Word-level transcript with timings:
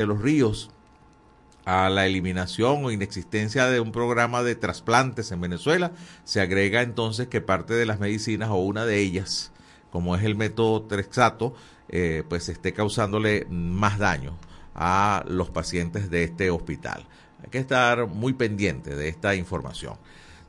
de 0.00 0.06
los 0.06 0.22
ríos 0.22 0.70
a 1.66 1.90
la 1.90 2.06
eliminación 2.06 2.84
o 2.84 2.90
inexistencia 2.90 3.66
de 3.66 3.80
un 3.80 3.92
programa 3.92 4.42
de 4.42 4.54
trasplantes 4.54 5.30
en 5.30 5.42
Venezuela, 5.42 5.92
se 6.24 6.40
agrega 6.40 6.80
entonces 6.80 7.28
que 7.28 7.42
parte 7.42 7.74
de 7.74 7.84
las 7.84 8.00
medicinas 8.00 8.48
o 8.48 8.56
una 8.56 8.86
de 8.86 8.98
ellas, 8.98 9.52
como 9.92 10.16
es 10.16 10.24
el 10.24 10.36
método 10.36 10.82
Trexato, 10.84 11.54
eh, 11.90 12.24
pues 12.28 12.48
esté 12.48 12.72
causándole 12.72 13.46
más 13.50 13.98
daño 13.98 14.38
a 14.74 15.22
los 15.28 15.50
pacientes 15.50 16.10
de 16.10 16.24
este 16.24 16.50
hospital. 16.50 17.06
Hay 17.42 17.50
que 17.50 17.58
estar 17.58 18.06
muy 18.06 18.32
pendiente 18.32 18.96
de 18.96 19.08
esta 19.08 19.34
información. 19.34 19.96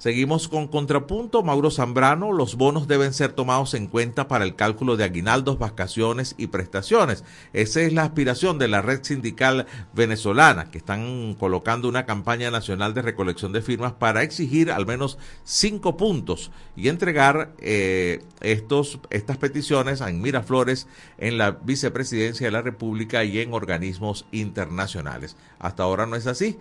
Seguimos 0.02 0.48
con 0.48 0.68
contrapunto. 0.68 1.44
Mauro 1.44 1.70
Zambrano, 1.70 2.32
los 2.32 2.56
bonos 2.56 2.88
deben 2.88 3.14
ser 3.14 3.34
tomados 3.34 3.76
en 3.76 3.86
cuenta 3.86 4.28
para 4.28 4.46
el 4.46 4.56
cálculo 4.56 4.98
de 4.98 5.04
aguinaldos, 5.04 5.60
vacaciones 5.60 6.34
y 6.40 6.48
prestaciones. 6.48 7.24
Esa 7.54 7.82
es 7.82 7.94
la 7.94 8.02
aspiración 8.02 8.58
de 8.58 8.68
la 8.68 8.82
red 8.82 9.04
sindical 9.04 9.68
venezolana, 9.94 10.72
que 10.72 10.80
están 10.80 11.36
colocando 11.36 11.88
una 11.88 12.08
campaña 12.08 12.50
nacional 12.50 12.96
de 12.96 13.04
recolección 13.04 13.52
de 13.52 13.62
firmas 13.62 13.94
para 13.94 14.24
exigir 14.24 14.72
al 14.72 14.88
menos 14.88 15.20
cinco 15.44 15.98
puntos 15.98 16.50
y 16.76 16.88
entregar 16.88 17.54
eh, 17.60 18.24
estos, 18.40 18.98
estas 19.12 19.38
peticiones 19.38 20.02
en 20.02 20.20
Miraflores, 20.20 20.88
en 21.20 21.38
la 21.38 21.52
vicepresidencia 21.52 22.48
de 22.48 22.52
la 22.52 22.64
República 22.64 23.24
y 23.24 23.38
en 23.38 23.54
organismos 23.54 24.26
internacionales. 24.32 25.38
Hasta 25.60 25.84
ahora 25.84 26.08
no 26.08 26.16
es 26.16 26.26
así 26.26 26.58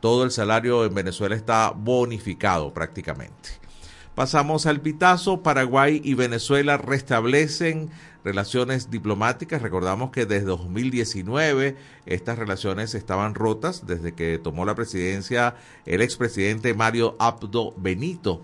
todo 0.00 0.24
el 0.24 0.30
salario 0.30 0.84
en 0.84 0.94
Venezuela 0.94 1.34
está 1.34 1.70
bonificado 1.70 2.72
prácticamente. 2.72 3.50
Pasamos 4.14 4.66
al 4.66 4.80
pitazo. 4.80 5.42
Paraguay 5.42 6.00
y 6.02 6.14
Venezuela 6.14 6.76
restablecen 6.76 7.88
relaciones 8.24 8.90
diplomáticas. 8.90 9.62
Recordamos 9.62 10.10
que 10.10 10.26
desde 10.26 10.46
2019 10.46 11.76
estas 12.04 12.36
relaciones 12.36 12.94
estaban 12.94 13.36
rotas 13.36 13.86
desde 13.86 14.14
que 14.14 14.38
tomó 14.38 14.64
la 14.64 14.74
presidencia 14.74 15.54
el 15.86 16.02
expresidente 16.02 16.74
Mario 16.74 17.14
Abdo 17.20 17.74
Benito. 17.76 18.40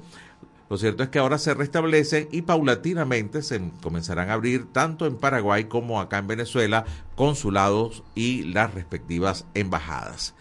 Lo 0.70 0.78
cierto 0.78 1.02
es 1.02 1.08
que 1.08 1.18
ahora 1.18 1.38
se 1.38 1.54
restablecen 1.54 2.28
y 2.30 2.42
paulatinamente 2.42 3.42
se 3.42 3.60
comenzarán 3.82 4.30
a 4.30 4.34
abrir 4.34 4.72
tanto 4.72 5.06
en 5.06 5.16
Paraguay 5.16 5.64
como 5.64 6.00
acá 6.00 6.18
en 6.18 6.28
Venezuela 6.28 6.84
consulados 7.16 8.02
y 8.14 8.44
las 8.44 8.72
respectivas 8.72 9.44
embajadas. 9.54 10.34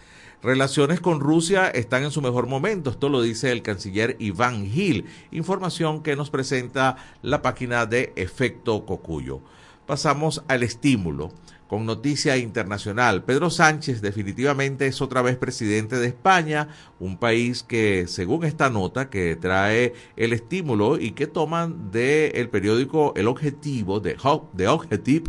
Relaciones 0.44 1.00
con 1.00 1.20
Rusia 1.20 1.68
están 1.68 2.04
en 2.04 2.10
su 2.10 2.20
mejor 2.20 2.46
momento, 2.46 2.90
esto 2.90 3.08
lo 3.08 3.22
dice 3.22 3.50
el 3.50 3.62
canciller 3.62 4.14
Iván 4.18 4.66
Gil, 4.66 5.06
información 5.30 6.02
que 6.02 6.16
nos 6.16 6.28
presenta 6.28 6.98
la 7.22 7.40
página 7.40 7.86
de 7.86 8.12
Efecto 8.14 8.84
Cocuyo. 8.84 9.40
Pasamos 9.86 10.44
al 10.46 10.62
estímulo. 10.62 11.32
Con 11.66 11.86
noticia 11.86 12.36
internacional, 12.36 13.24
Pedro 13.24 13.48
Sánchez 13.48 14.02
definitivamente 14.02 14.86
es 14.86 15.00
otra 15.00 15.22
vez 15.22 15.38
presidente 15.38 15.96
de 15.96 16.08
España, 16.08 16.68
un 17.00 17.16
país 17.16 17.62
que, 17.62 18.04
según 18.06 18.44
esta 18.44 18.68
nota 18.68 19.08
que 19.08 19.36
trae 19.36 19.94
el 20.14 20.34
estímulo 20.34 21.00
y 21.00 21.12
que 21.12 21.26
toman 21.26 21.90
del 21.90 22.50
periódico 22.50 23.14
El 23.16 23.28
Objetivo, 23.28 23.98
de, 23.98 24.18
de 24.52 25.22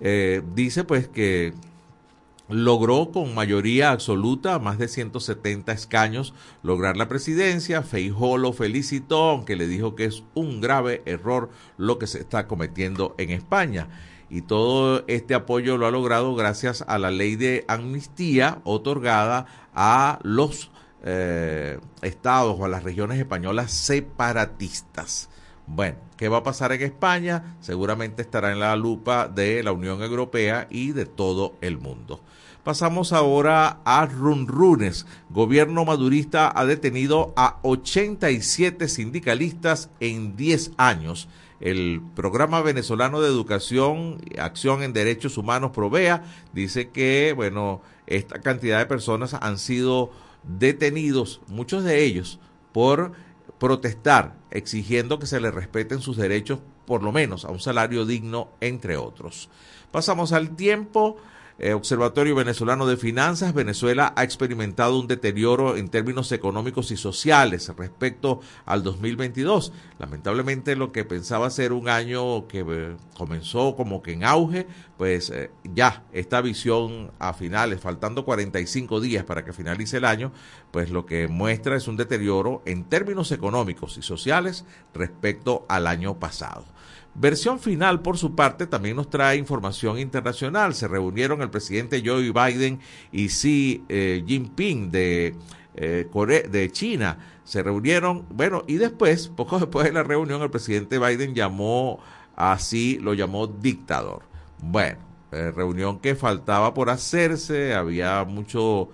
eh, 0.00 0.42
dice 0.52 0.82
pues 0.82 1.06
que 1.06 1.54
logró 2.48 3.10
con 3.12 3.34
mayoría 3.34 3.90
absoluta, 3.90 4.58
más 4.58 4.78
de 4.78 4.88
170 4.88 5.72
escaños, 5.72 6.34
lograr 6.62 6.96
la 6.96 7.08
presidencia. 7.08 7.82
Feijó 7.82 8.38
lo 8.38 8.52
felicitó, 8.52 9.30
aunque 9.30 9.56
le 9.56 9.66
dijo 9.66 9.94
que 9.94 10.04
es 10.04 10.24
un 10.34 10.60
grave 10.60 11.02
error 11.04 11.50
lo 11.76 11.98
que 11.98 12.06
se 12.06 12.18
está 12.18 12.46
cometiendo 12.46 13.14
en 13.18 13.30
España. 13.30 13.88
Y 14.30 14.42
todo 14.42 15.04
este 15.06 15.34
apoyo 15.34 15.78
lo 15.78 15.86
ha 15.86 15.90
logrado 15.90 16.34
gracias 16.34 16.84
a 16.86 16.98
la 16.98 17.10
ley 17.10 17.36
de 17.36 17.64
amnistía 17.68 18.60
otorgada 18.64 19.46
a 19.74 20.18
los 20.22 20.70
eh, 21.02 21.78
estados 22.02 22.56
o 22.58 22.64
a 22.64 22.68
las 22.68 22.82
regiones 22.82 23.18
españolas 23.18 23.72
separatistas. 23.72 25.30
Bueno, 25.70 25.98
¿qué 26.16 26.28
va 26.28 26.38
a 26.38 26.42
pasar 26.42 26.72
en 26.72 26.82
España? 26.82 27.56
Seguramente 27.60 28.22
estará 28.22 28.52
en 28.52 28.58
la 28.58 28.74
lupa 28.74 29.28
de 29.28 29.62
la 29.62 29.72
Unión 29.72 30.02
Europea 30.02 30.66
y 30.70 30.92
de 30.92 31.04
todo 31.04 31.56
el 31.60 31.78
mundo. 31.78 32.20
Pasamos 32.64 33.12
ahora 33.12 33.80
a 33.84 34.06
Runrunes. 34.06 35.06
Gobierno 35.28 35.84
madurista 35.84 36.50
ha 36.54 36.64
detenido 36.64 37.34
a 37.36 37.58
87 37.62 38.88
sindicalistas 38.88 39.90
en 40.00 40.36
10 40.36 40.72
años. 40.78 41.28
El 41.60 42.00
programa 42.14 42.62
venezolano 42.62 43.20
de 43.20 43.28
educación, 43.28 44.22
acción 44.38 44.82
en 44.82 44.94
derechos 44.94 45.36
humanos, 45.36 45.72
Provea, 45.72 46.24
dice 46.54 46.88
que, 46.88 47.34
bueno, 47.36 47.82
esta 48.06 48.40
cantidad 48.40 48.78
de 48.78 48.86
personas 48.86 49.34
han 49.34 49.58
sido 49.58 50.10
detenidos, 50.44 51.42
muchos 51.46 51.84
de 51.84 52.04
ellos, 52.04 52.38
por 52.72 53.12
protestar, 53.58 54.34
exigiendo 54.50 55.18
que 55.18 55.26
se 55.26 55.40
les 55.40 55.54
respeten 55.54 56.00
sus 56.00 56.16
derechos, 56.16 56.60
por 56.86 57.02
lo 57.02 57.12
menos 57.12 57.44
a 57.44 57.50
un 57.50 57.60
salario 57.60 58.06
digno, 58.06 58.48
entre 58.60 58.96
otros. 58.96 59.48
Pasamos 59.90 60.32
al 60.32 60.56
tiempo. 60.56 61.16
Eh, 61.60 61.72
Observatorio 61.72 62.36
Venezolano 62.36 62.86
de 62.86 62.96
Finanzas, 62.96 63.52
Venezuela 63.52 64.12
ha 64.14 64.22
experimentado 64.22 64.96
un 64.96 65.08
deterioro 65.08 65.76
en 65.76 65.88
términos 65.88 66.30
económicos 66.30 66.92
y 66.92 66.96
sociales 66.96 67.72
respecto 67.76 68.38
al 68.64 68.84
2022. 68.84 69.72
Lamentablemente 69.98 70.76
lo 70.76 70.92
que 70.92 71.04
pensaba 71.04 71.50
ser 71.50 71.72
un 71.72 71.88
año 71.88 72.46
que 72.46 72.60
eh, 72.60 72.96
comenzó 73.16 73.74
como 73.74 74.02
que 74.02 74.12
en 74.12 74.22
auge, 74.22 74.68
pues 74.96 75.30
eh, 75.30 75.50
ya 75.64 76.04
esta 76.12 76.40
visión 76.42 77.10
a 77.18 77.32
finales, 77.32 77.80
faltando 77.80 78.24
45 78.24 79.00
días 79.00 79.24
para 79.24 79.44
que 79.44 79.52
finalice 79.52 79.96
el 79.96 80.04
año, 80.04 80.30
pues 80.70 80.90
lo 80.90 81.06
que 81.06 81.26
muestra 81.26 81.74
es 81.74 81.88
un 81.88 81.96
deterioro 81.96 82.62
en 82.66 82.84
términos 82.84 83.32
económicos 83.32 83.98
y 83.98 84.02
sociales 84.02 84.64
respecto 84.94 85.66
al 85.68 85.88
año 85.88 86.20
pasado. 86.20 86.64
Versión 87.20 87.58
final, 87.58 88.00
por 88.00 88.16
su 88.16 88.36
parte, 88.36 88.68
también 88.68 88.94
nos 88.94 89.10
trae 89.10 89.36
información 89.36 89.98
internacional. 89.98 90.72
Se 90.72 90.86
reunieron 90.86 91.42
el 91.42 91.50
presidente 91.50 92.00
Joe 92.04 92.30
Biden 92.30 92.78
y 93.10 93.26
Xi 93.26 93.82
eh, 93.88 94.22
Jinping 94.24 94.92
de, 94.92 95.34
eh, 95.74 96.48
de 96.48 96.70
China. 96.70 97.18
Se 97.42 97.60
reunieron, 97.64 98.24
bueno, 98.30 98.62
y 98.68 98.76
después, 98.76 99.26
poco 99.26 99.58
después 99.58 99.86
de 99.86 99.92
la 99.92 100.04
reunión, 100.04 100.42
el 100.42 100.50
presidente 100.50 101.00
Biden 101.00 101.34
llamó 101.34 101.98
así, 102.36 103.00
lo 103.02 103.14
llamó 103.14 103.48
dictador. 103.48 104.22
Bueno, 104.62 104.98
eh, 105.32 105.50
reunión 105.50 105.98
que 105.98 106.14
faltaba 106.14 106.72
por 106.72 106.88
hacerse, 106.88 107.74
había 107.74 108.22
mucho, 108.24 108.90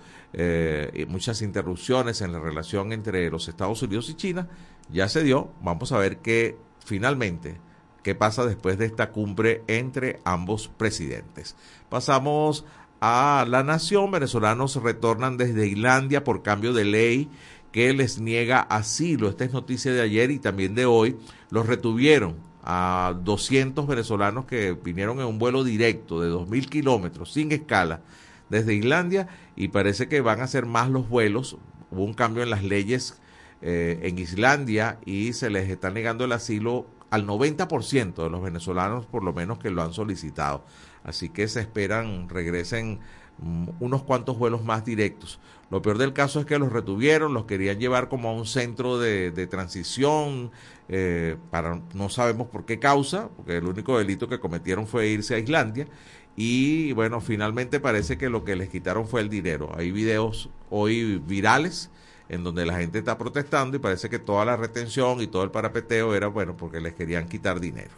muchas 1.07 1.43
interrupciones 1.43 2.21
en 2.21 2.33
la 2.33 2.39
relación 2.39 2.91
entre 2.91 3.29
los 3.29 3.47
Estados 3.47 3.83
Unidos 3.83 4.09
y 4.09 4.15
China. 4.15 4.47
Ya 4.89 5.07
se 5.09 5.23
dio, 5.23 5.51
vamos 5.61 5.91
a 5.91 5.99
ver 5.99 6.17
que 6.17 6.57
finalmente 6.83 7.64
qué 8.05 8.13
pasa 8.13 8.45
después 8.45 8.77
de 8.77 8.85
esta 8.85 9.09
cumbre 9.09 9.63
entre 9.65 10.19
ambos 10.25 10.67
presidentes. 10.67 11.55
Pasamos 11.89 12.63
a 13.01 13.47
la 13.49 13.63
nación. 13.63 14.11
Venezolanos 14.11 14.75
retornan 14.75 15.37
desde 15.37 15.65
Islandia 15.65 16.23
por 16.23 16.43
cambio 16.43 16.71
de 16.71 16.85
ley 16.85 17.29
que 17.71 17.91
les 17.93 18.19
niega 18.19 18.59
asilo. 18.59 19.27
Esta 19.27 19.45
es 19.45 19.53
noticia 19.53 19.91
de 19.91 20.01
ayer 20.01 20.29
y 20.29 20.37
también 20.37 20.75
de 20.75 20.85
hoy. 20.85 21.17
Los 21.49 21.65
retuvieron 21.65 22.35
a 22.63 23.15
200 23.23 23.87
venezolanos 23.87 24.45
que 24.45 24.73
vinieron 24.73 25.19
en 25.19 25.25
un 25.25 25.39
vuelo 25.39 25.63
directo 25.63 26.21
de 26.21 26.29
2.000 26.29 26.69
kilómetros 26.69 27.33
sin 27.33 27.51
escala 27.51 28.01
desde 28.49 28.75
Islandia 28.75 29.29
y 29.55 29.69
parece 29.69 30.07
que 30.07 30.21
van 30.21 30.41
a 30.41 30.47
ser 30.47 30.67
más 30.67 30.91
los 30.91 31.09
vuelos. 31.09 31.57
Hubo 31.89 32.03
un 32.03 32.13
cambio 32.13 32.43
en 32.43 32.51
las 32.51 32.63
leyes 32.63 33.19
eh, 33.63 33.97
en 34.03 34.19
Islandia 34.19 34.99
y 35.07 35.33
se 35.33 35.49
les 35.49 35.67
está 35.71 35.89
negando 35.89 36.25
el 36.25 36.33
asilo 36.33 36.85
al 37.15 37.25
90% 37.25 38.23
de 38.23 38.29
los 38.29 38.41
venezolanos 38.41 39.05
por 39.05 39.23
lo 39.23 39.33
menos 39.33 39.57
que 39.57 39.69
lo 39.69 39.81
han 39.81 39.93
solicitado. 39.93 40.63
Así 41.03 41.29
que 41.29 41.47
se 41.47 41.61
esperan 41.61 42.29
regresen 42.29 42.99
mm, 43.39 43.69
unos 43.79 44.03
cuantos 44.03 44.37
vuelos 44.37 44.63
más 44.63 44.83
directos. 44.83 45.39
Lo 45.71 45.81
peor 45.81 45.97
del 45.97 46.13
caso 46.13 46.39
es 46.39 46.45
que 46.45 46.59
los 46.59 46.71
retuvieron, 46.71 47.33
los 47.33 47.45
querían 47.45 47.79
llevar 47.79 48.09
como 48.09 48.29
a 48.29 48.33
un 48.33 48.45
centro 48.45 48.99
de, 48.99 49.47
transición, 49.47 50.51
eh, 50.89 51.37
para 51.49 51.81
no 51.93 52.09
sabemos 52.09 52.47
por 52.47 52.65
qué 52.65 52.79
causa, 52.79 53.29
porque 53.35 53.57
el 53.57 53.65
único 53.65 53.97
delito 53.97 54.27
que 54.27 54.39
cometieron 54.39 54.85
fue 54.85 55.07
irse 55.07 55.35
a 55.35 55.39
Islandia. 55.39 55.87
Y 56.35 56.91
bueno, 56.91 57.21
finalmente 57.21 57.79
parece 57.79 58.17
que 58.17 58.29
lo 58.29 58.43
que 58.43 58.55
les 58.55 58.69
quitaron 58.69 59.07
fue 59.07 59.21
el 59.21 59.29
dinero. 59.29 59.71
Hay 59.75 59.91
videos 59.91 60.49
hoy 60.69 61.17
virales 61.25 61.89
en 62.29 62.43
donde 62.43 62.65
la 62.65 62.77
gente 62.77 62.99
está 62.99 63.17
protestando 63.17 63.77
y 63.77 63.79
parece 63.79 64.09
que 64.09 64.19
toda 64.19 64.45
la 64.45 64.57
retención 64.57 65.21
y 65.21 65.27
todo 65.27 65.43
el 65.43 65.51
parapeteo 65.51 66.15
era 66.15 66.27
bueno 66.27 66.57
porque 66.57 66.81
les 66.81 66.93
querían 66.93 67.27
quitar 67.27 67.59
dinero. 67.59 67.91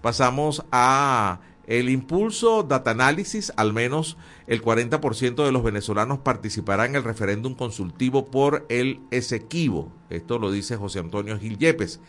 Pasamos 0.00 0.64
a 0.72 1.40
el 1.66 1.88
impulso 1.90 2.64
data 2.64 2.90
análisis, 2.90 3.52
al 3.56 3.72
menos 3.72 4.16
el 4.48 4.62
40% 4.62 5.44
de 5.44 5.52
los 5.52 5.62
venezolanos 5.62 6.18
participarán 6.18 6.90
en 6.90 6.96
el 6.96 7.04
referéndum 7.04 7.54
consultivo 7.54 8.26
por 8.26 8.66
el 8.68 9.00
Esequibo. 9.10 9.92
Esto 10.10 10.38
lo 10.38 10.50
dice 10.50 10.76
José 10.76 10.98
Antonio 10.98 11.38
Gil 11.38 11.58
Yepes, 11.58 12.00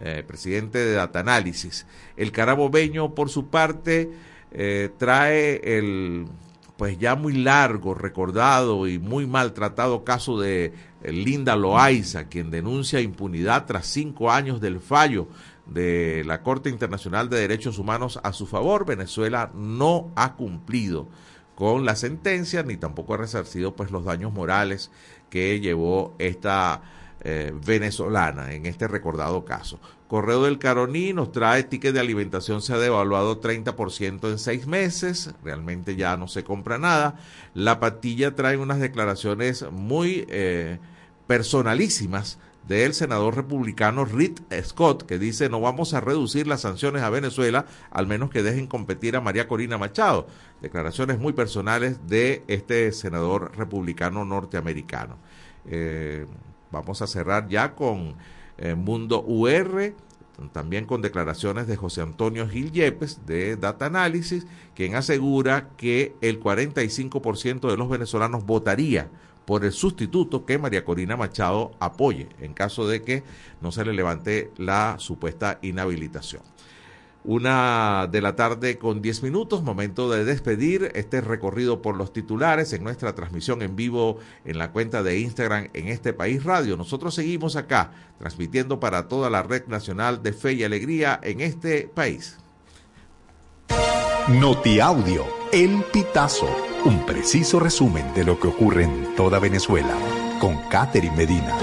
eh, 0.00 0.24
presidente 0.26 0.78
de 0.78 0.92
data 0.94 1.20
análisis. 1.20 1.86
El 2.16 2.32
carabobeño, 2.32 3.14
por 3.14 3.30
su 3.30 3.48
parte, 3.48 4.10
eh, 4.50 4.90
trae 4.98 5.78
el 5.78 6.26
pues 6.76 6.98
ya 6.98 7.14
muy 7.14 7.32
largo, 7.32 7.94
recordado 7.94 8.86
y 8.86 8.98
muy 8.98 9.26
maltratado 9.26 10.04
caso 10.04 10.38
de 10.38 10.74
Linda 11.12 11.56
Loaiza, 11.56 12.28
quien 12.28 12.50
denuncia 12.50 13.00
impunidad 13.00 13.66
tras 13.66 13.86
cinco 13.86 14.30
años 14.30 14.60
del 14.60 14.80
fallo 14.80 15.28
de 15.66 16.22
la 16.24 16.42
Corte 16.42 16.70
Internacional 16.70 17.28
de 17.28 17.40
Derechos 17.40 17.78
Humanos 17.78 18.20
a 18.22 18.32
su 18.32 18.46
favor, 18.46 18.86
Venezuela 18.86 19.50
no 19.54 20.12
ha 20.14 20.34
cumplido 20.34 21.08
con 21.54 21.84
la 21.84 21.96
sentencia 21.96 22.62
ni 22.62 22.76
tampoco 22.76 23.14
ha 23.14 23.16
resarcido 23.16 23.74
pues 23.74 23.90
los 23.90 24.04
daños 24.04 24.32
morales 24.32 24.90
que 25.30 25.58
llevó 25.58 26.14
esta 26.18 26.82
eh, 27.24 27.52
venezolana 27.64 28.52
en 28.52 28.66
este 28.66 28.86
recordado 28.86 29.44
caso. 29.44 29.80
Correo 30.06 30.44
del 30.44 30.58
Caroní 30.58 31.12
nos 31.12 31.32
trae 31.32 31.64
ticket 31.64 31.94
de 31.94 32.00
alimentación 32.00 32.62
se 32.62 32.74
ha 32.74 32.78
devaluado 32.78 33.40
30% 33.40 34.30
en 34.30 34.38
seis 34.38 34.66
meses, 34.66 35.34
realmente 35.42 35.96
ya 35.96 36.16
no 36.16 36.28
se 36.28 36.44
compra 36.44 36.78
nada. 36.78 37.18
La 37.54 37.80
patilla 37.80 38.36
trae 38.36 38.58
unas 38.58 38.78
declaraciones 38.78 39.64
muy 39.72 40.26
eh, 40.28 40.78
personalísimas 41.26 42.38
del 42.68 42.94
senador 42.94 43.36
republicano 43.36 44.04
Rick 44.04 44.42
Scott, 44.62 45.04
que 45.04 45.18
dice 45.18 45.48
no 45.48 45.60
vamos 45.60 45.94
a 45.94 46.00
reducir 46.00 46.46
las 46.46 46.62
sanciones 46.62 47.02
a 47.02 47.10
Venezuela, 47.10 47.66
al 47.90 48.06
menos 48.06 48.30
que 48.30 48.42
dejen 48.42 48.66
competir 48.66 49.16
a 49.16 49.20
María 49.20 49.46
Corina 49.48 49.78
Machado. 49.78 50.26
Declaraciones 50.60 51.18
muy 51.18 51.32
personales 51.32 52.08
de 52.08 52.42
este 52.48 52.90
senador 52.92 53.56
republicano 53.56 54.24
norteamericano. 54.24 55.16
Eh, 55.66 56.26
vamos 56.70 57.02
a 57.02 57.06
cerrar 57.06 57.48
ya 57.48 57.74
con 57.74 58.16
eh, 58.58 58.74
Mundo 58.74 59.22
UR, 59.22 59.94
también 60.52 60.84
con 60.86 61.02
declaraciones 61.02 61.66
de 61.66 61.76
José 61.76 62.02
Antonio 62.02 62.48
Gil 62.48 62.72
Yepes 62.72 63.24
de 63.26 63.56
Data 63.56 63.86
Analysis, 63.86 64.46
quien 64.74 64.94
asegura 64.94 65.70
que 65.76 66.14
el 66.20 66.40
45% 66.40 67.70
de 67.70 67.76
los 67.76 67.88
venezolanos 67.88 68.44
votaría 68.44 69.08
por 69.46 69.64
el 69.64 69.72
sustituto 69.72 70.44
que 70.44 70.58
María 70.58 70.84
Corina 70.84 71.16
Machado 71.16 71.72
apoye 71.78 72.28
en 72.40 72.52
caso 72.52 72.86
de 72.86 73.02
que 73.02 73.22
no 73.62 73.72
se 73.72 73.84
le 73.84 73.94
levante 73.94 74.50
la 74.56 74.96
supuesta 74.98 75.58
inhabilitación. 75.62 76.42
Una 77.24 78.08
de 78.10 78.20
la 78.20 78.36
tarde 78.36 78.78
con 78.78 79.02
10 79.02 79.24
minutos, 79.24 79.64
momento 79.64 80.08
de 80.08 80.24
despedir 80.24 80.92
este 80.94 81.20
recorrido 81.20 81.82
por 81.82 81.96
los 81.96 82.12
titulares 82.12 82.72
en 82.72 82.84
nuestra 82.84 83.16
transmisión 83.16 83.62
en 83.62 83.74
vivo 83.74 84.18
en 84.44 84.58
la 84.58 84.70
cuenta 84.70 85.02
de 85.02 85.18
Instagram 85.18 85.68
en 85.72 85.88
este 85.88 86.12
país 86.12 86.44
radio. 86.44 86.76
Nosotros 86.76 87.16
seguimos 87.16 87.56
acá 87.56 87.90
transmitiendo 88.20 88.78
para 88.78 89.08
toda 89.08 89.28
la 89.28 89.42
red 89.42 89.66
nacional 89.66 90.22
de 90.22 90.32
fe 90.34 90.52
y 90.52 90.62
alegría 90.62 91.18
en 91.20 91.40
este 91.40 91.90
país. 91.92 92.38
Notiaudio, 94.28 95.24
El 95.52 95.82
Pitazo, 95.92 96.48
un 96.84 97.04
preciso 97.06 97.58
resumen 97.58 98.12
de 98.14 98.24
lo 98.24 98.38
que 98.38 98.48
ocurre 98.48 98.84
en 98.84 99.14
toda 99.14 99.38
Venezuela, 99.38 99.94
con 100.40 100.56
Catherine 100.68 101.16
Medina. 101.16 101.54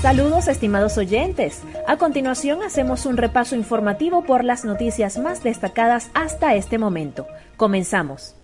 Saludos 0.00 0.48
estimados 0.48 0.98
oyentes. 0.98 1.62
A 1.86 1.96
continuación 1.96 2.62
hacemos 2.62 3.06
un 3.06 3.16
repaso 3.16 3.56
informativo 3.56 4.24
por 4.24 4.44
las 4.44 4.64
noticias 4.64 5.16
más 5.18 5.42
destacadas 5.42 6.10
hasta 6.12 6.54
este 6.54 6.76
momento. 6.76 7.26
Comenzamos. 7.56 8.36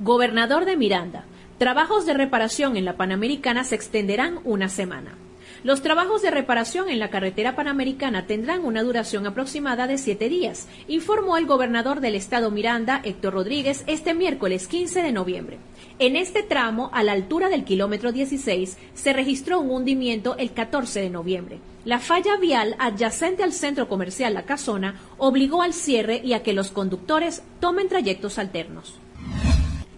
Gobernador 0.00 0.66
de 0.66 0.76
Miranda. 0.76 1.24
Trabajos 1.56 2.04
de 2.04 2.14
reparación 2.14 2.76
en 2.76 2.84
la 2.84 2.98
Panamericana 2.98 3.64
se 3.64 3.74
extenderán 3.74 4.40
una 4.44 4.68
semana. 4.68 5.14
Los 5.62 5.82
trabajos 5.82 6.22
de 6.22 6.30
reparación 6.30 6.88
en 6.88 6.98
la 6.98 7.10
carretera 7.10 7.54
panamericana 7.54 8.26
tendrán 8.26 8.64
una 8.64 8.82
duración 8.82 9.26
aproximada 9.26 9.86
de 9.86 9.98
siete 9.98 10.30
días, 10.30 10.66
informó 10.88 11.36
el 11.36 11.44
gobernador 11.44 12.00
del 12.00 12.14
estado 12.14 12.50
Miranda, 12.50 13.02
Héctor 13.04 13.34
Rodríguez, 13.34 13.84
este 13.86 14.14
miércoles 14.14 14.68
15 14.68 15.02
de 15.02 15.12
noviembre. 15.12 15.58
En 15.98 16.16
este 16.16 16.42
tramo, 16.42 16.88
a 16.94 17.02
la 17.02 17.12
altura 17.12 17.50
del 17.50 17.64
kilómetro 17.64 18.10
16, 18.10 18.78
se 18.94 19.12
registró 19.12 19.60
un 19.60 19.70
hundimiento 19.70 20.34
el 20.38 20.52
14 20.52 21.02
de 21.02 21.10
noviembre. 21.10 21.58
La 21.84 21.98
falla 21.98 22.38
vial 22.38 22.74
adyacente 22.78 23.42
al 23.42 23.52
centro 23.52 23.86
comercial 23.86 24.32
La 24.32 24.44
Casona 24.44 24.98
obligó 25.18 25.60
al 25.60 25.74
cierre 25.74 26.22
y 26.24 26.32
a 26.32 26.42
que 26.42 26.54
los 26.54 26.70
conductores 26.70 27.42
tomen 27.60 27.88
trayectos 27.88 28.38
alternos. 28.38 28.94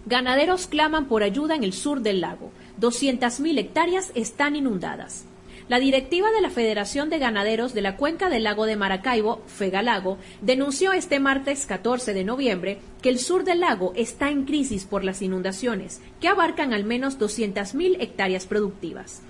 Ganaderos 0.05 0.67
claman 0.67 1.05
por 1.05 1.23
ayuda 1.23 1.55
en 1.55 1.63
el 1.63 1.71
sur 1.71 2.01
del 2.01 2.19
lago. 2.19 2.51
200.000 2.81 3.57
hectáreas 3.57 4.11
están 4.13 4.57
inundadas. 4.57 5.25
La 5.69 5.79
directiva 5.79 6.29
de 6.31 6.41
la 6.41 6.49
Federación 6.49 7.09
de 7.09 7.19
Ganaderos 7.19 7.73
de 7.73 7.81
la 7.81 7.95
Cuenca 7.95 8.29
del 8.29 8.43
Lago 8.43 8.65
de 8.65 8.75
Maracaibo, 8.75 9.41
Fegalago, 9.47 10.17
denunció 10.41 10.91
este 10.91 11.21
martes 11.21 11.65
14 11.65 12.13
de 12.13 12.25
noviembre 12.25 12.79
que 13.01 13.07
el 13.07 13.17
sur 13.17 13.45
del 13.45 13.61
lago 13.61 13.93
está 13.95 14.29
en 14.29 14.43
crisis 14.43 14.83
por 14.83 15.05
las 15.05 15.21
inundaciones, 15.21 16.01
que 16.19 16.27
abarcan 16.27 16.73
al 16.73 16.83
menos 16.83 17.17
200.000 17.17 17.95
hectáreas 18.01 18.45
productivas. 18.45 19.21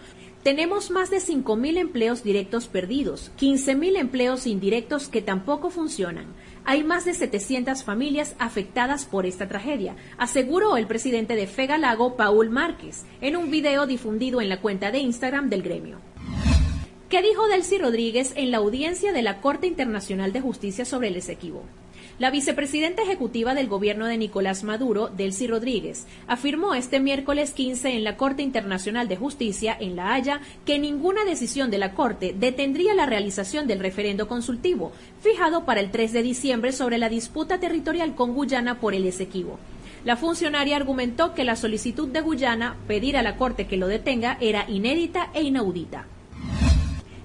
Tenemos 0.41 0.89
más 0.89 1.12
de 1.12 1.18
5.000 1.18 1.77
empleos 1.77 2.24
directos 2.24 2.68
perdidos, 2.68 3.31
15.000 3.39 3.97
empleos 3.97 4.47
indirectos 4.47 5.07
que 5.07 5.21
tampoco 5.21 5.69
funcionan. 5.69 6.25
Hay 6.65 6.83
más 6.83 7.04
de 7.04 7.13
700 7.13 7.83
familias 7.83 8.36
afectadas 8.39 9.06
por 9.06 9.25
esta 9.25 9.50
tragedia, 9.50 9.98
aseguró 10.18 10.77
el 10.77 10.88
presidente 10.88 11.36
de 11.36 11.45
Fegalago, 11.45 12.15
Paul 12.15 12.50
Márquez, 12.50 13.04
en 13.19 13.36
un 13.36 13.51
video 13.51 13.86
difundido 13.86 14.39
en 14.39 14.48
la 14.48 14.62
cuenta 14.62 14.89
de 14.89 15.00
Instagram 15.00 15.50
del 15.50 15.62
gremio. 15.62 16.00
¿Qué 17.10 17.21
dijo 17.21 17.48
Delcy 17.48 17.77
Rodríguez 17.80 18.31
en 18.38 18.50
la 18.50 18.57
audiencia 18.57 19.12
de 19.12 19.21
la 19.21 19.42
Corte 19.42 19.68
Internacional 19.68 20.31
de 20.31 20.39
Justicia 20.39 20.86
sobre 20.86 21.10
el 21.10 21.18
Esequibo? 21.18 21.63
La 22.19 22.30
vicepresidenta 22.30 23.01
ejecutiva 23.01 23.56
del 23.56 23.68
gobierno 23.68 24.06
de 24.06 24.19
Nicolás 24.19 24.63
Maduro, 24.63 25.07
Delcy 25.07 25.48
Rodríguez, 25.48 26.06
afirmó 26.27 26.75
este 26.75 27.00
miércoles 27.00 27.51
15 27.51 27.89
en 27.89 28.04
la 28.04 28.18
Corte 28.18 28.44
Internacional 28.44 29.07
de 29.07 29.15
Justicia 29.15 29.75
en 29.80 29.95
La 29.95 30.13
Haya 30.13 30.39
que 30.63 30.77
ninguna 30.77 31.25
decisión 31.25 31.71
de 31.71 31.80
la 31.80 31.95
Corte 31.95 32.36
detendría 32.38 32.94
la 32.94 33.07
realización 33.07 33.65
del 33.65 33.80
referendo 33.80 34.27
consultivo, 34.27 34.92
fijado 35.21 35.65
para 35.65 35.80
el 35.80 35.89
3 35.89 36.13
de 36.13 36.21
diciembre 36.21 36.71
sobre 36.71 37.00
la 37.00 37.10
disputa 37.10 37.60
territorial 37.60 38.13
con 38.13 38.36
Guyana 38.36 38.80
por 38.80 38.94
el 38.94 39.07
Esequibo. 39.07 39.57
La 40.06 40.16
funcionaria 40.16 40.75
argumentó 40.75 41.33
que 41.33 41.44
la 41.44 41.56
solicitud 41.56 42.09
de 42.09 42.21
Guyana, 42.21 42.75
pedir 42.88 43.18
a 43.18 43.24
la 43.24 43.38
Corte 43.38 43.66
que 43.66 43.77
lo 43.77 43.88
detenga, 43.88 44.38
era 44.39 44.69
inédita 44.69 45.31
e 45.33 45.42
inaudita. 45.42 46.06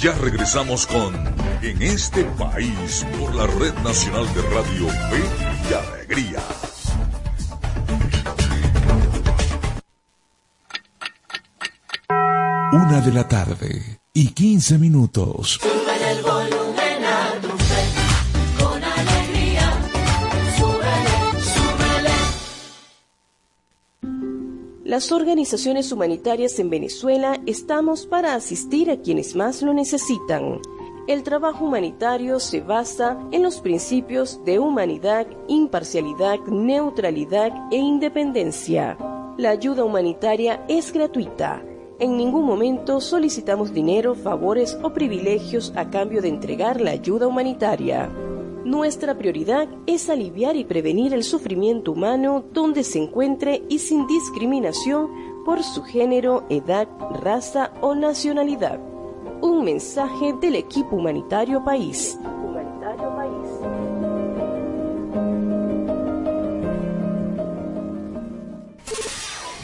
Ya 0.02 0.14
regresamos 0.14 0.88
con 0.88 1.14
En 1.62 1.80
este 1.80 2.24
país 2.24 3.06
por 3.20 3.36
la 3.36 3.46
Red 3.46 3.76
Nacional 3.84 4.26
de 4.34 4.42
Radio 4.42 4.88
Fe 4.88 5.24
y 5.70 5.74
Alegría. 5.76 6.40
Una 12.72 13.02
de 13.02 13.14
la 13.14 13.28
tarde 13.28 14.00
y 14.12 14.30
15 14.30 14.80
minutos. 14.80 15.60
Las 24.92 25.14
organizaciones 25.14 25.94
humanitarias 25.94 26.60
en 26.60 26.70
Venezuela 26.70 27.40
estamos 27.46 28.06
para 28.06 28.36
asistir 28.36 28.92
a 28.92 28.98
quienes 28.98 29.38
más 29.38 29.62
lo 29.62 29.74
necesitan. 29.74 30.60
El 31.08 31.24
trabajo 31.24 31.64
humanitario 31.64 32.42
se 32.42 32.60
basa 32.60 33.18
en 33.32 33.42
los 33.42 33.62
principios 33.62 34.44
de 34.44 34.60
humanidad, 34.60 35.28
imparcialidad, 35.48 36.40
neutralidad 36.40 37.54
e 37.72 37.78
independencia. 37.78 38.98
La 39.38 39.52
ayuda 39.52 39.86
humanitaria 39.86 40.66
es 40.68 40.92
gratuita 40.92 41.64
en 42.02 42.18
ningún 42.18 42.46
momento 42.46 43.00
solicitamos 43.00 43.74
dinero, 43.74 44.16
favores 44.16 44.76
o 44.82 44.92
privilegios 44.92 45.72
a 45.76 45.92
cambio 45.92 46.24
de 46.24 46.30
entregar 46.30 46.82
la 46.82 46.90
ayuda 46.90 47.28
humanitaria. 47.28 48.10
Nuestra 48.66 49.18
prioridad 49.18 49.68
es 49.88 50.08
aliviar 50.10 50.56
y 50.56 50.66
prevenir 50.66 51.14
el 51.16 51.24
sufrimiento 51.24 51.94
humano 51.94 52.46
donde 52.54 52.84
se 52.84 53.00
encuentre 53.00 53.64
y 53.70 53.80
sin 53.80 54.06
discriminación 54.06 55.44
por 55.44 55.64
su 55.64 55.82
género, 55.84 56.46
edad, 56.50 56.88
raza 57.22 57.74
o 57.82 57.96
nacionalidad. 57.96 58.80
Un 59.42 59.64
mensaje 59.64 60.34
del 60.40 60.56
equipo 60.56 60.96
humanitario 60.96 61.64
país. 61.64 62.20
Humanitario 62.24 63.16
país. 63.16 63.50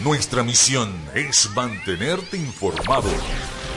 Nuestra 0.03 0.41
misión 0.41 0.91
es 1.13 1.47
mantenerte 1.55 2.37
informado. 2.37 3.09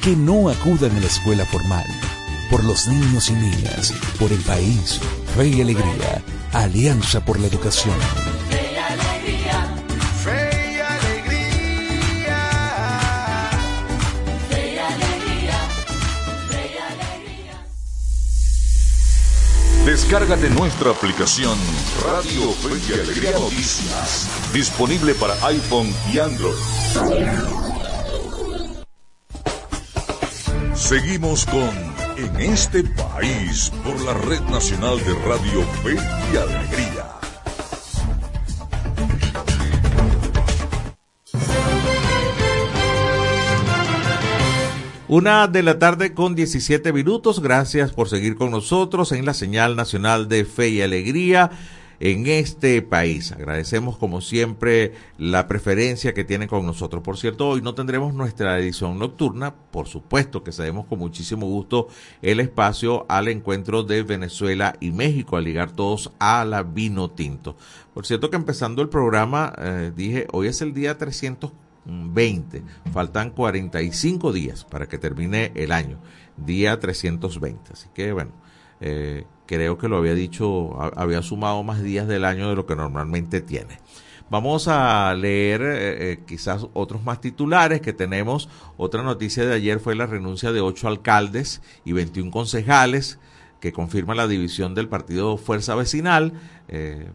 que 0.00 0.16
no 0.16 0.48
acudan 0.48 0.96
a 0.96 1.00
la 1.00 1.06
escuela 1.06 1.44
formal. 1.44 1.86
Por 2.50 2.64
los 2.64 2.88
niños 2.88 3.28
y 3.28 3.34
niñas, 3.34 3.92
por 4.18 4.32
el 4.32 4.40
país, 4.40 4.98
fe 5.36 5.48
y 5.48 5.60
alegría, 5.60 6.22
Alianza 6.52 7.24
por 7.24 7.38
la 7.38 7.46
Educación. 7.46 7.94
Descárgate 19.84 20.48
nuestra 20.50 20.90
aplicación 20.90 21.58
Radio 22.04 22.52
Fe 22.52 22.80
y 22.88 22.92
Alegría 23.00 23.32
Noticias, 23.32 24.28
disponible 24.52 25.14
para 25.14 25.34
iPhone 25.46 25.92
y 26.12 26.18
Android. 26.18 27.69
Seguimos 30.90 31.46
con 31.46 31.70
En 32.16 32.40
este 32.40 32.82
país 32.82 33.70
por 33.84 34.00
la 34.00 34.12
Red 34.12 34.40
Nacional 34.50 34.98
de 34.98 35.14
Radio 35.24 35.62
Fe 35.84 35.94
y 35.94 36.36
Alegría. 36.36 37.06
Una 45.06 45.46
de 45.46 45.62
la 45.62 45.78
tarde 45.78 46.12
con 46.12 46.34
17 46.34 46.92
minutos. 46.92 47.40
Gracias 47.40 47.92
por 47.92 48.08
seguir 48.08 48.34
con 48.34 48.50
nosotros 48.50 49.12
en 49.12 49.24
la 49.24 49.34
señal 49.34 49.76
nacional 49.76 50.28
de 50.28 50.44
fe 50.44 50.70
y 50.70 50.82
alegría 50.82 51.52
en 52.00 52.26
este 52.26 52.82
país. 52.82 53.30
Agradecemos 53.30 53.96
como 53.98 54.20
siempre 54.22 54.94
la 55.18 55.46
preferencia 55.46 56.14
que 56.14 56.24
tienen 56.24 56.48
con 56.48 56.66
nosotros. 56.66 57.02
Por 57.02 57.18
cierto, 57.18 57.48
hoy 57.48 57.62
no 57.62 57.74
tendremos 57.74 58.14
nuestra 58.14 58.58
edición 58.58 58.98
nocturna. 58.98 59.54
Por 59.54 59.86
supuesto 59.86 60.42
que 60.42 60.52
cedemos 60.52 60.86
con 60.86 60.98
muchísimo 60.98 61.46
gusto 61.46 61.88
el 62.22 62.40
espacio 62.40 63.06
al 63.08 63.28
encuentro 63.28 63.82
de 63.82 64.02
Venezuela 64.02 64.76
y 64.80 64.90
México, 64.90 65.36
a 65.36 65.40
ligar 65.40 65.70
todos 65.70 66.10
a 66.18 66.44
la 66.44 66.62
vino 66.62 67.10
tinto. 67.10 67.56
Por 67.94 68.06
cierto 68.06 68.30
que 68.30 68.36
empezando 68.36 68.82
el 68.82 68.88
programa 68.88 69.52
eh, 69.58 69.92
dije, 69.94 70.26
hoy 70.32 70.48
es 70.48 70.62
el 70.62 70.72
día 70.72 70.96
300 70.96 71.52
20. 71.84 72.62
Faltan 72.92 73.30
45 73.30 74.32
días 74.32 74.64
para 74.64 74.86
que 74.86 74.98
termine 74.98 75.52
el 75.54 75.72
año, 75.72 75.98
día 76.36 76.78
320. 76.78 77.72
Así 77.72 77.88
que 77.94 78.12
bueno, 78.12 78.32
eh, 78.80 79.24
creo 79.50 79.76
que 79.78 79.88
lo 79.88 79.96
había 79.96 80.14
dicho, 80.14 80.80
había 80.96 81.22
sumado 81.22 81.64
más 81.64 81.82
días 81.82 82.06
del 82.06 82.24
año 82.24 82.48
de 82.48 82.54
lo 82.54 82.66
que 82.66 82.76
normalmente 82.76 83.40
tiene. 83.40 83.80
Vamos 84.30 84.68
a 84.68 85.12
leer 85.14 85.60
eh, 85.62 86.12
eh, 86.12 86.20
quizás 86.24 86.68
otros 86.72 87.02
más 87.02 87.20
titulares 87.20 87.80
que 87.80 87.92
tenemos. 87.92 88.48
Otra 88.76 89.02
noticia 89.02 89.44
de 89.44 89.52
ayer 89.52 89.80
fue 89.80 89.96
la 89.96 90.06
renuncia 90.06 90.52
de 90.52 90.60
ocho 90.60 90.86
alcaldes 90.86 91.62
y 91.84 91.92
21 91.94 92.30
concejales 92.30 93.18
que 93.58 93.72
confirma 93.72 94.14
la 94.14 94.28
división 94.28 94.76
del 94.76 94.88
partido 94.88 95.36
Fuerza 95.36 95.74
Vecinal. 95.74 96.32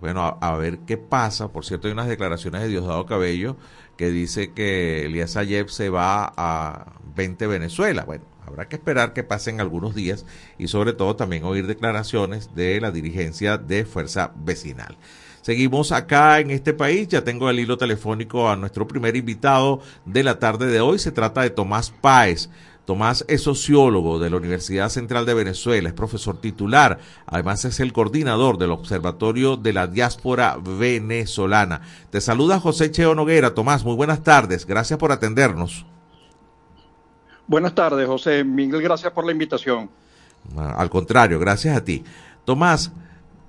bueno, 0.01 0.37
a, 0.41 0.57
ver 0.57 0.79
qué 0.79 0.97
pasa. 0.97 1.47
Por 1.53 1.63
cierto, 1.63 1.87
hay 1.87 1.93
unas 1.93 2.09
declaraciones 2.09 2.61
de 2.61 2.67
Diosdado 2.67 3.05
Cabello 3.05 3.55
que 3.95 4.11
dice 4.11 4.51
que 4.51 5.05
Elías 5.05 5.37
Ayeb 5.37 5.69
se 5.69 5.89
va 5.89 6.33
a 6.35 6.99
20 7.15 7.47
Venezuela. 7.47 8.03
Bueno, 8.03 8.25
habrá 8.45 8.67
que 8.67 8.75
esperar 8.75 9.13
que 9.13 9.23
pasen 9.23 9.59
algunos 9.59 9.95
días 9.95 10.25
y 10.57 10.67
sobre 10.67 10.93
todo 10.93 11.15
también 11.15 11.43
oír 11.43 11.67
declaraciones 11.67 12.55
de 12.55 12.79
la 12.79 12.91
dirigencia 12.91 13.57
de 13.57 13.85
Fuerza 13.85 14.31
Vecinal. 14.35 14.97
Seguimos 15.41 15.91
acá 15.91 16.39
en 16.39 16.49
este 16.49 16.73
país, 16.73 17.07
ya 17.07 17.23
tengo 17.23 17.51
el 17.51 17.59
hilo 17.59 17.77
telefónico 17.77 18.49
a 18.49 18.55
nuestro 18.55 18.87
primer 18.87 19.15
invitado 19.15 19.79
de 20.03 20.23
la 20.23 20.39
tarde 20.39 20.65
de 20.65 20.81
hoy, 20.81 20.97
se 20.97 21.11
trata 21.11 21.41
de 21.41 21.51
Tomás 21.51 21.91
Páez. 21.91 22.49
Tomás 22.85 23.25
es 23.27 23.41
sociólogo 23.41 24.19
de 24.19 24.29
la 24.29 24.37
Universidad 24.37 24.89
Central 24.89 25.25
de 25.25 25.33
Venezuela, 25.33 25.89
es 25.89 25.93
profesor 25.93 26.39
titular, 26.39 26.99
además 27.25 27.65
es 27.65 27.79
el 27.79 27.93
coordinador 27.93 28.57
del 28.57 28.71
Observatorio 28.71 29.55
de 29.57 29.73
la 29.73 29.87
Diáspora 29.87 30.57
Venezolana. 30.59 31.81
Te 32.09 32.21
saluda 32.21 32.59
José 32.59 32.91
Cheo 32.91 33.15
Noguera. 33.15 33.53
Tomás, 33.55 33.83
muy 33.83 33.95
buenas 33.95 34.23
tardes, 34.23 34.65
gracias 34.65 34.99
por 34.99 35.11
atendernos. 35.11 35.85
Buenas 37.47 37.75
tardes, 37.75 38.07
José. 38.07 38.43
Miguel, 38.43 38.81
gracias 38.81 39.11
por 39.13 39.25
la 39.25 39.31
invitación. 39.31 39.89
Al 40.57 40.89
contrario, 40.89 41.39
gracias 41.39 41.77
a 41.77 41.83
ti. 41.83 42.03
Tomás, 42.45 42.91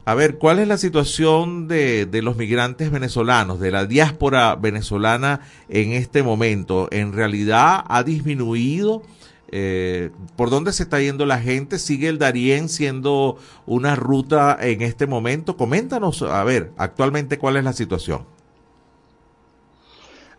A 0.04 0.14
ver, 0.14 0.38
¿cuál 0.38 0.60
es 0.60 0.68
la 0.68 0.78
situación 0.78 1.66
de, 1.66 2.06
de, 2.06 2.22
los 2.22 2.36
migrantes 2.36 2.92
venezolanos, 2.92 3.58
de 3.58 3.72
la 3.72 3.86
diáspora 3.86 4.54
venezolana 4.54 5.40
en 5.68 5.92
este 5.92 6.22
momento? 6.22 6.88
¿En 6.92 7.12
realidad 7.12 7.84
ha 7.88 8.04
disminuido? 8.04 9.02
Eh, 9.48 10.10
¿Por 10.36 10.50
dónde 10.50 10.72
se 10.72 10.84
está 10.84 11.00
yendo 11.00 11.26
la 11.26 11.40
gente? 11.40 11.78
¿Sigue 11.78 12.08
el 12.08 12.18
Darién 12.18 12.68
siendo 12.68 13.36
una 13.66 13.96
ruta 13.96 14.56
en 14.60 14.82
este 14.82 15.06
momento? 15.06 15.56
Coméntanos, 15.56 16.22
a 16.22 16.44
ver, 16.44 16.72
actualmente 16.76 17.38
cuál 17.38 17.56
es 17.56 17.64
la 17.64 17.72
situación. 17.72 18.26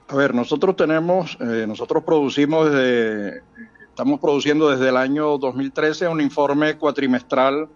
A 0.10 0.16
ver, 0.16 0.34
nosotros 0.34 0.76
tenemos, 0.78 1.38
eh, 1.42 1.66
nosotros 1.68 2.02
producimos 2.04 2.72
desde, 2.72 3.42
estamos 3.90 4.22
produciendo 4.22 4.70
desde 4.70 4.88
el 4.88 4.96
año 4.96 5.38
2013 5.38 6.08
un 6.08 6.22
informe 6.22 6.78
cuatrimestral 6.78 7.68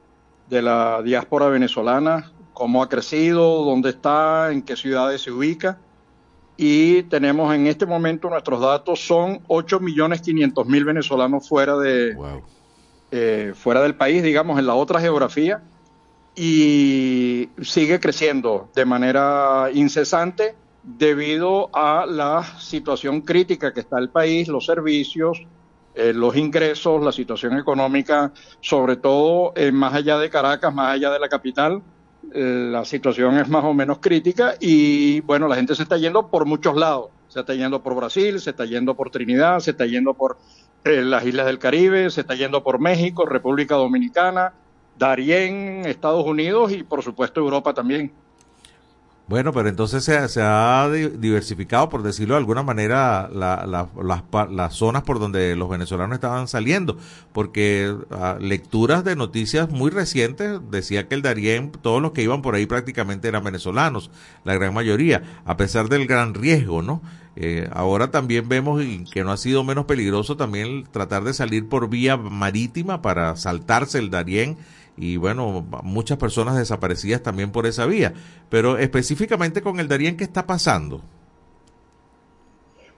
de 0.49 0.61
la 0.61 1.01
diáspora 1.01 1.47
venezolana, 1.47 2.31
cómo 2.53 2.83
ha 2.83 2.87
crecido, 2.87 3.65
dónde 3.65 3.89
está, 3.89 4.51
en 4.51 4.61
qué 4.61 4.77
ciudades 4.77 5.21
se 5.21 5.31
ubica. 5.31 5.79
Y 6.55 7.03
tenemos 7.03 7.53
en 7.53 7.67
este 7.67 7.85
momento 7.85 8.29
nuestros 8.29 8.61
datos 8.61 9.05
son 9.05 9.43
8.500.000 9.47 10.85
venezolanos 10.85 11.49
fuera, 11.49 11.75
de, 11.75 12.15
eh, 13.11 13.53
fuera 13.55 13.81
del 13.81 13.95
país, 13.95 14.23
digamos, 14.23 14.57
en 14.57 14.67
la 14.67 14.75
otra 14.75 15.01
geografía. 15.01 15.63
Y 16.33 17.49
sigue 17.61 17.99
creciendo 17.99 18.69
de 18.73 18.85
manera 18.85 19.69
incesante 19.73 20.55
debido 20.83 21.69
a 21.73 22.05
la 22.05 22.43
situación 22.59 23.21
crítica 23.21 23.73
que 23.73 23.81
está 23.81 23.99
el 23.99 24.09
país, 24.09 24.47
los 24.47 24.65
servicios, 24.65 25.45
eh, 25.93 26.13
los 26.13 26.35
ingresos, 26.37 27.03
la 27.03 27.11
situación 27.11 27.57
económica, 27.57 28.31
sobre 28.61 28.95
todo 28.95 29.53
eh, 29.55 29.71
más 29.71 29.93
allá 29.93 30.17
de 30.17 30.29
Caracas, 30.29 30.73
más 30.73 30.93
allá 30.93 31.11
de 31.11 31.19
la 31.19 31.27
capital, 31.27 31.81
eh, 32.33 32.69
la 32.71 32.85
situación 32.85 33.37
es 33.37 33.49
más 33.49 33.63
o 33.65 33.73
menos 33.73 33.99
crítica 33.99 34.55
y 34.59 35.19
bueno, 35.21 35.47
la 35.47 35.55
gente 35.55 35.75
se 35.75 35.83
está 35.83 35.97
yendo 35.97 36.27
por 36.27 36.45
muchos 36.45 36.75
lados. 36.75 37.09
Se 37.27 37.39
está 37.39 37.53
yendo 37.53 37.81
por 37.81 37.95
Brasil, 37.95 38.39
se 38.41 38.49
está 38.49 38.65
yendo 38.65 38.95
por 38.95 39.09
Trinidad, 39.09 39.59
se 39.59 39.71
está 39.71 39.85
yendo 39.85 40.13
por 40.13 40.37
las 40.83 41.25
islas 41.25 41.45
del 41.45 41.59
Caribe, 41.59 42.09
se 42.09 42.21
está 42.21 42.35
yendo 42.35 42.61
por 42.61 42.79
México, 42.79 43.25
República 43.25 43.75
Dominicana, 43.75 44.53
Darién, 44.97 45.83
Estados 45.85 46.25
Unidos 46.25 46.73
y 46.73 46.83
por 46.83 47.03
supuesto 47.03 47.39
Europa 47.39 47.73
también. 47.73 48.11
Bueno, 49.31 49.53
pero 49.53 49.69
entonces 49.69 50.03
se, 50.03 50.41
ha 50.41 50.89
diversificado, 50.89 51.87
por 51.87 52.03
decirlo 52.03 52.33
de 52.33 52.39
alguna 52.39 52.63
manera, 52.63 53.29
las, 53.31 54.73
zonas 54.75 55.03
por 55.03 55.19
donde 55.19 55.55
los 55.55 55.69
venezolanos 55.69 56.15
estaban 56.15 56.49
saliendo, 56.49 56.97
porque 57.31 57.95
ah, 58.11 58.35
lecturas 58.41 59.05
de 59.05 59.15
noticias 59.15 59.69
muy 59.69 59.89
recientes 59.89 60.59
decía 60.69 61.07
que 61.07 61.15
el 61.15 61.21
Darién, 61.21 61.71
todos 61.71 62.01
los 62.01 62.11
que 62.11 62.23
iban 62.23 62.41
por 62.41 62.55
ahí 62.55 62.65
prácticamente 62.65 63.29
eran 63.29 63.45
venezolanos, 63.45 64.11
la 64.43 64.53
gran 64.55 64.73
mayoría, 64.73 65.23
a 65.45 65.55
pesar 65.55 65.87
del 65.87 66.07
gran 66.07 66.33
riesgo, 66.33 66.81
¿no? 66.81 67.01
Eh, 67.37 67.69
ahora 67.71 68.11
también 68.11 68.49
vemos 68.49 68.83
que 69.13 69.23
no 69.23 69.31
ha 69.31 69.37
sido 69.37 69.63
menos 69.63 69.85
peligroso 69.85 70.35
también 70.35 70.83
tratar 70.91 71.23
de 71.23 71.33
salir 71.33 71.69
por 71.69 71.89
vía 71.89 72.17
marítima 72.17 73.01
para 73.01 73.37
saltarse 73.37 73.97
el 73.97 74.09
Darién 74.09 74.57
y 75.01 75.17
bueno, 75.17 75.65
muchas 75.81 76.19
personas 76.19 76.55
desaparecidas 76.55 77.23
también 77.23 77.51
por 77.51 77.65
esa 77.65 77.87
vía. 77.87 78.13
Pero 78.49 78.77
específicamente 78.77 79.63
con 79.63 79.79
el 79.79 79.87
Darién, 79.87 80.15
¿qué 80.15 80.23
está 80.23 80.45
pasando? 80.45 81.01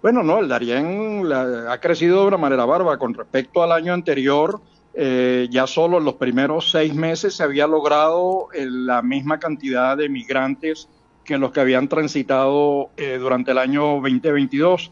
Bueno, 0.02 0.22
no, 0.22 0.40
el 0.40 0.50
Darién 0.50 1.24
ha 1.32 1.78
crecido 1.80 2.20
de 2.20 2.28
una 2.28 2.38
manera 2.38 2.66
barba 2.66 2.98
con 2.98 3.14
respecto 3.14 3.64
al 3.64 3.72
año 3.72 3.94
anterior. 3.94 4.60
Eh, 4.94 5.48
ya 5.50 5.66
solo 5.66 6.00
en 6.00 6.04
los 6.04 6.16
primeros 6.16 6.72
seis 6.72 6.94
meses 6.94 7.36
se 7.36 7.44
había 7.44 7.68
logrado 7.68 8.50
eh, 8.54 8.68
la 8.70 9.02
misma 9.02 9.40
cantidad 9.40 9.96
de 9.96 10.10
migrantes 10.10 10.90
que 11.24 11.38
los 11.38 11.54
que 11.54 11.62
habían 11.62 11.88
transitado 11.88 12.90
eh, 12.98 13.18
durante 13.18 13.52
el 13.52 13.60
año 13.60 14.02
2022. 14.02 14.92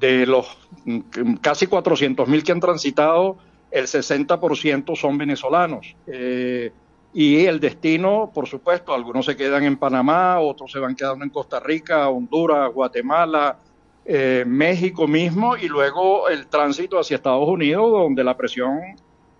De 0.00 0.26
los 0.26 0.58
mm, 0.86 1.34
casi 1.40 1.68
400 1.68 2.26
mil 2.26 2.42
que 2.42 2.50
han 2.50 2.60
transitado, 2.60 3.38
el 3.70 3.86
60% 3.86 4.96
son 4.96 5.18
venezolanos. 5.18 5.94
Eh, 6.06 6.72
y 7.12 7.46
el 7.46 7.58
destino, 7.58 8.30
por 8.32 8.46
supuesto, 8.46 8.94
algunos 8.94 9.26
se 9.26 9.36
quedan 9.36 9.64
en 9.64 9.76
Panamá, 9.76 10.38
otros 10.40 10.70
se 10.70 10.78
van 10.78 10.94
quedando 10.94 11.24
en 11.24 11.30
Costa 11.30 11.58
Rica, 11.58 12.08
Honduras, 12.08 12.72
Guatemala, 12.72 13.58
eh, 14.04 14.44
México 14.46 15.06
mismo, 15.06 15.56
y 15.56 15.68
luego 15.68 16.28
el 16.28 16.46
tránsito 16.46 16.98
hacia 16.98 17.16
Estados 17.16 17.48
Unidos, 17.48 17.90
donde 17.90 18.22
la 18.24 18.36
presión 18.36 18.80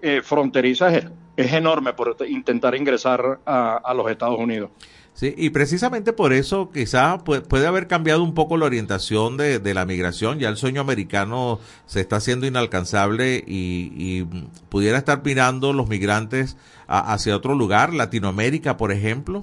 eh, 0.00 0.22
fronteriza 0.22 0.94
es, 0.94 1.07
enorme 1.37 1.92
por 1.92 2.16
intentar 2.26 2.74
ingresar 2.74 3.38
a 3.44 3.94
los 3.94 4.11
Estados 4.11 4.40
Unidos. 4.40 4.70
Sí, 5.18 5.35
y 5.37 5.50
precisamente 5.50 6.12
por 6.12 6.33
eso 6.33 6.70
quizá 6.70 7.18
puede, 7.18 7.66
haber 7.66 7.88
cambiado 7.88 8.22
un 8.22 8.35
poco 8.35 8.57
la 8.57 8.66
orientación 8.66 9.37
de, 9.37 9.59
de, 9.59 9.74
la 9.74 9.85
migración. 9.85 10.38
Ya 10.38 10.48
el 10.48 10.57
sueño 10.57 10.81
americano 10.81 11.59
se 11.87 12.00
está 12.00 12.16
haciendo 12.18 12.46
inalcanzable 12.46 13.42
y, 13.44 14.22
pudiera 14.68 14.96
estar 14.96 15.20
mirando 15.24 15.72
los 15.72 15.88
migrantes 15.88 16.57
hacia 16.87 17.35
otro 17.35 17.57
lugar, 17.57 17.92
Latinoamérica, 17.94 18.76
por 18.76 18.92
ejemplo. 18.92 19.42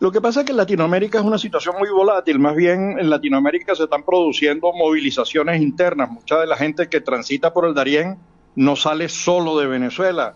Lo 0.00 0.10
que 0.10 0.20
pasa 0.20 0.40
es 0.40 0.46
que 0.46 0.50
en 0.50 0.58
Latinoamérica 0.58 1.20
es 1.20 1.24
una 1.24 1.38
situación 1.38 1.76
muy 1.78 1.90
volátil. 1.90 2.40
Más 2.40 2.56
bien 2.56 2.98
en 2.98 3.08
Latinoamérica 3.08 3.76
se 3.76 3.84
están 3.84 4.02
produciendo 4.02 4.72
movilizaciones 4.72 5.62
internas. 5.62 6.10
Mucha 6.10 6.40
de 6.40 6.48
la 6.48 6.56
gente 6.56 6.88
que 6.88 7.00
transita 7.00 7.54
por 7.54 7.68
el 7.68 7.74
Darién 7.74 8.18
no 8.56 8.74
sale 8.74 9.08
solo 9.08 9.56
de 9.56 9.68
Venezuela. 9.68 10.34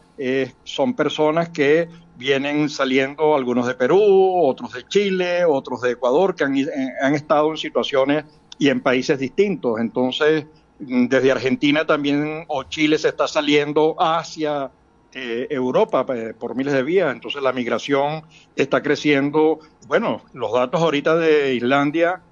son 0.62 0.94
personas 0.94 1.48
que 1.48 1.88
vienen 2.16 2.68
saliendo 2.68 3.34
algunos 3.34 3.66
de 3.66 3.74
Perú, 3.74 4.00
otros 4.44 4.72
de 4.72 4.86
Chile, 4.86 5.44
otros 5.44 5.80
de 5.80 5.92
Ecuador, 5.92 6.34
que 6.34 6.44
eh, 6.44 6.68
han, 7.00 7.14
estado 7.14 7.50
en 7.50 7.56
situaciones 7.56 8.24
y 8.58 8.68
en 8.68 8.80
países 8.80 9.18
distintos. 9.18 9.80
Entonces, 9.80 10.46
mm, 10.80 11.06
desde 11.06 11.32
Argentina 11.32 11.86
también 11.86 12.44
o 12.48 12.64
Chile 12.64 12.98
se 12.98 13.08
está 13.08 13.26
saliendo 13.26 13.96
hacia 13.98 14.70
eh, 15.14 15.46
Europa 15.50 16.06
eh, 16.14 16.34
por 16.38 16.54
miles 16.54 16.74
de 16.74 16.82
vías. 16.82 17.12
Entonces, 17.12 17.42
la 17.42 17.52
migración 17.52 18.22
está 18.56 18.82
creciendo. 18.82 19.60
Bueno, 19.86 20.22
los 20.32 20.52
datos 20.52 20.80
ahorita 20.80 21.16
de 21.16 21.54
Islandia 21.54 22.22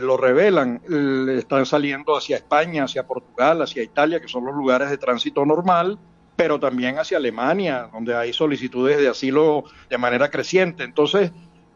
lo 0.00 0.16
revelan. 0.16 0.80
están 1.36 1.66
saliendo 1.66 2.16
hacia 2.16 2.36
España, 2.36 2.84
hacia 2.84 3.06
Portugal, 3.06 3.60
hacia 3.60 3.82
Italia, 3.82 4.18
que 4.18 4.26
son 4.26 4.46
los 4.46 4.54
lugares 4.54 4.88
de 4.88 4.96
tránsito 4.96 5.44
normal 5.44 5.98
pero 6.38 6.60
también 6.60 7.00
hacia 7.00 7.16
Alemania, 7.16 7.88
donde 7.92 8.14
hay 8.14 8.32
solicitudes 8.32 8.96
de 8.98 9.08
asilo 9.08 9.64
de 9.90 9.98
manera 9.98 10.30
creciente. 10.30 10.84
Entonces, 10.84 11.32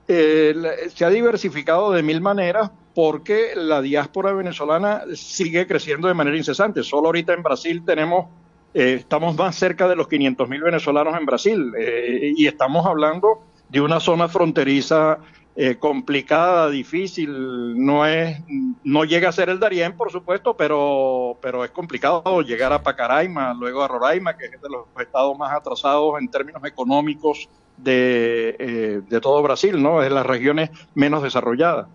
eh, 0.07 0.55
se 0.95 1.05
ha 1.05 1.11
diversificado 1.11 1.91
de 1.91 2.05
mil 2.05 2.21
maneras 2.21 2.71
porque 2.95 3.55
la 3.57 3.83
diáspora 3.83 4.33
venezolana 4.33 5.03
sigue 5.15 5.67
creciendo 5.67 6.07
de 6.07 6.15
manera 6.15 6.37
incesante. 6.37 6.85
Solo 6.85 7.07
ahorita 7.07 7.33
en 7.33 7.43
Brasil 7.43 7.83
tenemos, 7.85 8.27
eh, 8.73 8.99
estamos 9.01 9.37
más 9.37 9.57
cerca 9.57 9.89
de 9.89 9.97
los 9.97 10.07
500 10.07 10.49
mil 10.49 10.63
venezolanos 10.63 11.19
en 11.19 11.27
Brasil 11.27 11.73
eh, 11.77 12.33
y 12.37 12.47
estamos 12.47 12.87
hablando 12.87 13.43
de 13.69 13.81
una 13.81 13.99
zona 13.99 14.29
fronteriza 14.29 15.19
eh, 15.55 15.77
complicada, 15.79 16.71
difícil, 16.71 17.85
no 17.85 18.07
es, 18.07 18.41
no 18.85 19.05
llega 19.05 19.29
a 19.29 19.33
ser 19.33 19.51
el 19.51 19.61
Darién, 19.61 19.95
por 19.97 20.11
supuesto, 20.11 20.57
pero, 20.57 21.37
pero 21.43 21.63
es 21.63 21.71
complicado 21.71 22.41
llegar 22.41 22.73
a 22.73 22.83
Pacaraima, 22.83 23.53
luego 23.53 23.83
a 23.83 23.89
Roraima, 23.89 24.37
que 24.37 24.47
es 24.47 24.53
de 24.53 24.69
los 24.71 24.87
estados 24.99 25.37
más 25.37 25.53
atrasados 25.53 26.19
en 26.21 26.29
términos 26.29 26.65
económicos 26.65 27.51
de, 27.77 28.57
eh, 28.59 29.01
de 29.07 29.21
todo 29.21 29.43
Brasil, 29.43 29.83
¿no? 29.83 30.03
Es 30.03 30.09
de 30.09 30.15
las 30.15 30.25
regiones 30.25 30.71
menos 30.95 31.23
desarrolladas. 31.23 31.87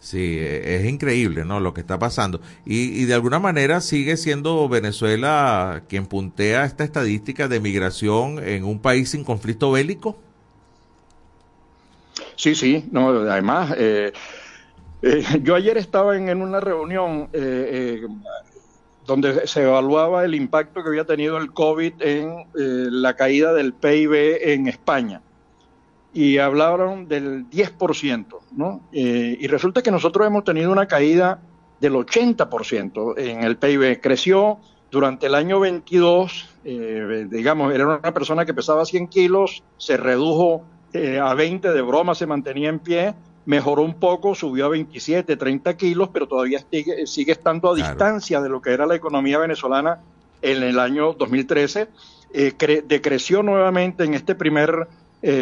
Sí, 0.00 0.38
e, 0.38 0.76
es 0.76 0.86
increíble, 0.86 1.44
¿no? 1.44 1.60
Lo 1.60 1.74
que 1.74 1.80
está 1.82 1.98
pasando. 1.98 2.40
Y, 2.64 3.02
y, 3.02 3.04
de 3.04 3.14
alguna 3.14 3.38
manera 3.38 3.80
sigue 3.80 4.16
siendo 4.16 4.68
Venezuela 4.68 5.84
quien 5.88 6.06
puntea 6.06 6.64
esta 6.64 6.82
estadística 6.82 7.46
de 7.46 7.60
migración 7.60 8.42
en 8.42 8.64
un 8.64 8.80
país 8.80 9.10
sin 9.10 9.22
conflicto 9.22 9.70
bélico. 9.70 10.18
Sí, 12.36 12.54
sí, 12.54 12.84
no, 12.90 13.08
además, 13.08 13.74
eh, 13.76 14.12
eh, 15.02 15.24
yo 15.42 15.54
ayer 15.54 15.76
estaba 15.78 16.16
en, 16.16 16.42
una 16.42 16.60
reunión 16.60 17.28
eh, 17.32 18.02
donde 19.06 19.46
se 19.46 19.62
evaluaba 19.62 20.24
el 20.24 20.34
impacto 20.34 20.82
que 20.82 20.88
había 20.88 21.04
tenido 21.04 21.36
el 21.38 21.52
COVID 21.52 21.94
en 22.00 22.46
la 22.54 23.14
caída 23.14 23.52
del 23.52 23.74
PIB 23.74 24.38
en 24.42 24.68
España. 24.68 25.20
Y 26.14 26.38
hablaron 26.38 27.08
del 27.08 27.48
10%, 27.48 28.26
¿no? 28.52 28.82
y 28.92 29.46
resulta 29.46 29.82
que 29.82 29.90
nosotros 29.90 30.26
hemos 30.26 30.44
tenido 30.44 30.70
una 30.70 30.86
caída 30.86 31.40
del 31.80 31.94
80% 31.94 33.14
en 33.16 33.42
el 33.42 33.56
PIB. 33.56 33.98
Creció 34.02 34.58
durante 34.90 35.26
el 35.26 35.34
año 35.34 35.58
22, 35.58 36.50
digamos, 37.30 37.74
era 37.74 37.86
una 37.86 38.12
persona 38.12 38.44
que 38.44 38.52
pesaba 38.52 38.84
100 38.84 39.08
kilos, 39.08 39.64
se 39.78 39.96
redujo 39.96 40.66
eh, 40.92 41.18
a 41.18 41.34
20 41.34 41.72
de 41.72 41.82
broma 41.82 42.14
se 42.14 42.26
mantenía 42.26 42.68
en 42.68 42.78
pie, 42.78 43.14
mejoró 43.46 43.82
un 43.82 43.94
poco, 43.94 44.34
subió 44.34 44.66
a 44.66 44.68
27, 44.68 45.36
30 45.36 45.76
kilos, 45.76 46.10
pero 46.12 46.28
todavía 46.28 46.60
sigue, 46.70 47.32
estando 47.32 47.72
a 47.72 47.74
distancia 47.74 48.40
de 48.40 48.48
lo 48.48 48.60
que 48.62 48.70
era 48.70 48.86
la 48.86 48.94
economía 48.94 49.38
venezolana 49.38 50.00
en 50.42 50.62
el 50.62 50.78
año 50.78 51.12
2013. 51.14 51.88
decreció 52.86 53.42
nuevamente 53.42 54.04
en 54.04 54.14
este 54.14 54.34
primer 54.34 54.88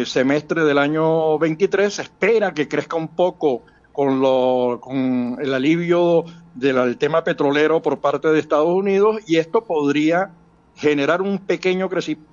semestre 0.05 0.63
del 0.63 0.77
año 0.77 1.37
23. 1.37 1.93
Se 1.93 2.01
espera 2.03 2.53
que 2.53 2.67
crezca 2.67 2.95
un 2.95 3.09
poco 3.09 3.63
con, 3.91 4.19
lo, 4.21 4.79
con 4.81 5.37
el 5.41 5.53
alivio 5.53 6.25
del 6.55 6.97
tema 6.97 7.23
petrolero 7.23 7.81
por 7.81 7.99
parte 7.99 8.29
de 8.29 8.39
Estados 8.39 8.73
Unidos 8.73 9.17
y 9.27 9.37
esto 9.37 9.63
podría 9.63 10.31
generar 10.75 11.21
un 11.21 11.39
pequeño 11.39 11.89
crecimiento. 11.89 12.30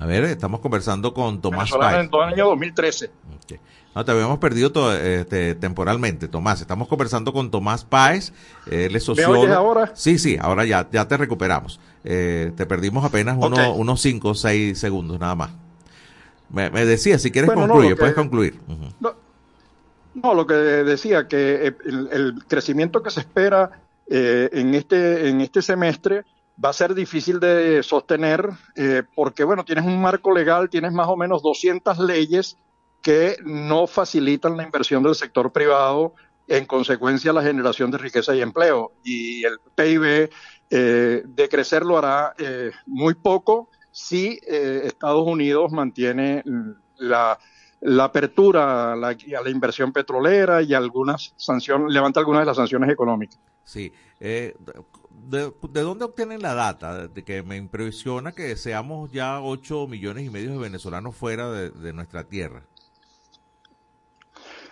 A 0.00 0.06
ver, 0.06 0.24
estamos 0.24 0.60
conversando 0.60 1.12
con 1.12 1.42
Tomás 1.42 1.70
Páez. 1.70 2.06
En 2.06 2.10
el 2.10 2.20
año 2.22 2.46
2013. 2.46 3.10
No, 3.94 4.02
te 4.02 4.10
habíamos 4.10 4.38
perdido 4.38 4.94
este, 4.94 5.54
temporalmente, 5.54 6.26
Tomás. 6.26 6.62
Estamos 6.62 6.88
conversando 6.88 7.34
con 7.34 7.50
Tomás 7.50 7.84
Páez, 7.84 8.32
él 8.70 8.96
es 8.96 9.04
sociólogo. 9.04 9.46
¿Me 9.46 9.52
ahora? 9.52 9.92
Sí, 9.94 10.18
sí, 10.18 10.38
ahora 10.40 10.64
ya, 10.64 10.88
ya 10.90 11.06
te 11.06 11.18
recuperamos. 11.18 11.80
Eh, 12.02 12.50
te 12.56 12.64
perdimos 12.64 13.04
apenas 13.04 13.36
unos 13.36 14.00
5 14.00 14.28
o 14.30 14.34
6 14.34 14.78
segundos 14.78 15.20
nada 15.20 15.34
más. 15.34 15.50
Me, 16.48 16.70
decía, 16.70 17.18
si 17.18 17.30
quieres 17.30 17.50
concluir, 17.50 17.94
puedes 17.94 18.14
concluir. 18.14 18.58
no, 20.14 20.34
lo 20.34 20.46
que 20.46 20.54
decía, 20.54 21.28
que 21.28 21.66
eh, 21.66 21.76
el, 21.84 22.42
crecimiento 22.48 23.02
que 23.02 23.10
se 23.10 23.20
espera 23.20 23.82
eh, 24.08 24.48
en, 24.50 24.74
este, 24.74 25.28
en 25.28 25.42
este 25.42 25.60
semestre 25.60 26.24
va 26.62 26.70
a 26.70 26.74
ser 26.74 26.94
difícil 26.94 27.40
de 27.40 27.82
sostener 27.82 28.48
eh, 28.76 29.02
porque, 29.14 29.44
bueno, 29.44 29.64
tienes 29.64 29.84
un 29.84 30.00
marco 30.00 30.32
legal, 30.32 30.68
tienes 30.68 30.92
más 30.92 31.08
o 31.08 31.16
menos 31.16 31.42
200 31.42 31.98
leyes 31.98 32.56
que 33.02 33.36
no 33.44 33.86
facilitan 33.86 34.56
la 34.56 34.64
inversión 34.64 35.02
del 35.02 35.14
sector 35.14 35.52
privado, 35.52 36.14
en 36.48 36.66
consecuencia 36.66 37.32
la 37.32 37.42
generación 37.42 37.90
de 37.90 37.98
riqueza 37.98 38.34
y 38.34 38.42
empleo. 38.42 38.92
Y 39.04 39.44
el 39.44 39.58
PIB 39.74 40.30
de 40.68 41.48
crecer 41.48 41.84
lo 41.84 41.96
hará 41.96 42.34
muy 42.86 43.14
poco 43.14 43.70
si 43.92 44.40
eh, 44.46 44.82
Estados 44.84 45.26
Unidos 45.26 45.72
mantiene 45.72 46.42
la, 46.96 47.38
apertura 48.04 48.92
a 48.92 48.96
la, 48.96 49.16
inversión 49.50 49.92
petrolera 49.92 50.62
y 50.62 50.74
algunas 50.74 51.32
sanciones, 51.36 51.92
levanta 51.92 52.20
algunas 52.20 52.42
de 52.42 52.46
las 52.46 52.56
sanciones 52.56 52.90
económicas. 52.90 53.38
Sí. 53.64 53.92
Eh, 54.20 54.54
de, 55.28 55.52
dónde 55.60 56.04
obtienen 56.04 56.42
la 56.42 56.54
data? 56.54 57.08
De 57.08 57.24
que 57.24 57.42
me 57.42 57.56
impresiona 57.56 58.32
que 58.32 58.56
seamos 58.56 59.10
ya 59.12 59.40
8 59.40 59.86
millones 59.86 60.26
y 60.26 60.30
medio 60.30 60.52
de 60.52 60.58
venezolanos 60.58 61.16
fuera 61.16 61.50
de, 61.50 61.92
nuestra 61.92 62.24
tierra. 62.24 62.62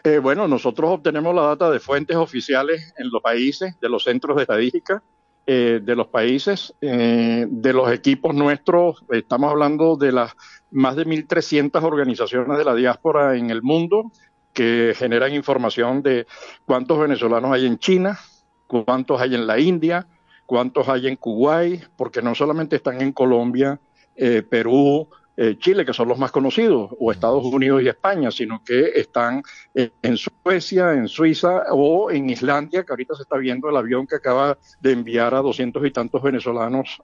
Eh, 0.04 0.18
bueno, 0.18 0.46
nosotros 0.48 0.90
obtenemos 0.90 1.34
la 1.34 1.42
data 1.42 1.70
de 1.70 1.80
fuentes 1.80 2.16
oficiales 2.16 2.94
en 2.96 3.10
los 3.10 3.22
países, 3.22 3.78
de 3.80 3.88
los 3.88 4.04
centros 4.04 4.36
de 4.36 4.42
estadística, 4.42 5.02
eh, 5.50 5.80
de 5.82 5.96
los 5.96 6.08
países, 6.08 6.74
eh, 6.80 7.46
de 7.48 7.72
los 7.72 7.90
equipos 7.90 8.34
nuestros, 8.34 9.02
estamos 9.10 9.50
hablando 9.50 9.96
de 9.96 10.12
las 10.12 10.32
más 10.70 10.96
de 10.96 11.06
1.300 11.06 11.82
organizaciones 11.82 12.58
de 12.58 12.64
la 12.64 12.74
diáspora 12.74 13.36
en 13.36 13.50
el 13.50 13.62
mundo 13.62 14.10
que 14.52 14.92
generan 14.96 15.32
información 15.34 16.02
de 16.02 16.26
cuántos 16.64 16.98
venezolanos 16.98 17.52
hay 17.52 17.66
en 17.66 17.78
China, 17.78 18.18
cuántos 18.66 19.20
hay 19.20 19.34
en 19.34 19.46
la 19.46 19.58
India, 19.58 20.06
cuántos 20.46 20.88
hay 20.88 21.06
en 21.06 21.16
Kuwait, 21.16 21.84
porque 21.96 22.22
no 22.22 22.34
solamente 22.34 22.76
están 22.76 23.00
en 23.00 23.12
Colombia, 23.12 23.78
eh, 24.16 24.42
Perú, 24.42 25.08
eh, 25.36 25.56
Chile, 25.58 25.86
que 25.86 25.92
son 25.92 26.08
los 26.08 26.18
más 26.18 26.32
conocidos, 26.32 26.90
o 26.98 27.12
Estados 27.12 27.44
Unidos 27.44 27.82
y 27.82 27.88
España, 27.88 28.32
sino 28.32 28.60
que 28.64 28.90
están 28.96 29.42
en 29.74 30.16
Suecia, 30.16 30.92
en 30.94 31.06
Suiza 31.06 31.62
o 31.70 32.10
en 32.10 32.28
Islandia, 32.28 32.82
que 32.82 32.92
ahorita 32.92 33.14
se 33.14 33.22
está 33.22 33.36
viendo 33.36 33.68
el 33.68 33.76
avión 33.76 34.08
que 34.08 34.16
acaba 34.16 34.58
de 34.80 34.90
enviar 34.90 35.34
a 35.34 35.42
doscientos 35.42 35.86
y 35.86 35.92
tantos 35.92 36.20
venezolanos 36.20 37.00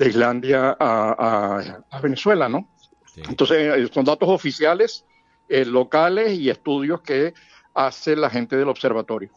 de 0.00 0.08
Islandia 0.08 0.76
a, 0.80 2.00
Venezuela, 2.02 2.48
¿no? 2.48 2.66
Entonces, 3.16 3.58
eh, 3.58 3.88
son 3.92 4.06
datos 4.06 4.30
oficiales, 4.30 5.04
eh, 5.46 5.66
locales 5.66 6.32
y 6.38 6.48
estudios 6.48 7.02
que 7.02 7.34
hace 7.74 8.16
la 8.16 8.30
gente 8.30 8.56
del 8.56 8.68
observatorio. 8.68 9.30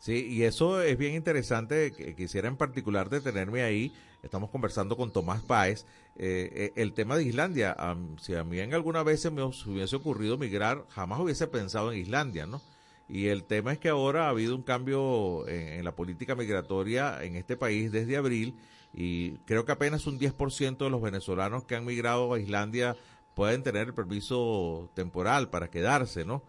Sí, 0.00 0.26
y 0.28 0.42
eso 0.42 0.82
es 0.82 0.98
bien 0.98 1.14
interesante. 1.14 1.92
Quisiera 2.16 2.48
en 2.48 2.56
particular 2.56 3.08
detenerme 3.08 3.62
ahí. 3.62 3.92
Estamos 4.22 4.50
conversando 4.50 4.96
con 4.96 5.12
Tomás 5.12 5.40
Páez 5.42 5.86
eh, 6.16 6.50
eh, 6.52 6.72
el 6.74 6.94
tema 6.94 7.16
de 7.16 7.22
Islandia, 7.22 7.76
si 8.20 8.34
a 8.34 8.42
mí 8.42 8.58
en 8.58 8.74
alguna 8.74 9.04
vez 9.04 9.22
se 9.22 9.30
me 9.30 9.44
hubiese 9.44 9.94
ocurrido 9.94 10.36
migrar, 10.36 10.84
jamás 10.88 11.20
hubiese 11.20 11.46
pensado 11.46 11.92
en 11.92 12.00
Islandia, 12.00 12.44
¿no? 12.44 12.60
Y 13.08 13.28
el 13.28 13.44
tema 13.44 13.72
es 13.72 13.78
que 13.78 13.88
ahora 13.88 14.26
ha 14.26 14.30
habido 14.30 14.56
un 14.56 14.62
cambio 14.62 15.46
en, 15.46 15.84
la 15.84 15.94
política 15.94 16.34
migratoria 16.34 17.22
en 17.22 17.36
este 17.36 17.56
país 17.56 17.92
desde 17.92 18.16
abril 18.16 18.56
y 18.92 19.32
creo 19.38 19.64
que 19.64 19.72
apenas 19.72 20.06
un 20.06 20.18
10% 20.18 20.78
de 20.78 20.90
los 20.90 21.02
venezolanos 21.02 21.64
que 21.64 21.76
han 21.76 21.84
migrado 21.84 22.32
a 22.32 22.40
Islandia 22.40 22.96
pueden 23.34 23.62
tener 23.62 23.88
el 23.88 23.94
permiso 23.94 24.90
temporal 24.94 25.50
para 25.50 25.68
quedarse, 25.68 26.24
¿no? 26.24 26.42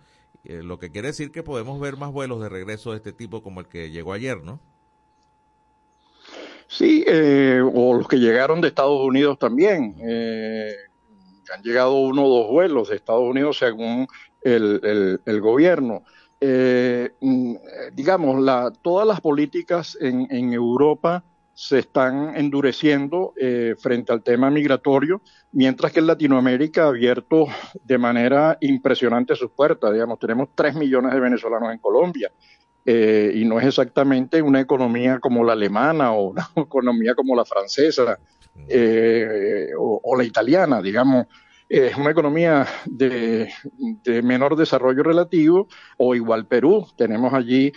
Eh, 0.46 0.62
lo 0.64 0.80
que 0.80 0.92
quiere 0.92 1.10
decir 1.10 1.32
que 1.32 1.44
podemos 1.44 1.80
ver 1.80 1.98
más 1.98 2.12
vuelos 2.12 2.42
de 2.42 2.50
regreso 2.50 2.92
de 2.92 2.98
este 2.98 3.14
tipo 3.14 3.44
como 3.44 3.60
el 3.60 3.68
que 3.68 3.92
llegó 3.92 4.14
ayer, 4.14 4.42
¿no? 4.44 4.60
Sí, 6.70 7.04
eh, 7.08 7.62
o 7.62 7.96
los 7.96 8.08
que 8.08 8.20
llegaron 8.20 8.62
de 8.62 8.68
Estados 8.68 9.02
Unidos 9.04 9.40
también. 9.40 9.96
Eh, 10.08 10.72
han 11.54 11.64
llegado 11.64 11.96
uno 11.96 12.26
o 12.26 12.30
dos 12.30 12.52
vuelos 12.52 12.90
de 12.90 12.96
Estados 12.96 13.24
Unidos 13.24 13.58
según 13.58 14.08
el, 14.44 15.20
el, 15.26 15.42
gobierno. 15.42 16.04
Eh, 16.40 17.12
mm, 17.20 17.56
digamos, 17.94 18.40
la, 18.42 18.72
todas 18.84 19.08
las 19.08 19.20
políticas 19.20 19.98
en, 20.00 20.28
en 20.30 20.54
Europa 20.54 21.24
se 21.62 21.80
están 21.80 22.38
endureciendo 22.38 23.34
frente 23.80 24.14
al 24.14 24.24
tema 24.24 24.50
migratorio, 24.50 25.22
mientras 25.52 25.92
que 25.92 26.00
en 26.00 26.08
Latinoamérica 26.08 26.86
ha 26.86 26.88
abierto 26.88 27.48
de 27.84 27.98
manera 27.98 28.58
impresionante 28.62 29.36
sus 29.36 29.52
puertas. 29.52 29.92
Digamos, 29.92 30.20
tenemos 30.20 30.50
tres 30.56 30.74
millones 30.74 31.14
de 31.14 31.20
venezolanos 31.20 31.74
en 31.74 31.80
Colombia, 31.80 32.32
eh, 32.86 33.34
y 33.36 33.46
no 33.46 33.60
es 33.60 33.68
exactamente 33.68 34.42
una 34.42 34.62
economía 34.62 35.20
como 35.20 35.44
la 35.44 35.54
alemana 35.54 36.12
o 36.14 36.30
una 36.30 36.50
economía 36.56 37.14
como 37.14 37.36
la 37.36 37.46
francesa 37.46 38.18
eh, 38.68 39.68
o, 39.78 40.16
la 40.18 40.24
italiana, 40.24 40.82
digamos. 40.82 41.28
Es 41.68 41.96
una 41.98 42.10
economía 42.10 42.66
de, 42.88 43.54
menor 44.24 44.56
desarrollo 44.56 45.04
relativo 45.04 45.68
o 45.98 46.16
igual 46.16 46.48
Perú. 46.48 46.88
Tenemos 46.98 47.32
allí 47.32 47.68
eh, 47.68 47.74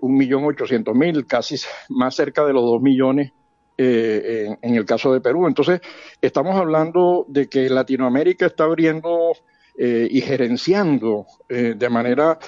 un 0.00 0.16
millón 0.16 0.44
ochocientos 0.44 0.94
mil, 0.94 1.26
casi 1.26 1.56
más 1.88 2.14
cerca 2.14 2.44
de 2.44 2.52
los 2.52 2.62
dos 2.62 2.82
millones 2.82 3.32
en, 3.76 4.58
en, 4.60 4.74
el 4.74 4.84
caso 4.84 5.12
de 5.12 5.20
Perú. 5.20 5.46
Entonces, 5.46 5.80
estamos 6.20 6.56
hablando 6.56 7.24
de 7.28 7.48
que 7.48 7.70
Latinoamérica 7.70 8.46
está 8.46 8.64
abriendo 8.64 9.32
y 9.76 10.20
gerenciando 10.20 11.26
de 11.48 11.88
manera 11.88 12.38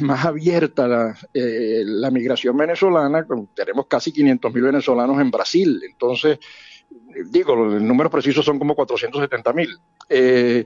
más 0.00 0.24
abierta 0.24 0.88
la, 0.88 1.16
eh, 1.32 1.82
la 1.84 2.10
migración 2.10 2.56
venezolana, 2.56 3.26
tenemos 3.54 3.86
casi 3.86 4.12
500 4.12 4.52
mil 4.52 4.62
venezolanos 4.64 5.20
en 5.20 5.30
Brasil, 5.30 5.80
entonces, 5.88 6.38
digo, 7.30 7.54
los 7.54 7.80
números 7.80 8.10
precisos 8.10 8.44
son 8.44 8.58
como 8.58 8.74
470 8.74 9.52
mil. 9.52 9.68
Eh, 10.08 10.64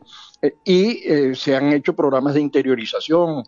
y 0.65 1.03
eh, 1.05 1.35
se 1.35 1.55
han 1.55 1.73
hecho 1.73 1.95
programas 1.95 2.35
de 2.35 2.41
interiorización. 2.41 3.45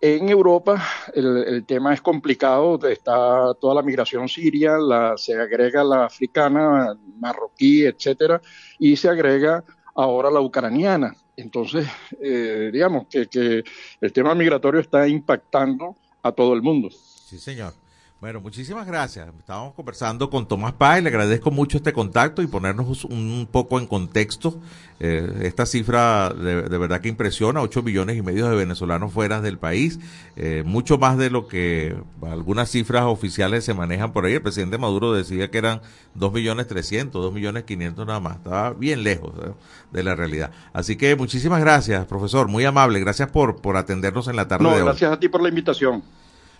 En 0.00 0.28
Europa 0.28 0.82
el, 1.14 1.64
tema 1.66 1.94
es 1.94 2.02
complicado, 2.02 2.78
está 2.86 3.54
toda 3.54 3.74
la 3.74 3.82
migración 3.82 4.28
siria, 4.28 4.76
la, 4.76 5.16
se 5.16 5.34
agrega 5.34 5.82
la 5.82 6.04
africana, 6.04 6.94
marroquí, 7.18 7.86
etcétera, 7.86 8.40
y 8.78 8.96
se 8.96 9.08
agrega 9.08 9.64
ahora 9.94 10.30
la 10.30 10.40
ucraniana. 10.40 11.14
Entonces, 11.36 11.86
eh, 12.20 12.70
digamos 12.72 13.06
que, 13.08 13.28
que 13.28 13.64
el 14.00 14.12
tema 14.12 14.34
migratorio 14.34 14.80
está 14.80 15.08
impactando 15.08 15.96
a 16.22 16.32
todo 16.32 16.54
el 16.54 16.62
mundo. 16.62 16.90
Sí, 16.90 17.38
señor. 17.38 17.72
Bueno, 18.20 18.40
muchísimas 18.40 18.86
gracias. 18.86 19.28
Estábamos 19.38 19.74
conversando 19.74 20.30
con 20.30 20.48
Tomás 20.48 20.72
Páez, 20.72 21.02
le 21.02 21.10
agradezco 21.10 21.50
mucho 21.50 21.76
este 21.76 21.92
contacto 21.92 22.40
y 22.40 22.46
ponernos 22.46 23.04
un 23.04 23.46
poco 23.50 23.78
en 23.78 23.86
contexto. 23.86 24.58
Eh, 24.98 25.40
esta 25.42 25.66
cifra 25.66 26.30
de, 26.32 26.62
verdad 26.78 27.02
que 27.02 27.08
impresiona, 27.08 27.60
8 27.60 27.82
millones 27.82 28.16
y 28.16 28.22
medio 28.22 28.48
de 28.48 28.56
venezolanos 28.56 29.12
fuera 29.12 29.42
del 29.42 29.58
país, 29.58 29.98
eh, 30.36 30.62
mucho 30.64 30.96
más 30.96 31.18
de 31.18 31.28
lo 31.28 31.48
que 31.48 31.96
algunas 32.22 32.70
cifras 32.70 33.04
oficiales 33.04 33.64
se 33.64 33.74
manejan 33.74 34.14
por 34.14 34.24
ahí. 34.24 34.32
El 34.32 34.42
presidente 34.42 34.78
Maduro 34.78 35.12
decía 35.12 35.50
que 35.50 35.58
eran 35.58 35.82
2 36.14 36.32
millones 36.32 36.66
300, 36.66 37.20
2 37.20 37.34
millones 37.34 37.64
500 37.64 38.06
nada 38.06 38.20
más. 38.20 38.36
Estaba 38.36 38.70
bien 38.72 39.02
lejos 39.02 39.34
de 39.90 40.02
la 40.02 40.14
realidad. 40.14 40.50
Así 40.72 40.96
que 40.96 41.14
muchísimas 41.14 41.60
gracias, 41.60 42.06
profesor, 42.06 42.48
muy 42.48 42.64
amable. 42.64 43.00
Gracias 43.00 43.30
por, 43.30 43.60
por 43.60 43.76
atendernos 43.76 44.28
en 44.28 44.36
la 44.36 44.48
tarde 44.48 44.64
de 44.64 44.76
hoy. 44.76 44.82
Gracias 44.84 45.12
a 45.12 45.20
ti 45.20 45.28
por 45.28 45.42
la 45.42 45.50
invitación. 45.50 46.02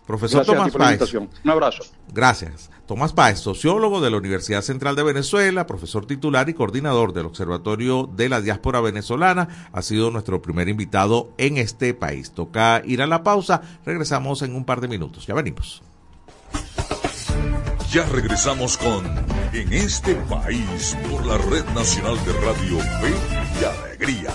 Profesor 0.07 0.45
Tomás 0.45 0.73
Páez. 0.73 1.15
Un 1.15 1.51
abrazo. 1.51 1.85
Gracias. 2.13 2.71
Tomás 2.87 3.15
Páez, 3.15 3.39
sociólogo 3.39 4.03
de 4.03 4.11
la 4.11 4.19
Universidad 4.19 4.61
Central 4.61 4.95
de 4.95 5.03
Venezuela, 5.03 5.67
profesor 5.67 6.05
titular 6.05 6.49
y 6.51 6.55
coordinador 6.55 7.15
del 7.15 7.25
Observatorio 7.25 8.11
de 8.15 8.29
la 8.29 8.43
Diáspora 8.43 8.83
Venezolana, 8.83 9.71
ha 9.73 9.81
sido 9.81 10.11
nuestro 10.11 10.43
primer 10.43 10.69
invitado 10.69 11.31
en 11.39 11.57
este 11.57 11.95
país. 11.95 12.33
Toca 12.33 12.83
ir 12.85 13.01
a 13.01 13.07
la 13.07 13.23
pausa. 13.23 13.63
Regresamos 13.87 14.43
en 14.43 14.55
un 14.55 14.67
par 14.67 14.83
de 14.83 14.89
minutos. 14.89 15.27
Ya 15.27 15.35
venimos. 15.35 15.83
Ya 17.91 18.05
regresamos 18.07 18.77
con 18.77 19.07
En 19.53 19.73
este 19.73 20.17
país 20.17 20.97
por 21.09 21.25
la 21.25 21.39
Red 21.39 21.65
Nacional 21.75 22.17
de 22.27 22.33
Radio 22.33 22.79
Fe 22.79 23.15
y 23.61 23.65
Alegría. 23.65 24.31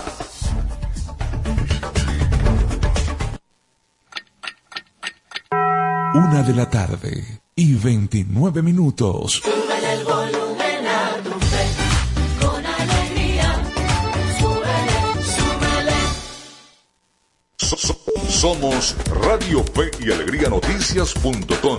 Una 6.12 6.42
de 6.42 6.52
la 6.54 6.68
tarde 6.68 7.40
y 7.54 7.74
29 7.74 8.62
minutos. 8.62 9.42
el 9.44 10.04
volumen 10.04 10.86
a 10.86 11.22
tu 11.22 11.30
fe, 11.30 11.66
con 12.40 12.66
alegría. 12.66 13.62
súbele. 15.36 16.00
Somos 18.28 18.96
Radio 19.22 19.62
Fe 19.62 19.90
y 20.04 20.10
Alegría 20.10 20.48
Noticias.com. 20.48 21.78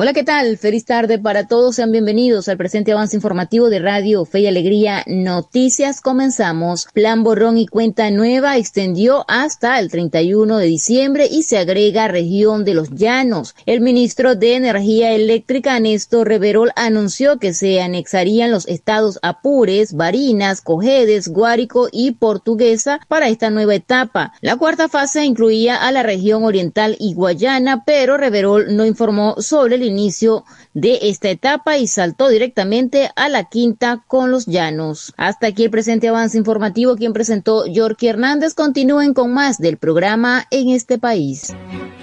Hola, 0.00 0.12
¿qué 0.12 0.22
tal? 0.22 0.58
Feliz 0.58 0.84
tarde 0.84 1.18
para 1.18 1.48
todos. 1.48 1.74
Sean 1.74 1.90
bienvenidos 1.90 2.48
al 2.48 2.56
presente 2.56 2.92
avance 2.92 3.16
informativo 3.16 3.68
de 3.68 3.80
Radio 3.80 4.24
Fe 4.24 4.42
y 4.42 4.46
Alegría 4.46 5.02
Noticias. 5.08 6.00
Comenzamos. 6.00 6.86
Plan 6.94 7.24
Borrón 7.24 7.58
y 7.58 7.66
Cuenta 7.66 8.08
Nueva 8.12 8.58
extendió 8.58 9.24
hasta 9.26 9.76
el 9.80 9.90
31 9.90 10.58
de 10.58 10.66
diciembre 10.66 11.26
y 11.28 11.42
se 11.42 11.58
agrega 11.58 12.06
región 12.06 12.64
de 12.64 12.74
los 12.74 12.90
Llanos. 12.90 13.56
El 13.66 13.80
ministro 13.80 14.36
de 14.36 14.54
Energía 14.54 15.10
Eléctrica, 15.10 15.80
Néstor 15.80 16.28
Reverol, 16.28 16.70
anunció 16.76 17.40
que 17.40 17.52
se 17.52 17.82
anexarían 17.82 18.52
los 18.52 18.68
estados 18.68 19.18
Apures, 19.22 19.94
Barinas, 19.94 20.60
Cojedes, 20.60 21.26
Guárico 21.26 21.88
y 21.90 22.12
Portuguesa 22.12 23.00
para 23.08 23.30
esta 23.30 23.50
nueva 23.50 23.74
etapa. 23.74 24.32
La 24.42 24.54
cuarta 24.54 24.88
fase 24.88 25.24
incluía 25.24 25.74
a 25.74 25.90
la 25.90 26.04
región 26.04 26.44
oriental 26.44 26.94
y 27.00 27.14
Guayana, 27.14 27.82
pero 27.84 28.16
Reverol 28.16 28.76
no 28.76 28.86
informó 28.86 29.34
sobre 29.40 29.74
el 29.74 29.87
inicio 29.88 30.44
de 30.74 30.98
esta 31.02 31.30
etapa 31.30 31.78
y 31.78 31.88
saltó 31.88 32.28
directamente 32.28 33.10
a 33.16 33.28
la 33.28 33.44
quinta 33.44 34.04
con 34.06 34.30
los 34.30 34.46
llanos. 34.46 35.12
Hasta 35.16 35.48
aquí 35.48 35.64
el 35.64 35.70
presente 35.70 36.08
avance 36.08 36.38
informativo, 36.38 36.96
quien 36.96 37.12
presentó 37.12 37.66
Yorky 37.66 38.08
Hernández. 38.08 38.54
Continúen 38.54 39.14
con 39.14 39.32
más 39.32 39.58
del 39.58 39.76
programa 39.76 40.46
en 40.50 40.70
este 40.70 40.98
país. 40.98 41.52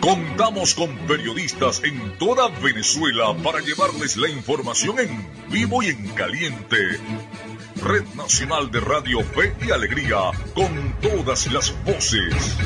Contamos 0.02 0.76
con 0.76 0.95
periodistas 1.08 1.82
en 1.84 2.17
toda 2.17 2.50
Venezuela 2.62 3.36
para 3.43 3.60
llevarles 3.60 4.17
la 4.17 4.30
información 4.30 5.00
en 5.00 5.28
vivo 5.50 5.82
y 5.82 5.88
en 5.88 6.08
caliente. 6.10 6.78
Red 7.82 8.06
Nacional 8.15 8.71
de 8.71 8.80
Radio 8.80 9.21
Fe 9.21 9.56
y 9.65 9.71
Alegría, 9.71 10.32
con 10.54 10.95
todas 11.02 11.52
las 11.52 11.74
voces. 11.84 12.58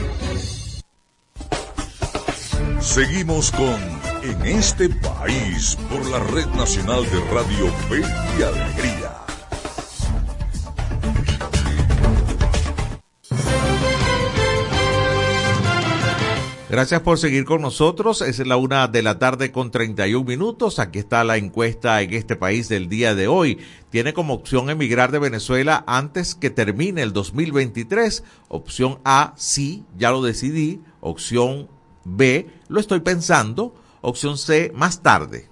Seguimos 2.79 3.51
con 3.51 3.98
En 4.29 4.45
este 4.45 4.89
país 4.89 5.75
por 5.89 6.05
la 6.07 6.19
Red 6.19 6.45
Nacional 6.55 7.03
de 7.03 7.19
Radio 7.31 7.65
Fe 7.89 8.01
y 8.37 8.43
Alegría. 8.43 9.15
Gracias 16.69 17.01
por 17.01 17.17
seguir 17.17 17.45
con 17.45 17.63
nosotros. 17.63 18.21
Es 18.21 18.37
la 18.45 18.57
una 18.57 18.87
de 18.87 19.01
la 19.01 19.17
tarde 19.17 19.51
con 19.51 19.71
31 19.71 20.23
minutos. 20.23 20.77
Aquí 20.77 20.99
está 20.99 21.23
la 21.23 21.37
encuesta 21.37 21.99
en 22.03 22.13
este 22.13 22.35
país 22.35 22.69
del 22.69 22.87
día 22.87 23.15
de 23.15 23.27
hoy. 23.27 23.57
Tiene 23.89 24.13
como 24.13 24.35
opción 24.35 24.69
emigrar 24.69 25.11
de 25.11 25.17
Venezuela 25.17 25.83
antes 25.87 26.35
que 26.35 26.51
termine 26.51 27.01
el 27.01 27.13
2023. 27.13 28.23
Opción 28.47 28.99
A, 29.03 29.33
sí, 29.37 29.85
ya 29.97 30.11
lo 30.11 30.21
decidí. 30.21 30.81
Opción 31.01 31.67
B, 32.03 32.47
lo 32.67 32.79
estoy 32.79 32.99
pensando. 32.99 33.73
Opción 34.01 34.37
C, 34.37 34.71
más 34.73 35.01
tarde. 35.01 35.49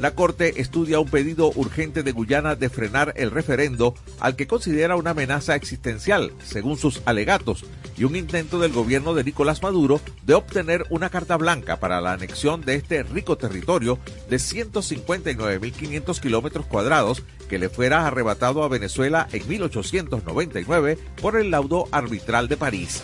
La 0.00 0.14
Corte 0.14 0.62
estudia 0.62 0.98
un 0.98 1.10
pedido 1.10 1.52
urgente 1.56 2.02
de 2.02 2.12
Guyana 2.12 2.56
de 2.56 2.70
frenar 2.70 3.12
el 3.16 3.30
referendo 3.30 3.94
al 4.18 4.34
que 4.34 4.46
considera 4.46 4.96
una 4.96 5.10
amenaza 5.10 5.54
existencial, 5.54 6.32
según 6.42 6.78
sus 6.78 7.02
alegatos, 7.04 7.66
y 7.98 8.04
un 8.04 8.16
intento 8.16 8.58
del 8.58 8.72
gobierno 8.72 9.12
de 9.12 9.24
Nicolás 9.24 9.62
Maduro 9.62 10.00
de 10.22 10.32
obtener 10.32 10.86
una 10.88 11.10
carta 11.10 11.36
blanca 11.36 11.80
para 11.80 12.00
la 12.00 12.14
anexión 12.14 12.62
de 12.62 12.76
este 12.76 13.02
rico 13.02 13.36
territorio 13.36 13.98
de 14.30 14.38
159.500 14.38 16.18
kilómetros 16.18 16.64
cuadrados 16.64 17.22
que 17.50 17.58
le 17.58 17.68
fuera 17.68 18.06
arrebatado 18.06 18.62
a 18.62 18.68
Venezuela 18.68 19.28
en 19.32 19.46
1899 19.46 20.96
por 21.20 21.36
el 21.36 21.50
laudo 21.50 21.88
arbitral 21.92 22.48
de 22.48 22.56
París. 22.56 23.02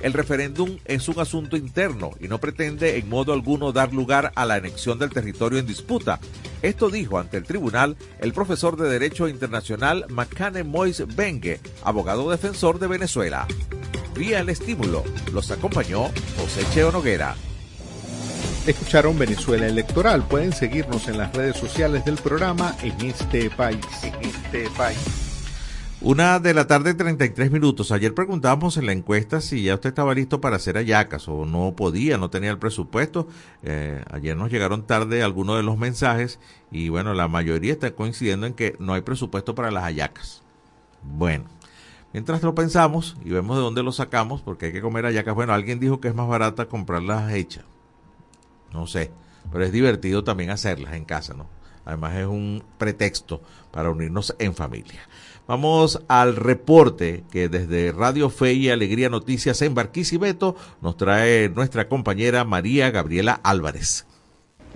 El 0.00 0.12
referéndum 0.12 0.78
es 0.84 1.08
un 1.08 1.18
asunto 1.18 1.56
interno 1.56 2.12
y 2.20 2.28
no 2.28 2.38
pretende 2.38 2.98
en 2.98 3.08
modo 3.08 3.32
alguno 3.32 3.72
dar 3.72 3.92
lugar 3.92 4.32
a 4.36 4.44
la 4.44 4.54
anexión 4.54 4.98
del 4.98 5.10
territorio 5.10 5.58
en 5.58 5.66
disputa. 5.66 6.20
Esto 6.62 6.88
dijo 6.88 7.18
ante 7.18 7.36
el 7.36 7.44
tribunal 7.44 7.96
el 8.20 8.32
profesor 8.32 8.76
de 8.76 8.88
Derecho 8.88 9.28
Internacional 9.28 10.06
Macane 10.08 10.62
Mois 10.62 11.02
Bengue, 11.16 11.60
abogado 11.82 12.30
defensor 12.30 12.78
de 12.78 12.86
Venezuela. 12.86 13.46
Vía 14.14 14.40
el 14.40 14.48
estímulo, 14.48 15.04
los 15.32 15.50
acompañó 15.50 16.04
José 16.36 16.64
Cheo 16.72 16.92
Noguera. 16.92 17.34
Escucharon 18.66 19.18
Venezuela 19.18 19.66
Electoral. 19.66 20.26
Pueden 20.28 20.52
seguirnos 20.52 21.08
en 21.08 21.16
las 21.16 21.34
redes 21.34 21.56
sociales 21.56 22.04
del 22.04 22.16
programa 22.16 22.76
en 22.82 23.00
este 23.06 23.48
país. 23.48 23.80
En 24.02 24.14
este 24.28 24.68
país. 24.76 25.27
Una 26.00 26.38
de 26.38 26.54
la 26.54 26.68
tarde, 26.68 26.94
33 26.94 27.50
minutos. 27.50 27.90
Ayer 27.90 28.14
preguntábamos 28.14 28.76
en 28.76 28.86
la 28.86 28.92
encuesta 28.92 29.40
si 29.40 29.64
ya 29.64 29.74
usted 29.74 29.88
estaba 29.88 30.14
listo 30.14 30.40
para 30.40 30.54
hacer 30.54 30.76
hallacas 30.76 31.26
o 31.26 31.44
no 31.44 31.74
podía, 31.74 32.16
no 32.18 32.30
tenía 32.30 32.50
el 32.50 32.58
presupuesto. 32.58 33.26
Eh, 33.64 34.00
ayer 34.12 34.36
nos 34.36 34.48
llegaron 34.48 34.86
tarde 34.86 35.24
algunos 35.24 35.56
de 35.56 35.64
los 35.64 35.76
mensajes 35.76 36.38
y 36.70 36.88
bueno, 36.88 37.14
la 37.14 37.26
mayoría 37.26 37.72
está 37.72 37.96
coincidiendo 37.96 38.46
en 38.46 38.54
que 38.54 38.76
no 38.78 38.94
hay 38.94 39.00
presupuesto 39.00 39.56
para 39.56 39.72
las 39.72 39.82
hallacas. 39.82 40.44
Bueno, 41.02 41.46
mientras 42.12 42.44
lo 42.44 42.54
pensamos 42.54 43.16
y 43.24 43.30
vemos 43.30 43.56
de 43.56 43.64
dónde 43.64 43.82
lo 43.82 43.90
sacamos, 43.90 44.40
porque 44.40 44.66
hay 44.66 44.72
que 44.72 44.80
comer 44.80 45.04
hallacas. 45.04 45.34
Bueno, 45.34 45.52
alguien 45.52 45.80
dijo 45.80 46.00
que 46.00 46.06
es 46.06 46.14
más 46.14 46.28
barata 46.28 46.66
comprarlas 46.66 47.32
hechas. 47.32 47.64
No 48.72 48.86
sé, 48.86 49.10
pero 49.50 49.64
es 49.64 49.72
divertido 49.72 50.22
también 50.22 50.50
hacerlas 50.50 50.94
en 50.94 51.04
casa, 51.04 51.34
¿no? 51.34 51.48
Además 51.84 52.14
es 52.16 52.26
un 52.26 52.62
pretexto 52.76 53.42
para 53.72 53.90
unirnos 53.90 54.36
en 54.38 54.54
familia. 54.54 55.00
Vamos 55.48 56.02
al 56.08 56.36
reporte 56.36 57.24
que 57.30 57.48
desde 57.48 57.90
Radio 57.90 58.28
Fe 58.28 58.52
y 58.52 58.68
Alegría 58.68 59.08
Noticias 59.08 59.62
en 59.62 59.74
Barquisimeto 59.74 60.56
nos 60.82 60.98
trae 60.98 61.48
nuestra 61.48 61.88
compañera 61.88 62.44
María 62.44 62.90
Gabriela 62.90 63.40
Álvarez. 63.42 64.07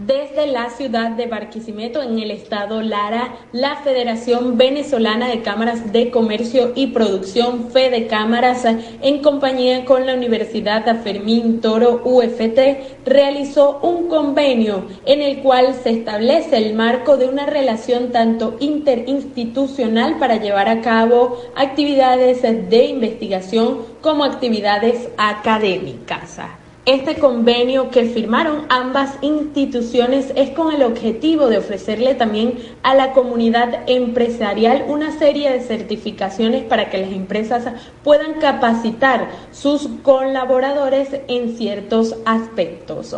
Desde 0.06 0.48
la 0.48 0.68
ciudad 0.70 1.10
de 1.12 1.26
Barquisimeto, 1.26 2.02
en 2.02 2.18
el 2.18 2.32
estado 2.32 2.82
Lara, 2.82 3.36
la 3.52 3.76
Federación 3.76 4.58
Venezolana 4.58 5.28
de 5.28 5.42
Cámaras 5.42 5.92
de 5.92 6.10
Comercio 6.10 6.72
y 6.74 6.88
Producción, 6.88 7.70
Fede 7.70 8.08
Cámaras, 8.08 8.64
en 8.64 9.22
compañía 9.22 9.84
con 9.84 10.04
la 10.04 10.14
Universidad 10.14 10.84
Fermín 11.04 11.60
Toro 11.60 12.02
UFT, 12.04 13.04
realizó 13.06 13.78
un 13.80 14.08
convenio 14.08 14.86
en 15.06 15.22
el 15.22 15.38
cual 15.40 15.72
se 15.74 15.90
establece 15.90 16.56
el 16.56 16.74
marco 16.74 17.16
de 17.16 17.28
una 17.28 17.46
relación 17.46 18.10
tanto 18.10 18.56
interinstitucional 18.58 20.18
para 20.18 20.38
llevar 20.38 20.68
a 20.68 20.80
cabo 20.80 21.38
actividades 21.54 22.42
de 22.42 22.84
investigación 22.86 23.82
como 24.00 24.24
actividades 24.24 25.10
académicas. 25.16 26.40
Este 26.84 27.14
convenio 27.14 27.90
que 27.90 28.06
firmaron 28.06 28.66
ambas 28.68 29.16
instituciones 29.22 30.32
es 30.34 30.50
con 30.50 30.74
el 30.74 30.82
objetivo 30.82 31.46
de 31.46 31.58
ofrecerle 31.58 32.16
también 32.16 32.58
a 32.82 32.96
la 32.96 33.12
comunidad 33.12 33.88
empresarial 33.88 34.86
una 34.88 35.16
serie 35.16 35.52
de 35.52 35.60
certificaciones 35.60 36.64
para 36.64 36.90
que 36.90 36.98
las 36.98 37.12
empresas 37.12 37.68
puedan 38.02 38.40
capacitar 38.40 39.28
sus 39.52 39.86
colaboradores 40.02 41.08
en 41.28 41.56
ciertos 41.56 42.16
aspectos. 42.26 43.14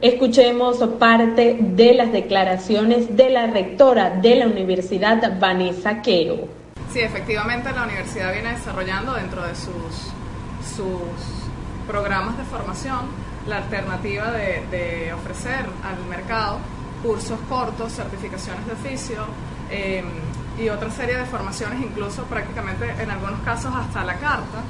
Escuchemos 0.00 0.78
parte 0.98 1.58
de 1.60 1.92
las 1.92 2.10
declaraciones 2.10 3.14
de 3.18 3.28
la 3.28 3.48
rectora 3.48 4.08
de 4.08 4.36
la 4.36 4.46
universidad, 4.46 5.38
Vanessa 5.38 6.00
Quero. 6.00 6.48
Sí, 6.90 7.00
efectivamente 7.00 7.70
la 7.70 7.84
universidad 7.84 8.32
viene 8.32 8.52
desarrollando 8.52 9.12
dentro 9.12 9.46
de 9.46 9.54
sus, 9.54 10.10
sus 10.74 11.31
programas 11.92 12.38
de 12.38 12.44
formación, 12.44 13.00
la 13.46 13.58
alternativa 13.58 14.30
de, 14.30 15.12
ofrecer 15.12 15.66
al 15.84 16.06
mercado 16.08 16.58
cursos 17.02 17.38
cortos, 17.50 17.92
certificaciones 17.92 18.64
de 18.66 18.72
oficio 18.72 19.26
em, 19.70 20.06
y 20.58 20.70
otra 20.70 20.90
serie 20.90 21.16
de 21.18 21.26
formaciones, 21.26 21.82
incluso 21.82 22.22
prácticamente 22.24 22.88
en 22.98 23.10
algunos 23.10 23.40
casos 23.40 23.74
hasta 23.74 24.04
la 24.04 24.14
carta, 24.14 24.60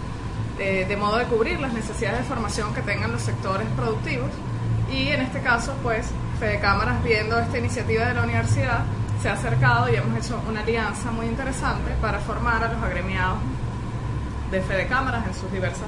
eh, 0.59 0.85
de 0.89 0.97
modo 0.97 1.19
de 1.19 1.27
cubrir 1.27 1.61
las 1.61 1.73
necesidades 1.73 2.19
de 2.19 2.25
formación 2.25 2.75
que 2.75 2.81
tengan 2.83 3.13
los 3.13 3.23
sectores 3.23 3.69
productivos. 3.77 4.31
Y 4.91 5.09
en 5.09 5.21
este 5.21 5.41
caso, 5.43 5.75
pues, 5.81 6.09
Fede 6.41 6.59
Cámaras, 6.59 7.05
viendo 7.05 7.39
esta 7.39 7.57
iniciativa 7.57 8.07
de 8.07 8.15
la 8.15 8.25
universidad, 8.25 8.81
se 9.23 9.29
ha 9.29 9.35
acercado 9.35 9.89
y 9.89 9.95
hemos 9.95 10.19
hecho 10.19 10.43
una 10.49 10.63
alianza 10.63 11.13
muy 11.13 11.27
interesante 11.27 11.93
para 12.01 12.19
formar 12.19 12.65
a 12.65 12.73
los 12.73 12.83
agremiados 12.83 13.39
de 14.51 14.61
Fede 14.61 14.89
Cámaras 14.89 15.25
en 15.29 15.35
sus 15.35 15.53
diversas 15.53 15.87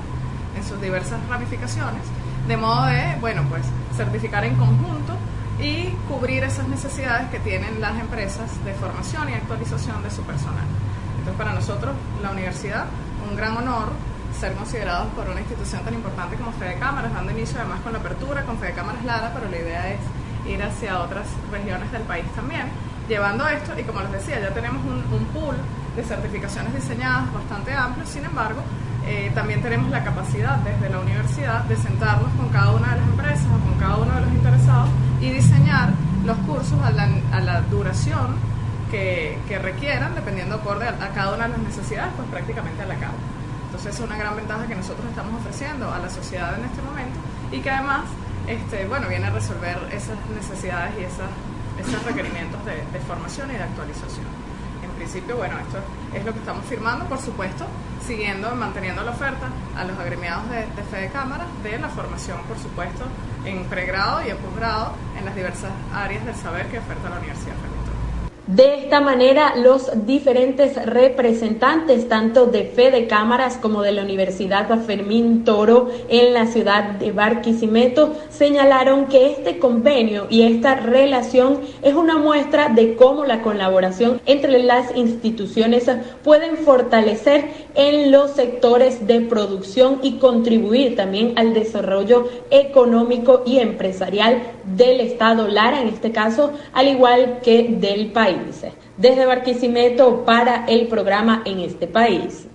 sus 0.64 0.80
diversas 0.80 1.20
ramificaciones, 1.28 2.02
de 2.48 2.56
modo 2.56 2.86
de, 2.86 3.16
bueno, 3.20 3.42
pues 3.48 3.62
certificar 3.96 4.44
en 4.44 4.56
conjunto 4.56 5.14
y 5.60 5.90
cubrir 6.08 6.42
esas 6.42 6.66
necesidades 6.68 7.30
que 7.30 7.38
tienen 7.40 7.80
las 7.80 7.98
empresas 8.00 8.50
de 8.64 8.74
formación 8.74 9.28
y 9.30 9.34
actualización 9.34 10.02
de 10.02 10.10
su 10.10 10.22
personal. 10.22 10.66
Entonces, 11.18 11.36
para 11.36 11.54
nosotros, 11.54 11.94
la 12.22 12.30
universidad, 12.30 12.86
un 13.28 13.36
gran 13.36 13.56
honor 13.56 13.92
ser 14.38 14.52
considerados 14.54 15.06
por 15.14 15.28
una 15.28 15.40
institución 15.40 15.82
tan 15.84 15.94
importante 15.94 16.36
como 16.36 16.52
Fede 16.52 16.74
Cámaras, 16.78 17.14
dando 17.14 17.30
inicio 17.32 17.58
además 17.60 17.80
con 17.80 17.92
la 17.92 18.00
apertura 18.00 18.42
con 18.42 18.58
Fede 18.58 18.72
Cámaras 18.72 19.04
Lara, 19.04 19.30
pero 19.32 19.48
la 19.48 19.56
idea 19.56 19.92
es 19.92 20.00
ir 20.46 20.62
hacia 20.62 21.00
otras 21.00 21.26
regiones 21.52 21.90
del 21.92 22.02
país 22.02 22.26
también, 22.34 22.66
llevando 23.08 23.46
esto, 23.46 23.78
y 23.78 23.84
como 23.84 24.00
les 24.00 24.12
decía, 24.12 24.40
ya 24.40 24.50
tenemos 24.50 24.82
un 24.84 25.24
pool 25.26 25.56
de 25.96 26.02
certificaciones 26.02 26.74
diseñadas 26.74 27.32
bastante 27.32 27.72
amplio, 27.72 28.04
sin 28.04 28.24
embargo, 28.24 28.60
eh, 29.06 29.30
también 29.34 29.60
tenemos 29.60 29.90
la 29.90 30.02
capacidad 30.02 30.56
desde 30.58 30.88
la 30.88 30.98
universidad 31.00 31.64
de 31.64 31.76
sentarnos 31.76 32.32
con 32.34 32.48
cada 32.48 32.70
una 32.72 32.94
de 32.94 33.00
las 33.00 33.08
empresas 33.08 33.46
o 33.46 33.68
con 33.68 33.78
cada 33.78 33.96
uno 33.96 34.14
de 34.14 34.20
los 34.22 34.32
interesados 34.32 34.88
y 35.20 35.30
diseñar 35.30 35.90
los 36.24 36.38
cursos 36.38 36.78
a 36.82 36.90
la, 36.90 37.60
duración 37.62 38.36
que, 38.90 39.38
requieran, 39.60 40.14
dependiendo 40.14 40.54
acorde 40.54 40.88
a, 40.88 40.96
cada 41.10 41.34
una 41.34 41.44
de 41.44 41.50
las 41.50 41.58
necesidades, 41.58 42.12
pues 42.16 42.28
prácticamente 42.28 42.82
a 42.82 42.86
la 42.86 42.94
carta. 42.94 43.18
Entonces 43.66 43.94
es 43.94 44.00
una 44.00 44.16
gran 44.16 44.36
ventaja 44.36 44.66
que 44.66 44.74
nosotros 44.74 45.06
estamos 45.10 45.34
ofreciendo 45.40 45.92
a 45.92 45.98
la 45.98 46.08
sociedad 46.08 46.58
en 46.58 46.64
este 46.64 46.80
momento 46.80 47.18
y 47.52 47.60
que 47.60 47.70
además 47.70 48.04
este, 48.46 48.86
bueno, 48.86 49.08
viene 49.08 49.26
a 49.26 49.30
resolver 49.30 49.76
esas 49.92 50.16
necesidades 50.34 50.94
y 50.98 51.04
esas, 51.04 51.28
esos 51.78 52.02
requerimientos 52.04 52.64
de, 52.64 52.76
de 52.76 53.00
formación 53.06 53.50
y 53.50 53.54
de 53.54 53.64
actualización. 53.64 54.26
En 54.82 54.90
principio, 54.92 55.36
bueno, 55.36 55.58
esto 55.58 55.78
es 56.14 56.24
lo 56.24 56.32
que 56.32 56.38
estamos 56.38 56.64
firmando, 56.66 57.04
por 57.06 57.18
supuesto, 57.18 57.66
siguiendo, 58.06 58.54
manteniendo 58.54 59.02
la 59.02 59.10
oferta 59.12 59.48
a 59.76 59.84
los 59.84 59.98
agremiados 59.98 60.48
de, 60.50 60.56
de 60.56 60.82
fe 60.90 60.96
de 61.02 61.08
cámara 61.08 61.46
de 61.62 61.78
la 61.78 61.88
formación, 61.88 62.38
por 62.48 62.58
supuesto, 62.58 63.04
en 63.44 63.64
pregrado 63.64 64.26
y 64.26 64.30
en 64.30 64.36
posgrado 64.38 64.92
en 65.18 65.24
las 65.24 65.34
diversas 65.34 65.70
áreas 65.92 66.24
del 66.24 66.34
saber 66.34 66.66
que 66.68 66.78
oferta 66.78 67.10
la 67.10 67.18
Universidad 67.18 67.54
Federal. 67.56 67.83
De 68.46 68.74
esta 68.74 69.00
manera, 69.00 69.54
los 69.56 70.04
diferentes 70.04 70.76
representantes, 70.84 72.10
tanto 72.10 72.44
de 72.44 72.64
Fede 72.64 73.06
Cámaras 73.06 73.56
como 73.56 73.80
de 73.80 73.92
la 73.92 74.02
Universidad 74.02 74.68
Fermín 74.80 75.44
Toro 75.44 75.88
en 76.10 76.34
la 76.34 76.44
ciudad 76.44 76.90
de 76.90 77.10
Barquisimeto, 77.10 78.12
señalaron 78.28 79.06
que 79.06 79.30
este 79.30 79.58
convenio 79.58 80.26
y 80.28 80.42
esta 80.42 80.74
relación 80.74 81.60
es 81.80 81.94
una 81.94 82.18
muestra 82.18 82.68
de 82.68 82.96
cómo 82.96 83.24
la 83.24 83.40
colaboración 83.40 84.20
entre 84.26 84.62
las 84.62 84.94
instituciones 84.94 85.90
pueden 86.22 86.58
fortalecer 86.58 87.46
en 87.74 88.12
los 88.12 88.32
sectores 88.32 89.06
de 89.06 89.22
producción 89.22 90.00
y 90.02 90.18
contribuir 90.18 90.96
también 90.96 91.32
al 91.36 91.54
desarrollo 91.54 92.28
económico 92.50 93.42
y 93.46 93.60
empresarial 93.60 94.42
del 94.76 95.00
Estado 95.00 95.48
Lara, 95.48 95.80
en 95.80 95.88
este 95.88 96.12
caso, 96.12 96.52
al 96.74 96.88
igual 96.88 97.40
que 97.42 97.68
del 97.80 98.12
país 98.12 98.33
desde 98.96 99.26
Barquisimeto 99.26 100.24
para 100.24 100.64
el 100.66 100.88
programa 100.88 101.42
en 101.44 101.60
este 101.60 101.86
país. 101.86 102.46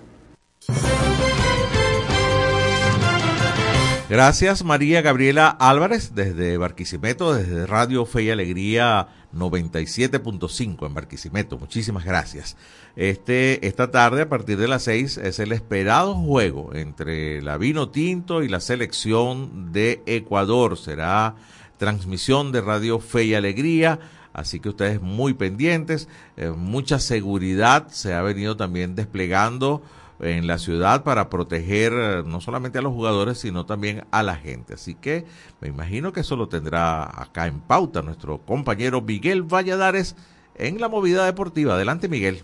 Gracias 4.09 4.63
María 4.65 5.03
Gabriela 5.03 5.49
Álvarez 5.49 6.15
desde 6.15 6.57
Barquisimeto, 6.57 7.35
desde 7.35 7.67
Radio 7.67 8.07
Fe 8.07 8.23
y 8.23 8.31
Alegría 8.31 9.07
97.5 9.35 10.87
en 10.87 10.93
Barquisimeto. 10.95 11.59
Muchísimas 11.59 12.05
gracias. 12.05 12.57
Este, 12.95 13.67
esta 13.67 13.91
tarde 13.91 14.23
a 14.23 14.29
partir 14.29 14.57
de 14.57 14.67
las 14.67 14.81
6 14.83 15.17
es 15.17 15.37
el 15.37 15.51
esperado 15.51 16.15
juego 16.15 16.73
entre 16.73 17.43
la 17.43 17.59
Vino 17.59 17.89
Tinto 17.89 18.41
y 18.41 18.49
la 18.49 18.59
selección 18.61 19.71
de 19.71 20.01
Ecuador. 20.07 20.75
Será 20.75 21.35
transmisión 21.77 22.51
de 22.51 22.61
Radio 22.61 22.99
Fe 22.99 23.25
y 23.25 23.35
Alegría 23.35 23.99
Así 24.33 24.59
que 24.59 24.69
ustedes 24.69 25.01
muy 25.01 25.33
pendientes, 25.33 26.07
eh, 26.37 26.49
mucha 26.49 26.99
seguridad 26.99 27.87
se 27.89 28.13
ha 28.13 28.21
venido 28.21 28.55
también 28.55 28.95
desplegando 28.95 29.81
en 30.19 30.47
la 30.47 30.57
ciudad 30.57 31.03
para 31.03 31.29
proteger 31.29 31.93
eh, 31.95 32.23
no 32.25 32.41
solamente 32.41 32.79
a 32.79 32.81
los 32.81 32.93
jugadores, 32.93 33.39
sino 33.39 33.65
también 33.65 34.03
a 34.11 34.23
la 34.23 34.35
gente. 34.35 34.73
Así 34.73 34.95
que 34.95 35.25
me 35.61 35.67
imagino 35.67 36.11
que 36.11 36.21
eso 36.21 36.35
lo 36.35 36.49
tendrá 36.49 37.03
acá 37.03 37.47
en 37.47 37.59
pauta 37.59 38.01
nuestro 38.01 38.39
compañero 38.39 39.01
Miguel 39.01 39.43
Valladares 39.43 40.15
en 40.55 40.79
la 40.79 40.89
movida 40.89 41.25
deportiva. 41.25 41.75
Adelante, 41.75 42.07
Miguel. 42.07 42.43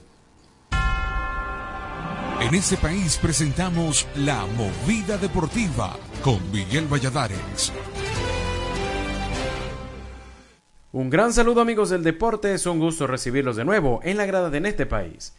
En 2.41 2.53
este 2.53 2.77
país 2.77 3.17
presentamos 3.17 4.07
la 4.15 4.45
movida 4.57 5.17
deportiva 5.17 5.97
con 6.21 6.39
Miguel 6.51 6.85
Valladares. 6.87 7.71
Un 10.95 11.09
gran 11.09 11.33
saludo 11.33 11.59
amigos 11.59 11.89
del 11.89 12.03
deporte, 12.05 12.53
es 12.53 12.65
un 12.65 12.79
gusto 12.79 13.05
recibirlos 13.05 13.57
de 13.57 13.65
nuevo 13.65 13.99
en 14.03 14.15
la 14.15 14.25
grada 14.25 14.49
de 14.49 14.59
en 14.59 14.65
este 14.65 14.85
país. 14.85 15.35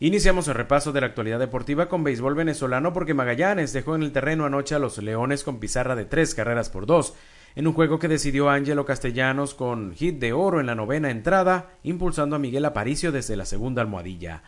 Iniciamos 0.00 0.48
el 0.48 0.56
repaso 0.56 0.90
de 0.90 1.00
la 1.00 1.06
actualidad 1.06 1.38
deportiva 1.38 1.88
con 1.88 2.02
béisbol 2.02 2.34
venezolano 2.34 2.92
porque 2.92 3.14
Magallanes 3.14 3.72
dejó 3.72 3.94
en 3.94 4.02
el 4.02 4.10
terreno 4.10 4.44
anoche 4.44 4.74
a 4.74 4.80
los 4.80 4.98
Leones 4.98 5.44
con 5.44 5.60
pizarra 5.60 5.94
de 5.94 6.04
tres 6.04 6.34
carreras 6.34 6.68
por 6.68 6.86
dos, 6.86 7.14
en 7.54 7.68
un 7.68 7.74
juego 7.74 8.00
que 8.00 8.08
decidió 8.08 8.50
Ángelo 8.50 8.84
Castellanos 8.84 9.54
con 9.54 9.94
hit 9.94 10.18
de 10.18 10.32
oro 10.32 10.58
en 10.58 10.66
la 10.66 10.74
novena 10.74 11.12
entrada, 11.12 11.70
impulsando 11.84 12.34
a 12.34 12.40
Miguel 12.40 12.64
Aparicio 12.64 13.12
desde 13.12 13.36
la 13.36 13.44
segunda 13.44 13.82
almohadilla. 13.82 14.42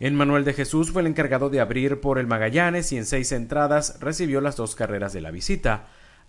En 0.00 0.16
Manuel 0.16 0.44
de 0.44 0.54
Jesús 0.54 0.90
fue 0.90 1.02
el 1.02 1.06
encargado 1.06 1.48
de 1.48 1.60
abrir 1.60 2.00
por 2.00 2.18
el 2.18 2.26
Magallanes 2.26 2.90
y 2.90 2.96
en 2.96 3.06
seis 3.06 3.30
entradas 3.30 4.00
recibió 4.00 4.40
las 4.40 4.56
dos 4.56 4.74
carreras 4.74 5.12
de 5.12 5.20
la 5.20 5.30
visita. 5.30 5.86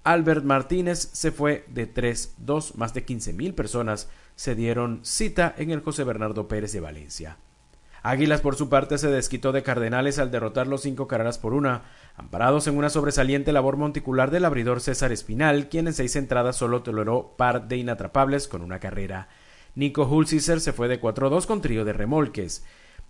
Albert 0.08 0.46
Martínez 0.46 1.10
se 1.12 1.34
fue 1.34 1.65
de 1.67 1.93
3-2. 1.93 2.76
Más 2.76 2.93
de 2.93 3.06
15.000 3.06 3.54
personas 3.54 4.08
se 4.38 4.56
dieron 4.56 5.02
cita 5.04 5.54
en 5.58 5.70
el 5.70 5.82
José 5.82 6.06
Bernardo 6.06 6.48
Pérez 6.48 6.72
de 6.72 6.80
Valencia. 6.80 7.36
Águilas 8.04 8.39
por 8.39 8.56
su 8.56 8.70
parte 8.70 8.98
se 9.00 9.10
desquitó 9.10 9.52
de 9.52 9.63
Cardenales 9.63 10.17
al 10.17 10.32
derrotar 10.32 10.65
los 10.65 10.84
cinco 10.84 11.10
carreras 11.10 11.38
por 11.38 11.54
una, 11.54 11.82
amparados 12.15 12.67
en 12.67 12.78
una 12.78 12.89
sobresaliente 12.89 13.52
labor 13.52 13.75
monticular 13.75 14.31
del 14.31 14.46
abridor 14.46 14.79
César 14.79 15.12
Espinal, 15.12 15.67
quien 15.67 15.88
en 15.88 15.94
seis 15.94 16.15
entradas 16.15 16.56
solo 16.56 16.84
toleró 16.84 17.34
par 17.36 17.67
de 17.67 17.75
inatrapables 17.75 18.48
con 18.48 18.62
una 18.62 18.79
carrera. 18.79 19.27
Nico 19.75 20.06
Hulsizer 20.06 20.62
se 20.62 20.71
fue 20.71 20.88
de 20.88 21.02
4-2 21.02 21.46
con 21.46 21.60
trío 21.60 21.84
de 21.84 21.92
remolques. 21.92 22.63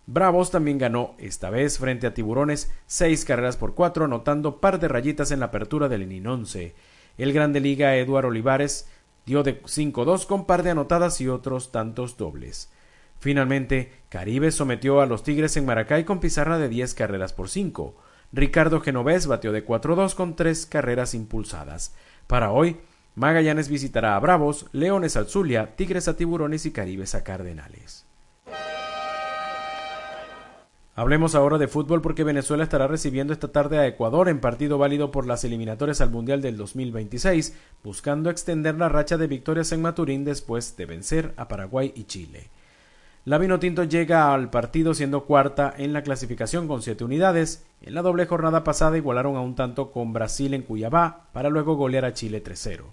Bravos 0.10 0.52
también 0.52 0.78
ganó, 0.78 1.16
esta 1.18 1.50
vez 1.50 1.80
frente 1.80 2.08
a 2.08 2.14
Tiburones, 2.14 2.72
seis 2.86 3.26
carreras 3.26 3.58
por 3.58 3.76
cuatro, 3.76 4.06
anotando 4.06 4.62
par 4.62 4.80
de 4.80 4.88
rayitas 4.88 5.32
en 5.32 5.42
la 5.42 5.48
apertura 5.48 5.90
del 5.90 6.04
inning 6.04 6.26
11. 6.26 6.74
El 7.18 7.34
Grande 7.34 7.60
Liga 7.60 7.96
Eduardo 7.96 8.30
Olivares 8.30 8.88
dio 9.26 9.44
de 9.44 9.62
5-2 9.62 10.26
con 10.26 10.46
par 10.46 10.64
de 10.64 10.70
anotadas 10.70 11.20
y 11.20 11.28
otros 11.28 11.72
tantos 11.72 12.18
dobles. 12.18 12.70
Finalmente, 13.20 13.92
Caribe 14.10 14.52
sometió 14.52 15.02
a 15.02 15.06
los 15.06 15.24
Tigres 15.24 15.58
en 15.58 15.66
Maracay 15.66 16.06
con 16.06 16.20
pizarra 16.20 16.60
de 16.60 16.70
10 16.70 16.94
carreras 16.94 17.34
por 17.34 17.50
5. 17.50 17.96
Ricardo 18.32 18.82
Genovés 18.82 19.26
batió 19.28 19.52
de 19.52 19.66
4-2 19.66 20.14
con 20.14 20.36
3 20.36 20.66
carreras 20.68 21.14
impulsadas. 21.14 21.96
Para 22.28 22.52
hoy, 22.52 22.78
Magallanes 23.16 23.70
visitará 23.70 24.16
a 24.16 24.20
Bravos, 24.20 24.68
Leones 24.72 25.18
al 25.18 25.28
Zulia, 25.28 25.76
Tigres 25.76 26.08
a 26.08 26.16
Tiburones 26.16 26.68
y 26.68 26.72
Caribes 26.72 27.16
a 27.16 27.24
Cardenales. 27.24 28.06
Hablemos 31.00 31.36
ahora 31.36 31.60
de 31.60 31.68
fútbol 31.68 32.02
porque 32.02 32.24
Venezuela 32.24 32.64
estará 32.64 32.88
recibiendo 32.88 33.32
esta 33.32 33.50
tarde 33.50 33.78
a 33.78 33.86
Ecuador 33.86 34.30
en 34.30 34.40
partido 34.40 34.80
válido 34.80 35.12
por 35.12 35.28
las 35.28 35.44
eliminatorias 35.44 36.02
al 36.02 36.10
Mundial 36.10 36.42
del 36.42 36.58
2026, 36.58 37.56
buscando 37.84 38.32
extender 38.32 38.74
la 38.80 38.90
racha 38.90 39.16
de 39.16 39.28
victorias 39.28 39.72
en 39.72 39.84
Maturín 39.84 40.26
después 40.26 40.76
de 40.76 40.88
vencer 40.88 41.36
a 41.38 41.48
Paraguay 41.48 41.94
y 41.96 42.06
Chile. 42.06 42.50
La 43.26 43.38
Vinotinto 43.38 43.84
llega 43.84 44.34
al 44.34 44.50
partido 44.50 44.96
siendo 44.96 45.26
cuarta 45.26 45.72
en 45.78 45.94
la 45.94 46.02
clasificación 46.02 46.68
con 46.68 46.82
siete 46.82 47.04
unidades. 47.04 47.64
En 47.84 47.94
la 47.94 48.02
doble 48.02 48.26
jornada 48.26 48.64
pasada 48.64 48.98
igualaron 48.98 49.36
a 49.36 49.42
un 49.42 49.54
tanto 49.54 49.92
con 49.92 50.14
Brasil 50.14 50.56
en 50.56 50.64
Cuyabá 50.64 51.28
para 51.32 51.50
luego 51.50 51.76
golear 51.76 52.06
a 52.06 52.14
Chile 52.14 52.44
3-0. 52.44 52.86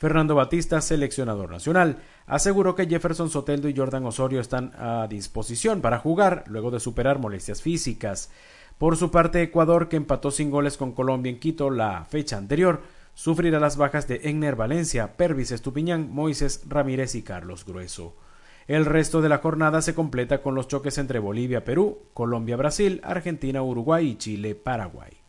Fernando 0.00 0.34
Batista, 0.34 0.80
seleccionador 0.80 1.50
nacional, 1.50 1.98
aseguró 2.24 2.74
que 2.74 2.86
Jefferson 2.86 3.28
Soteldo 3.28 3.68
y 3.68 3.76
Jordan 3.76 4.06
Osorio 4.06 4.40
están 4.40 4.72
a 4.78 5.06
disposición 5.06 5.82
para 5.82 5.98
jugar 5.98 6.44
luego 6.46 6.70
de 6.70 6.80
superar 6.80 7.18
molestias 7.18 7.60
físicas. 7.60 8.30
Por 8.78 8.96
su 8.96 9.10
parte, 9.10 9.42
Ecuador, 9.42 9.90
que 9.90 9.96
empató 9.96 10.30
sin 10.30 10.50
goles 10.50 10.78
con 10.78 10.92
Colombia 10.92 11.28
en 11.28 11.38
Quito 11.38 11.68
la 11.68 12.06
fecha 12.06 12.38
anterior, 12.38 12.80
sufrirá 13.12 13.60
las 13.60 13.76
bajas 13.76 14.08
de 14.08 14.22
Egner 14.24 14.56
Valencia, 14.56 15.18
Pervis 15.18 15.52
Estupiñán, 15.52 16.10
Moisés 16.10 16.62
Ramírez 16.66 17.14
y 17.14 17.22
Carlos 17.22 17.66
Grueso. 17.66 18.16
El 18.68 18.86
resto 18.86 19.20
de 19.20 19.28
la 19.28 19.36
jornada 19.36 19.82
se 19.82 19.94
completa 19.94 20.40
con 20.40 20.54
los 20.54 20.66
choques 20.66 20.96
entre 20.96 21.18
Bolivia, 21.18 21.62
Perú, 21.62 22.06
Colombia, 22.14 22.56
Brasil, 22.56 23.02
Argentina, 23.04 23.62
Uruguay 23.62 24.08
y 24.08 24.16
Chile, 24.16 24.54
Paraguay. 24.54 25.19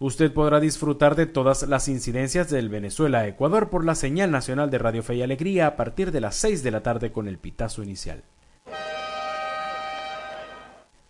Usted 0.00 0.32
podrá 0.32 0.58
disfrutar 0.58 1.14
de 1.14 1.26
todas 1.26 1.62
las 1.68 1.86
incidencias 1.88 2.50
del 2.50 2.68
Venezuela-Ecuador 2.68 3.70
por 3.70 3.84
la 3.84 3.94
señal 3.94 4.32
nacional 4.32 4.68
de 4.68 4.78
Radio 4.78 5.04
Fe 5.04 5.14
y 5.14 5.22
Alegría 5.22 5.68
a 5.68 5.76
partir 5.76 6.10
de 6.10 6.20
las 6.20 6.34
6 6.36 6.64
de 6.64 6.70
la 6.72 6.82
tarde 6.82 7.12
con 7.12 7.28
el 7.28 7.38
pitazo 7.38 7.82
inicial. 7.82 8.24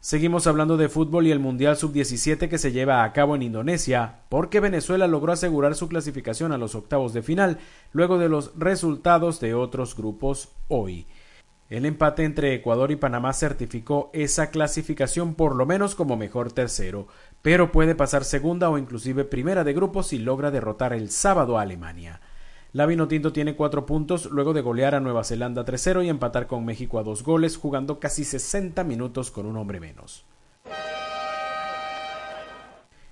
Seguimos 0.01 0.47
hablando 0.47 0.77
de 0.77 0.91
fútbol 0.91 1.27
y 1.27 1.31
el 1.31 1.39
Mundial 1.39 1.79
Sub-17 1.79 2.51
que 2.51 2.59
se 2.59 2.73
lleva 2.73 3.05
a 3.05 3.13
cabo 3.15 3.37
en 3.37 3.43
Indonesia, 3.43 4.17
porque 4.29 4.61
Venezuela 4.61 5.07
logró 5.07 5.33
asegurar 5.33 5.75
su 5.75 5.89
clasificación 5.89 6.53
a 6.53 6.59
los 6.59 6.75
octavos 6.75 7.15
de 7.15 7.23
final 7.23 7.59
luego 7.93 8.19
de 8.19 8.29
los 8.29 8.53
resultados 8.59 9.41
de 9.41 9.55
otros 9.55 9.97
grupos 9.97 10.51
hoy. 10.69 11.07
El 11.71 11.87
empate 11.87 12.25
entre 12.25 12.53
Ecuador 12.53 12.91
y 12.91 12.97
Panamá 12.97 13.33
certificó 13.33 14.11
esa 14.13 14.51
clasificación 14.51 15.35
por 15.35 15.57
lo 15.57 15.65
menos 15.65 15.95
como 15.95 16.19
mejor 16.19 16.53
tercero, 16.53 17.09
pero 17.45 17.71
puede 17.71 17.95
pasar 17.95 18.25
segunda 18.25 18.71
o 18.71 18.79
inclusive 18.79 19.27
primera 19.27 19.65
de 19.65 19.75
grupo 19.75 20.03
si 20.03 20.19
logra 20.19 20.51
derrotar 20.51 20.95
el 20.95 21.11
sábado 21.11 21.59
a 21.59 21.61
Alemania. 21.61 22.23
La 22.73 22.87
Vinotinto 22.87 23.35
tiene 23.35 23.55
cuatro 23.55 23.85
puntos 23.85 24.31
luego 24.31 24.55
de 24.55 24.63
golear 24.63 24.95
a 24.95 25.01
Nueva 25.01 25.25
Zelanda 25.25 25.63
3-0 25.63 26.07
y 26.07 26.09
empatar 26.09 26.47
con 26.47 26.65
México 26.65 26.99
a 26.99 27.03
dos 27.03 27.23
goles, 27.23 27.59
jugando 27.59 28.01
casi 28.01 28.25
60 28.25 28.83
minutos 28.85 29.31
con 29.31 29.45
un 29.45 29.59
hombre 29.59 29.79
menos. 29.79 30.25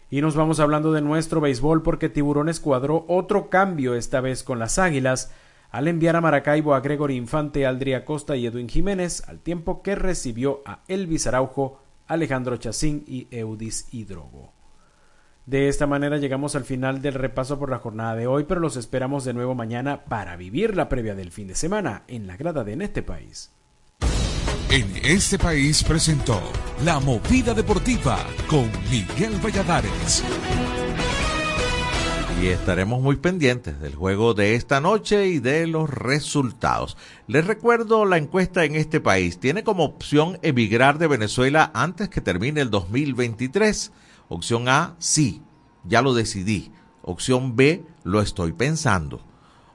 Y 0.08 0.22
nos 0.22 0.34
vamos 0.34 0.60
hablando 0.60 0.92
de 0.92 1.02
nuestro 1.02 1.42
béisbol 1.42 1.82
porque 1.82 2.08
Tiburones 2.08 2.58
cuadró 2.58 3.04
otro 3.08 3.50
cambio 3.50 3.94
esta 3.94 4.22
vez 4.22 4.44
con 4.44 4.58
las 4.58 4.78
Águilas 4.78 5.30
al 5.70 5.88
enviar 5.88 6.16
a 6.16 6.22
Maracaibo 6.22 6.74
a 6.74 6.80
Gregory 6.80 7.16
Infante, 7.16 7.66
Aldria 7.66 8.06
Costa 8.06 8.34
y 8.34 8.46
Edwin 8.46 8.70
Jiménez, 8.70 9.28
al 9.28 9.40
tiempo 9.40 9.82
que 9.82 9.94
recibió 9.94 10.62
a 10.64 10.80
Elvis 10.88 11.26
Araujo, 11.26 11.81
Alejandro 12.06 12.56
Chacín 12.56 13.04
y 13.06 13.28
Eudis 13.30 13.88
Hidrogo. 13.92 14.52
De 15.46 15.68
esta 15.68 15.86
manera 15.86 16.18
llegamos 16.18 16.54
al 16.54 16.64
final 16.64 17.02
del 17.02 17.14
repaso 17.14 17.58
por 17.58 17.70
la 17.70 17.78
jornada 17.78 18.14
de 18.14 18.26
hoy, 18.26 18.44
pero 18.44 18.60
los 18.60 18.76
esperamos 18.76 19.24
de 19.24 19.34
nuevo 19.34 19.54
mañana 19.54 20.04
para 20.04 20.36
vivir 20.36 20.76
la 20.76 20.88
previa 20.88 21.14
del 21.14 21.32
fin 21.32 21.48
de 21.48 21.54
semana 21.54 22.04
en 22.06 22.26
la 22.26 22.36
grada 22.36 22.62
de 22.62 22.74
En 22.74 22.82
este 22.82 23.02
país. 23.02 23.50
En 24.70 24.88
este 25.04 25.38
país 25.38 25.82
presentó 25.82 26.40
La 26.84 26.98
Movida 27.00 27.52
Deportiva 27.52 28.18
con 28.48 28.70
Miguel 28.90 29.34
Valladares 29.44 30.24
y 32.42 32.48
estaremos 32.48 33.00
muy 33.00 33.14
pendientes 33.14 33.80
del 33.80 33.94
juego 33.94 34.34
de 34.34 34.56
esta 34.56 34.80
noche 34.80 35.28
y 35.28 35.38
de 35.38 35.68
los 35.68 35.88
resultados. 35.88 36.96
Les 37.28 37.46
recuerdo 37.46 38.04
la 38.04 38.16
encuesta 38.16 38.64
en 38.64 38.74
este 38.74 39.00
país. 39.00 39.38
Tiene 39.38 39.62
como 39.62 39.84
opción 39.84 40.40
emigrar 40.42 40.98
de 40.98 41.06
Venezuela 41.06 41.70
antes 41.72 42.08
que 42.08 42.20
termine 42.20 42.60
el 42.60 42.70
2023. 42.70 43.92
Opción 44.28 44.68
A, 44.68 44.96
sí, 44.98 45.40
ya 45.84 46.02
lo 46.02 46.14
decidí. 46.14 46.72
Opción 47.02 47.54
B, 47.54 47.84
lo 48.02 48.20
estoy 48.20 48.50
pensando. 48.52 49.20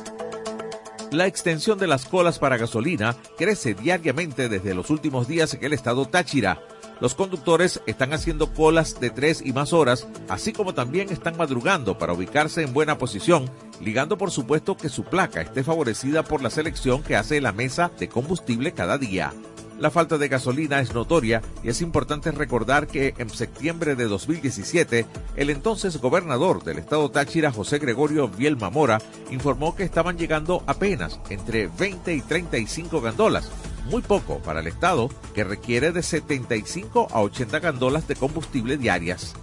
La 1.13 1.27
extensión 1.27 1.79
de 1.79 1.87
las 1.87 2.07
colas 2.07 2.39
para 2.39 2.57
gasolina 2.57 3.15
crece 3.37 3.75
diariamente 3.75 4.49
desde 4.49 4.75
los 4.75 4.89
últimos 4.89 5.29
días 5.29 5.53
en 5.53 5.63
el 5.63 5.75
estado 5.75 6.07
Táchira. 6.07 6.63
Los 7.01 7.15
conductores 7.15 7.83
están 7.85 8.15
haciendo 8.15 8.55
colas 8.55 8.99
de 8.99 9.11
tres 9.11 9.43
y 9.45 9.53
más 9.53 9.75
horas, 9.75 10.09
así 10.31 10.55
como 10.55 10.73
también 10.73 11.11
están 11.11 11.37
madrugando 11.37 11.99
para 11.99 12.15
ubicarse 12.15 12.63
en 12.63 12.73
buena 12.73 12.97
posición, 12.97 13.51
ligando 13.83 14.17
por 14.17 14.31
supuesto 14.31 14.75
que 14.79 14.89
su 14.89 15.05
placa 15.05 15.43
esté 15.43 15.63
favorecida 15.63 16.23
por 16.23 16.43
la 16.43 16.49
selección 16.49 17.03
que 17.03 17.15
hace 17.15 17.43
la 17.43 17.53
mesa 17.53 17.91
de 17.99 18.09
combustible 18.09 18.73
cada 18.73 18.97
día. 18.97 19.35
La 19.83 19.91
falta 19.91 20.17
de 20.17 20.29
gasolina 20.29 20.79
es 20.79 20.95
notoria 20.95 21.43
y 21.65 21.69
es 21.69 21.83
importante 21.83 22.31
recordar 22.31 22.87
que 22.87 23.15
en 23.19 23.29
septiembre 23.29 23.97
de 23.97 24.05
2017, 24.05 25.07
el 25.35 25.51
entonces 25.51 26.01
gobernador 26.01 26.63
del 26.63 26.79
estado 26.79 27.11
Táchira, 27.11 27.51
José 27.51 27.81
Gregorio 27.81 28.29
Vielma 28.29 28.71
Mora, 28.71 29.03
informó 29.33 29.75
que 29.75 29.83
estaban 29.83 30.17
llegando 30.17 30.63
apenas 30.69 31.19
entre 31.31 31.67
20 31.67 32.15
y 32.15 32.21
35 32.21 33.01
gandolas, 33.01 33.51
muy 33.91 34.03
poco 34.03 34.39
para 34.39 34.61
el 34.61 34.69
estado 34.69 35.09
que 35.35 35.43
requiere 35.43 35.91
de 35.91 36.05
75 36.05 37.09
a 37.11 37.21
80 37.21 37.59
gandolas 37.59 38.07
de 38.07 38.15
combustible 38.15 38.77
diarias. 38.77 39.35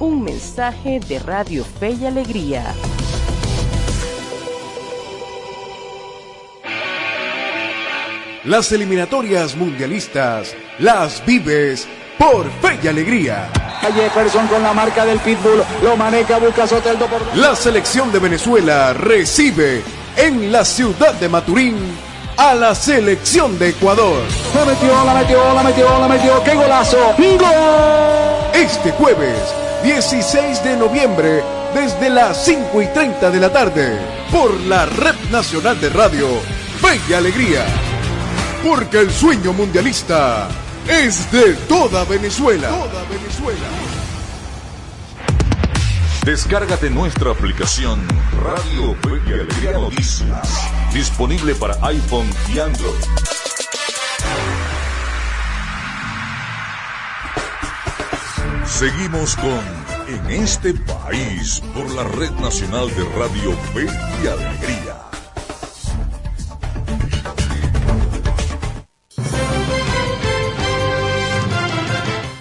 Un 0.00 0.22
mensaje 0.22 1.00
de 1.00 1.18
Radio 1.18 1.64
Fe 1.64 1.90
y 1.90 2.06
Alegría. 2.06 2.64
Las 8.44 8.70
eliminatorias 8.70 9.56
mundialistas 9.56 10.54
las 10.78 11.24
vives 11.26 11.88
por 12.16 12.48
Fe 12.62 12.78
y 12.82 12.86
Alegría. 12.86 13.50
Jefferson 13.92 14.46
con 14.46 14.62
la 14.62 14.72
marca 14.72 15.04
del 15.04 15.18
Pitbull, 15.18 15.64
lo 15.82 15.96
maneja, 15.96 16.38
busca 16.38 16.66
Soteldo 16.66 17.06
por... 17.06 17.36
La 17.36 17.56
selección 17.56 18.12
de 18.12 18.20
Venezuela 18.20 18.92
recibe 18.92 19.82
en 20.16 20.52
la 20.52 20.64
ciudad 20.64 21.14
de 21.14 21.28
Maturín 21.28 21.76
a 22.36 22.54
la 22.54 22.74
selección 22.74 23.58
de 23.58 23.70
Ecuador. 23.70 24.22
La 24.54 24.64
metió, 24.64 25.04
la 25.04 25.14
metió, 25.14 25.54
la 25.54 25.62
metió, 25.62 25.98
la 25.98 26.08
metió, 26.08 26.44
qué 26.44 26.54
golazo. 26.54 26.98
¡Gol! 27.18 28.48
Este 28.54 28.92
jueves, 28.92 29.54
16 29.82 30.64
de 30.64 30.76
noviembre, 30.76 31.42
desde 31.72 32.10
las 32.10 32.44
5 32.44 32.82
y 32.82 32.86
30 32.88 33.30
de 33.30 33.40
la 33.40 33.52
tarde, 33.52 33.98
por 34.32 34.52
la 34.62 34.86
Red 34.86 35.14
Nacional 35.30 35.80
de 35.80 35.88
Radio, 35.90 36.26
Fe 36.80 37.14
Alegría. 37.14 37.64
Porque 38.66 38.98
el 39.00 39.10
sueño 39.10 39.52
mundialista 39.52 40.48
es 40.88 41.30
de 41.30 41.54
toda 41.68 42.04
Venezuela. 42.04 42.68
Toda 42.68 43.04
Venezuela. 43.04 43.68
Descárgate 46.24 46.90
nuestra 46.90 47.30
aplicación 47.30 48.06
Radio 48.42 48.94
Fe 49.02 49.32
Alegría 49.32 49.72
Noticias, 49.72 50.70
disponible 50.92 51.54
para 51.54 51.74
iPhone 51.86 52.28
y 52.52 52.58
Android. 52.58 53.47
Seguimos 58.78 59.34
con 59.34 59.60
En 60.06 60.40
este 60.40 60.72
país 60.72 61.60
por 61.74 61.90
la 61.96 62.04
Red 62.04 62.30
Nacional 62.40 62.86
de 62.94 63.04
Radio 63.18 63.52
Fe 63.74 63.86
y 64.22 64.26
Alegría. 64.28 64.98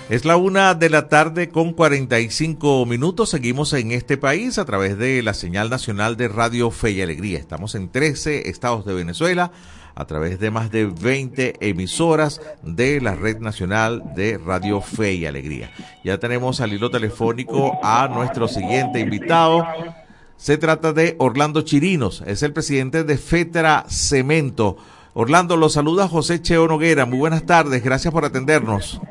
Es 0.10 0.26
la 0.26 0.38
una 0.38 0.76
de 0.76 0.92
la 0.92 1.10
tarde 1.10 1.50
con 1.50 1.74
45 1.74 2.86
minutos. 2.86 3.32
Seguimos 3.32 3.74
en 3.74 3.92
este 3.92 4.18
país 4.18 4.60
a 4.60 4.66
través 4.66 4.96
de 5.00 5.24
la 5.24 5.34
señal 5.34 5.72
nacional 5.72 6.18
de 6.18 6.28
Radio 6.28 6.70
Fe 6.70 6.92
y 6.92 7.02
Alegría. 7.02 7.40
Estamos 7.40 7.74
en 7.74 7.90
13 7.90 8.48
estados 8.48 8.86
de 8.86 8.94
Venezuela 8.94 9.52
a 9.98 10.06
través 10.06 10.39
de 10.39 10.52
más 10.52 10.70
de 10.70 10.86
20 10.86 11.56
emisoras 11.60 12.39
de 12.62 13.02
la 13.02 13.16
red 13.16 13.39
nacional 13.39 14.14
de 14.16 14.38
Radio 14.38 14.80
Fe 14.80 15.14
y 15.14 15.26
Alegría. 15.26 15.72
Ya 16.04 16.20
tenemos 16.20 16.62
al 16.62 16.72
hilo 16.72 16.91
telefónico 16.91 17.80
a 17.82 18.08
nuestro 18.08 18.48
siguiente 18.48 19.00
invitado. 19.00 19.66
Se 20.36 20.60
trata 20.60 20.93
de 20.93 21.16
Orlando 21.18 21.64
Chirinos, 21.64 22.22
es 22.28 22.43
el 22.43 22.54
presidente 22.54 23.04
de 23.04 23.18
FETRA 23.18 23.86
Cemento. 23.88 24.78
Orlando, 25.16 25.58
lo 25.58 25.68
saluda 25.68 26.08
José 26.08 26.43
Cheo 26.43 26.68
Noguera. 26.68 27.08
Muy 27.08 27.18
buenas 27.18 27.48
tardes, 27.48 27.84
gracias 27.84 28.14
por 28.14 28.24
atendernos. 28.24 29.02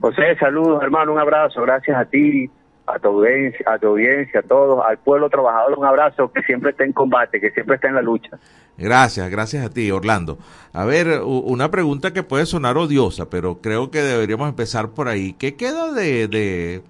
José, 0.00 0.34
saludos 0.40 0.82
hermano, 0.82 1.12
un 1.12 1.18
abrazo, 1.18 1.60
gracias 1.60 1.94
a 1.94 2.06
ti, 2.06 2.50
a 2.86 2.98
tu 2.98 3.08
audiencia, 3.08 3.66
a 3.66 3.78
tu 3.78 3.88
audiencia, 3.88 4.40
a 4.40 4.42
todos, 4.42 4.84
al 4.86 4.98
pueblo 4.98 5.28
trabajador, 5.28 5.78
un 5.78 5.84
abrazo 5.84 6.30
que 6.32 6.42
siempre 6.42 6.70
está 6.70 6.84
en 6.84 6.92
combate, 6.92 7.40
que 7.40 7.50
siempre 7.50 7.76
está 7.76 7.88
en 7.88 7.96
la 7.96 8.02
lucha. 8.02 8.38
Gracias, 8.78 9.28
gracias 9.30 9.64
a 9.64 9.70
ti, 9.70 9.90
Orlando. 9.90 10.38
A 10.72 10.84
ver, 10.84 11.22
una 11.24 11.70
pregunta 11.70 12.12
que 12.12 12.22
puede 12.22 12.46
sonar 12.46 12.76
odiosa, 12.76 13.28
pero 13.28 13.60
creo 13.60 13.90
que 13.90 14.00
deberíamos 14.00 14.48
empezar 14.48 14.90
por 14.90 15.08
ahí. 15.08 15.32
¿Qué 15.32 15.56
queda 15.56 15.92
de, 15.92 16.28
de, 16.28 16.82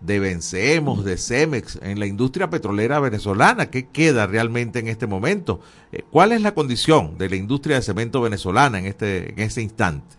de 0.00 0.20
Vencemos, 0.20 1.04
de 1.04 1.16
Cemex 1.16 1.80
en 1.82 1.98
la 1.98 2.06
industria 2.06 2.50
petrolera 2.50 3.00
venezolana? 3.00 3.70
¿Qué 3.70 3.88
queda 3.88 4.26
realmente 4.26 4.78
en 4.78 4.88
este 4.88 5.06
momento? 5.06 5.60
Eh, 5.92 6.02
¿Cuál 6.10 6.32
es 6.32 6.42
la 6.42 6.52
condición 6.52 7.16
de 7.16 7.30
la 7.30 7.36
industria 7.36 7.76
de 7.76 7.82
cemento 7.82 8.20
venezolana 8.20 8.78
en 8.78 8.86
este, 8.86 9.32
en 9.32 9.38
este 9.40 9.62
instante? 9.62 10.16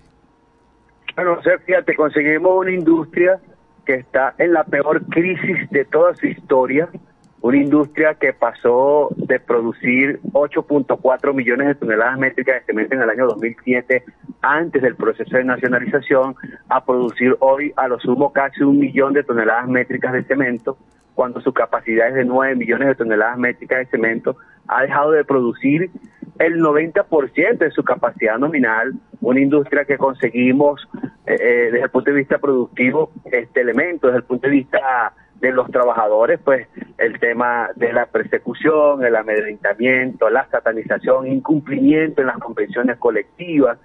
Bueno, 1.16 1.34
o 1.40 1.44
sea, 1.44 1.58
fíjate, 1.60 1.96
conseguimos 1.96 2.52
una 2.58 2.72
industria 2.72 3.40
que 3.90 3.96
está 3.96 4.36
en 4.38 4.54
la 4.54 4.66
peor 4.66 5.04
crisis 5.06 5.68
de 5.72 5.84
toda 5.84 6.14
su 6.14 6.28
historia, 6.28 6.90
una 7.42 7.58
industria 7.58 8.14
que 8.14 8.34
pasó 8.34 9.10
de 9.16 9.40
producir 9.40 10.20
8.4 10.32 11.34
millones 11.34 11.70
de 11.70 11.74
toneladas 11.74 12.20
métricas 12.20 12.58
de 12.60 12.66
cemento 12.68 12.94
en 12.94 13.02
el 13.02 13.10
año 13.10 13.26
2007, 13.26 14.04
antes 14.44 14.84
del 14.84 14.96
proceso 14.96 15.36
de 15.36 15.44
nacionalización, 15.44 16.36
a 16.68 16.86
producir 16.86 17.36
hoy 17.40 17.74
a 17.78 17.88
lo 17.88 18.00
sumo 18.00 18.32
casi 18.32 18.62
un 18.62 18.78
millón 18.78 19.14
de 19.14 19.24
toneladas 19.24 19.68
métricas 19.68 20.14
de 20.14 20.24
cemento, 20.26 20.78
cuando 21.16 21.42
su 21.42 21.52
capacidad 21.52 22.10
es 22.10 22.14
de 22.14 22.26
9 22.26 22.58
millones 22.58 22.90
de 22.90 22.94
toneladas 22.96 23.40
métricas 23.40 23.80
de 23.80 23.86
cemento, 23.88 24.38
ha 24.68 24.84
dejado 24.84 25.14
de 25.14 25.26
producir 25.26 25.90
el 26.38 26.62
90% 26.62 27.58
de 27.58 27.72
su 27.72 27.84
capacidad 27.84 28.38
nominal, 28.38 28.94
una 29.20 29.40
industria 29.40 29.84
que 29.86 29.98
conseguimos 29.98 30.88
eh, 31.26 31.38
eh, 31.40 31.70
desde 31.72 31.84
el 31.84 31.90
punto 31.90 32.12
de 32.12 32.18
vista 32.18 32.38
productivo 32.38 33.12
este 33.26 33.62
elemento, 33.62 34.08
desde 34.08 34.20
el 34.20 34.24
punto 34.24 34.48
de 34.48 34.54
vista 34.54 35.14
de 35.40 35.52
los 35.52 35.70
trabajadores, 35.72 36.40
pues 36.44 36.68
el 36.98 37.20
tema 37.20 37.70
de 37.76 37.94
la 37.94 38.06
persecución, 38.08 39.06
el 39.06 39.16
amedrentamiento, 39.16 40.30
la 40.30 40.48
satanización, 40.50 41.28
incumplimiento 41.28 42.22
en 42.22 42.28
las 42.28 42.38
convenciones 42.40 42.98
colectivas, 42.98 43.78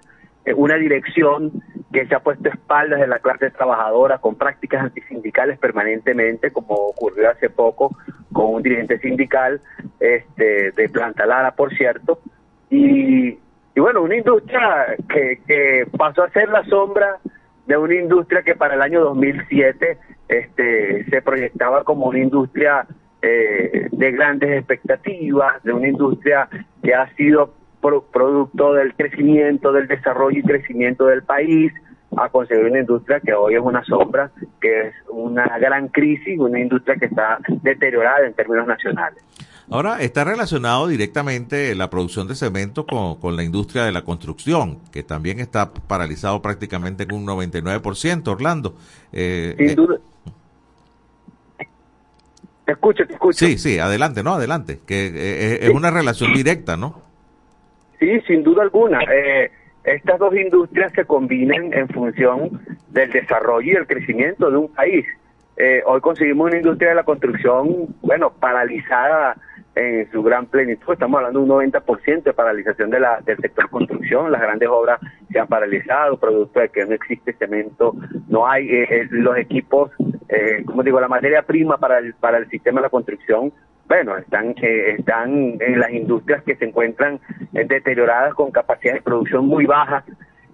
eh, 0.43 0.53
una 0.53 0.75
dirección 0.75 1.51
que 1.93 2.05
se 2.07 2.15
ha 2.15 2.19
puesto 2.19 2.49
espaldas 2.49 2.99
de 2.99 3.07
la 3.07 3.19
clase 3.19 3.51
trabajadora 3.51 4.17
con 4.17 4.35
prácticas 4.35 4.83
antisindicales 4.83 5.57
permanentemente, 5.59 6.51
como 6.51 6.75
ocurrió 6.75 7.31
hace 7.31 7.49
poco 7.49 7.95
con 8.33 8.53
un 8.53 8.63
dirigente 8.63 8.99
sindical 8.99 9.61
este, 9.99 10.71
de 10.71 10.89
Planta 10.89 11.25
Lara, 11.25 11.55
por 11.55 11.73
cierto, 11.73 12.19
y, 12.69 13.39
y 13.75 13.79
bueno, 13.79 14.01
una 14.01 14.15
industria 14.15 14.95
que, 15.09 15.41
que 15.45 15.87
pasó 15.97 16.23
a 16.23 16.29
ser 16.29 16.49
la 16.49 16.63
sombra 16.65 17.17
de 17.67 17.77
una 17.77 17.95
industria 17.95 18.41
que 18.43 18.55
para 18.55 18.75
el 18.75 18.81
año 18.81 19.01
2007 19.01 19.97
este, 20.29 21.05
se 21.05 21.21
proyectaba 21.21 21.83
como 21.83 22.05
una 22.07 22.19
industria 22.19 22.87
eh, 23.21 23.89
de 23.91 24.11
grandes 24.11 24.57
expectativas, 24.57 25.61
de 25.63 25.73
una 25.73 25.87
industria 25.87 26.47
que 26.81 26.93
ha 26.93 27.13
sido 27.15 27.53
producto 28.11 28.73
del 28.73 28.95
crecimiento, 28.95 29.71
del 29.71 29.87
desarrollo 29.87 30.39
y 30.39 30.43
crecimiento 30.43 31.05
del 31.05 31.23
país, 31.23 31.71
a 32.17 32.29
conseguir 32.29 32.65
una 32.65 32.79
industria 32.79 33.19
que 33.19 33.33
hoy 33.33 33.55
es 33.55 33.61
una 33.61 33.83
sombra, 33.83 34.31
que 34.61 34.87
es 34.87 34.95
una 35.09 35.45
gran 35.59 35.89
crisis, 35.89 36.39
una 36.39 36.59
industria 36.59 36.95
que 36.95 37.05
está 37.05 37.39
deteriorada 37.61 38.25
en 38.25 38.33
términos 38.33 38.67
nacionales. 38.67 39.23
Ahora, 39.69 39.99
está 40.01 40.23
relacionado 40.23 40.87
directamente 40.87 41.73
la 41.73 41.89
producción 41.89 42.27
de 42.27 42.35
cemento 42.35 42.85
con, 42.85 43.35
la 43.35 43.43
industria 43.43 43.83
de 43.83 43.91
la 43.91 44.03
construcción, 44.03 44.79
que 44.91 45.01
también 45.01 45.39
está 45.39 45.73
paralizado 45.73 46.41
prácticamente 46.41 47.03
en 47.03 47.13
un 47.13 47.25
99%, 47.25 48.27
Orlando. 48.27 48.75
Eh, 49.11 49.55
Sin 49.57 49.69
eh, 49.69 49.75
duda. 49.75 49.97
Te 52.65 52.71
escucho, 52.71 53.05
te 53.07 53.13
escucho. 53.13 53.45
Sí, 53.45 53.57
sí, 53.57 53.79
adelante, 53.79 54.23
no, 54.23 54.35
adelante, 54.35 54.79
que 54.85 55.07
eh, 55.07 55.59
es 55.61 55.69
una 55.71 55.89
relación 55.89 56.33
directa, 56.33 56.77
¿no? 56.77 57.01
Sí, 57.99 58.19
sin 58.27 58.43
duda 58.43 58.63
alguna. 58.63 58.99
estas 59.83 60.19
dos 60.19 60.35
industrias 60.35 60.91
se 60.93 61.05
combinan 61.05 61.73
en 61.73 61.87
función 61.89 62.61
del 62.89 63.11
desarrollo 63.11 63.71
y 63.71 63.75
el 63.75 63.87
crecimiento 63.87 64.51
de 64.51 64.57
un 64.57 64.67
país. 64.67 65.05
hoy 65.85 66.01
conseguimos 66.01 66.47
una 66.47 66.57
industria 66.57 66.89
de 66.89 66.95
la 66.95 67.03
construcción, 67.03 67.95
bueno, 68.01 68.31
paralizada 68.31 69.35
en 69.75 70.09
su 70.11 70.23
gran 70.23 70.45
plenitud. 70.45 70.93
Estamos 70.93 71.17
hablando 71.17 71.39
de 71.39 71.45
un 71.45 71.71
90% 71.71 72.23
de 72.23 72.33
paralización 72.33 72.89
de 72.89 72.99
la, 72.99 73.19
del 73.21 73.37
sector 73.37 73.69
construcción. 73.69 74.31
Las 74.31 74.41
grandes 74.41 74.69
obras 74.69 74.99
se 75.31 75.39
han 75.39 75.47
paralizado, 75.47 76.17
producto 76.17 76.61
de 76.61 76.69
que 76.69 76.85
no 76.85 76.93
existe 76.93 77.33
cemento, 77.33 77.93
no 78.27 78.47
hay 78.47 78.67
eh, 78.69 78.87
eh, 78.89 79.07
los 79.11 79.37
equipos, 79.37 79.91
eh, 80.29 80.63
como 80.65 80.83
digo, 80.83 80.99
la 80.99 81.07
materia 81.07 81.41
prima 81.41 81.77
para 81.77 81.99
el, 81.99 82.13
para 82.13 82.37
el 82.37 82.49
sistema 82.49 82.79
de 82.79 82.83
la 82.83 82.89
construcción. 82.89 83.51
Bueno, 83.87 84.17
están, 84.17 84.55
eh, 84.61 84.95
están 84.97 85.57
en 85.59 85.79
las 85.79 85.91
industrias 85.91 86.41
que 86.43 86.55
se 86.55 86.65
encuentran 86.65 87.19
deterioradas 87.51 88.33
con 88.33 88.51
capacidades 88.51 89.01
de 89.01 89.03
producción 89.03 89.45
muy 89.45 89.65
bajas 89.65 90.03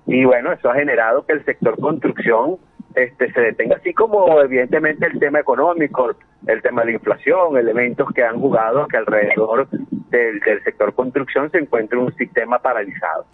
y 0.05 0.25
bueno, 0.25 0.51
eso 0.51 0.69
ha 0.69 0.75
generado 0.75 1.25
que 1.25 1.33
el 1.33 1.45
sector 1.45 1.79
construcción 1.79 2.57
este, 2.95 3.31
se 3.31 3.41
detenga, 3.41 3.75
así 3.77 3.93
como 3.93 4.41
evidentemente 4.41 5.05
el 5.05 5.19
tema 5.19 5.39
económico, 5.39 6.11
el 6.47 6.61
tema 6.61 6.81
de 6.81 6.87
la 6.87 6.93
inflación, 6.93 7.57
elementos 7.57 8.07
que 8.13 8.23
han 8.23 8.39
jugado 8.39 8.87
que 8.87 8.97
alrededor 8.97 9.67
del, 9.69 10.39
del 10.39 10.63
sector 10.63 10.93
construcción 10.93 11.49
se 11.51 11.59
encuentre 11.59 11.97
un 11.97 12.13
sistema 12.15 12.59
paralizado. 12.59 13.25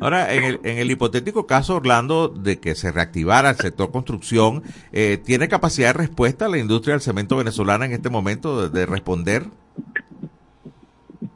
Ahora, 0.00 0.32
en 0.32 0.44
el, 0.44 0.60
en 0.64 0.78
el 0.78 0.90
hipotético 0.90 1.46
caso, 1.46 1.76
Orlando, 1.76 2.28
de 2.28 2.60
que 2.60 2.74
se 2.74 2.92
reactivara 2.92 3.50
el 3.50 3.56
sector 3.56 3.90
construcción, 3.90 4.62
eh, 4.92 5.18
¿tiene 5.18 5.48
capacidad 5.48 5.88
de 5.88 5.98
respuesta 5.98 6.48
la 6.48 6.58
industria 6.58 6.94
del 6.94 7.00
cemento 7.00 7.36
venezolana 7.36 7.86
en 7.86 7.92
este 7.92 8.10
momento 8.10 8.68
de, 8.68 8.78
de 8.80 8.86
responder? 8.86 9.44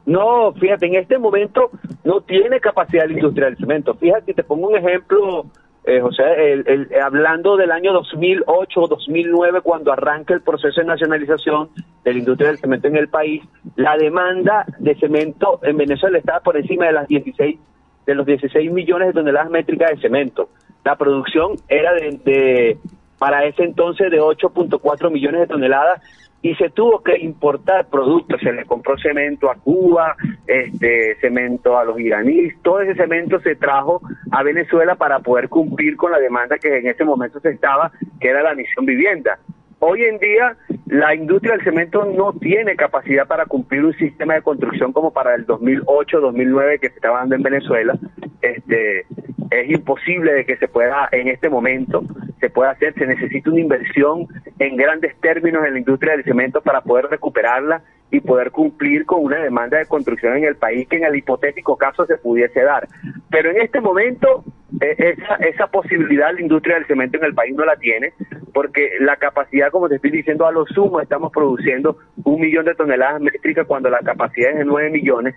No, 0.05 0.53
fíjate, 0.53 0.87
en 0.87 0.95
este 0.95 1.19
momento 1.19 1.69
no 2.03 2.21
tiene 2.21 2.59
capacidad 2.59 3.05
la 3.05 3.13
industria 3.13 3.45
del 3.45 3.57
cemento. 3.57 3.93
Fíjate, 3.93 4.33
te 4.33 4.43
pongo 4.43 4.69
un 4.69 4.77
ejemplo, 4.77 5.45
eh, 5.89 6.01
José, 6.01 6.23
el, 6.53 6.63
el- 6.67 7.01
hablando 7.01 7.57
del 7.57 7.71
año 7.71 7.93
2008 7.93 8.81
o 8.81 8.87
2009, 8.87 9.61
cuando 9.61 9.91
arranca 9.91 10.33
el 10.33 10.41
proceso 10.41 10.81
de 10.81 10.87
nacionalización 10.87 11.69
de 12.03 12.13
la 12.13 12.19
industria 12.19 12.49
del 12.49 12.57
cemento 12.59 12.87
en 12.87 12.95
el 12.97 13.07
país, 13.09 13.43
la 13.75 13.97
demanda 13.97 14.65
de 14.79 14.95
cemento 14.95 15.59
en 15.63 15.77
Venezuela 15.77 16.17
estaba 16.17 16.39
por 16.41 16.57
encima 16.57 16.85
de 16.85 16.93
las 16.93 17.07
16 17.07 17.59
de 18.05 18.15
los 18.15 18.25
16 18.25 18.71
millones 18.71 19.09
de 19.09 19.13
toneladas 19.13 19.49
métricas 19.51 19.91
de 19.91 19.97
cemento. 19.97 20.49
La 20.83 20.95
producción 20.95 21.53
era 21.67 21.93
de, 21.93 22.77
para 23.19 23.45
ese 23.45 23.63
entonces 23.63 24.09
de 24.09 24.19
8.4 24.19 25.11
millones 25.11 25.41
de 25.41 25.47
toneladas 25.47 26.01
y 26.41 26.55
se 26.55 26.69
tuvo 26.69 27.03
que 27.03 27.17
importar 27.17 27.87
productos, 27.87 28.39
se 28.41 28.53
le 28.53 28.65
compró 28.65 28.97
cemento 28.97 29.51
a 29.51 29.55
Cuba, 29.55 30.15
este 30.47 31.15
cemento 31.19 31.77
a 31.77 31.83
los 31.83 31.99
iraníes, 31.99 32.55
todo 32.61 32.81
ese 32.81 32.95
cemento 32.95 33.39
se 33.41 33.55
trajo 33.55 34.01
a 34.31 34.43
Venezuela 34.43 34.95
para 34.95 35.19
poder 35.19 35.49
cumplir 35.49 35.97
con 35.97 36.11
la 36.11 36.19
demanda 36.19 36.57
que 36.57 36.77
en 36.77 36.87
ese 36.87 37.03
momento 37.03 37.39
se 37.39 37.49
estaba, 37.49 37.91
que 38.19 38.29
era 38.29 38.41
la 38.41 38.55
misión 38.55 38.85
vivienda. 38.85 39.37
Hoy 39.79 40.03
en 40.03 40.19
día 40.19 40.57
la 40.87 41.15
industria 41.15 41.53
del 41.53 41.63
cemento 41.63 42.03
no 42.05 42.33
tiene 42.33 42.75
capacidad 42.75 43.27
para 43.27 43.45
cumplir 43.45 43.85
un 43.85 43.93
sistema 43.93 44.33
de 44.33 44.41
construcción 44.41 44.91
como 44.91 45.11
para 45.11 45.35
el 45.35 45.47
2008-2009 45.47 46.79
que 46.79 46.89
se 46.89 46.95
estaba 46.95 47.19
dando 47.19 47.35
en 47.35 47.43
Venezuela. 47.43 47.97
Este 48.41 49.05
es 49.51 49.69
imposible 49.69 50.33
de 50.33 50.45
que 50.45 50.57
se 50.57 50.67
pueda 50.67 51.07
en 51.11 51.27
este 51.29 51.49
momento 51.49 52.03
se 52.39 52.49
pueda 52.49 52.71
hacer, 52.71 52.93
se 52.93 53.05
necesita 53.05 53.49
una 53.49 53.59
inversión 53.59 54.27
en 54.59 54.77
grandes 54.77 55.15
términos 55.19 55.65
en 55.65 55.73
la 55.73 55.79
industria 55.79 56.13
del 56.13 56.23
cemento 56.23 56.61
para 56.61 56.81
poder 56.81 57.05
recuperarla 57.07 57.81
y 58.11 58.19
poder 58.21 58.51
cumplir 58.51 59.05
con 59.05 59.23
una 59.23 59.37
demanda 59.37 59.77
de 59.77 59.85
construcción 59.85 60.37
en 60.37 60.45
el 60.45 60.55
país 60.55 60.87
que 60.87 60.97
en 60.97 61.05
el 61.05 61.15
hipotético 61.15 61.77
caso 61.77 62.05
se 62.05 62.17
pudiese 62.17 62.61
dar. 62.61 62.87
Pero 63.29 63.51
en 63.51 63.61
este 63.61 63.81
momento 63.81 64.43
eh, 64.81 65.15
esa, 65.17 65.35
esa 65.35 65.67
posibilidad 65.67 66.33
la 66.33 66.41
industria 66.41 66.75
del 66.75 66.87
cemento 66.87 67.17
en 67.17 67.25
el 67.25 67.33
país 67.33 67.55
no 67.55 67.65
la 67.65 67.75
tiene 67.75 68.13
porque 68.53 68.91
la 68.99 69.15
capacidad, 69.17 69.71
como 69.71 69.89
te 69.89 69.95
estoy 69.95 70.11
diciendo, 70.11 70.45
a 70.45 70.51
lo 70.51 70.65
sumo 70.65 71.01
estamos 71.01 71.31
produciendo 71.31 71.97
un 72.23 72.41
millón 72.41 72.65
de 72.65 72.75
toneladas 72.75 73.21
métricas 73.21 73.67
cuando 73.67 73.89
la 73.89 73.99
capacidad 73.99 74.51
es 74.51 74.57
de 74.57 74.65
nueve 74.65 74.89
millones. 74.89 75.35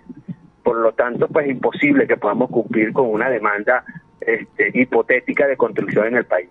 Por 0.63 0.77
lo 0.77 0.93
tanto, 0.93 1.27
pues 1.27 1.45
es 1.45 1.51
imposible 1.51 2.07
que 2.07 2.17
podamos 2.17 2.49
cumplir 2.49 2.93
con 2.93 3.09
una 3.09 3.29
demanda 3.29 3.83
este, 4.21 4.71
hipotética 4.73 5.47
de 5.47 5.57
construcción 5.57 6.07
en 6.07 6.15
el 6.17 6.25
país. 6.25 6.49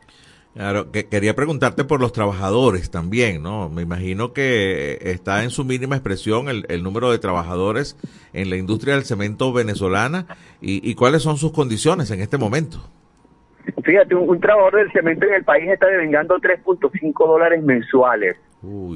Claro, 0.54 0.90
que 0.92 1.06
quería 1.06 1.34
preguntarte 1.34 1.84
por 1.84 2.00
los 2.00 2.12
trabajadores 2.12 2.90
también, 2.90 3.42
¿no? 3.42 3.70
Me 3.70 3.80
imagino 3.80 4.34
que 4.34 4.98
está 5.00 5.44
en 5.44 5.50
su 5.50 5.64
mínima 5.64 5.96
expresión 5.96 6.50
el, 6.50 6.66
el 6.68 6.82
número 6.82 7.10
de 7.10 7.18
trabajadores 7.18 7.96
en 8.34 8.50
la 8.50 8.56
industria 8.56 8.94
del 8.94 9.04
cemento 9.04 9.50
venezolana 9.54 10.26
y, 10.60 10.88
y 10.88 10.94
cuáles 10.94 11.22
son 11.22 11.38
sus 11.38 11.52
condiciones 11.52 12.10
en 12.10 12.20
este 12.20 12.36
momento. 12.36 12.78
Fíjate, 13.82 14.14
un, 14.14 14.28
un 14.28 14.40
trabajador 14.40 14.76
del 14.76 14.92
cemento 14.92 15.24
en 15.26 15.34
el 15.34 15.44
país 15.44 15.70
está 15.70 15.86
devengando 15.86 16.36
3.5 16.36 17.26
dólares 17.26 17.62
mensuales. 17.62 18.36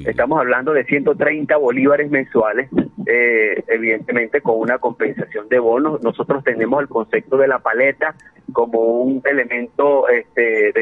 Estamos 0.07 0.39
hablando 0.39 0.73
de 0.73 0.85
130 0.85 1.57
bolívares 1.57 2.11
mensuales, 2.11 2.71
eh, 3.07 3.65
evidentemente 3.67 4.41
con 4.41 4.61
una 4.61 4.79
compensación 4.79 5.49
de 5.49 5.59
bonos. 5.59 6.03
Nosotros 6.03 6.45
tenemos 6.45 6.81
el 6.81 6.89
concepto 6.89 7.37
de 7.37 7.49
la 7.49 7.59
paleta 7.59 8.15
como 8.53 8.79
un 9.03 9.23
elemento 9.25 10.09
este, 10.09 10.73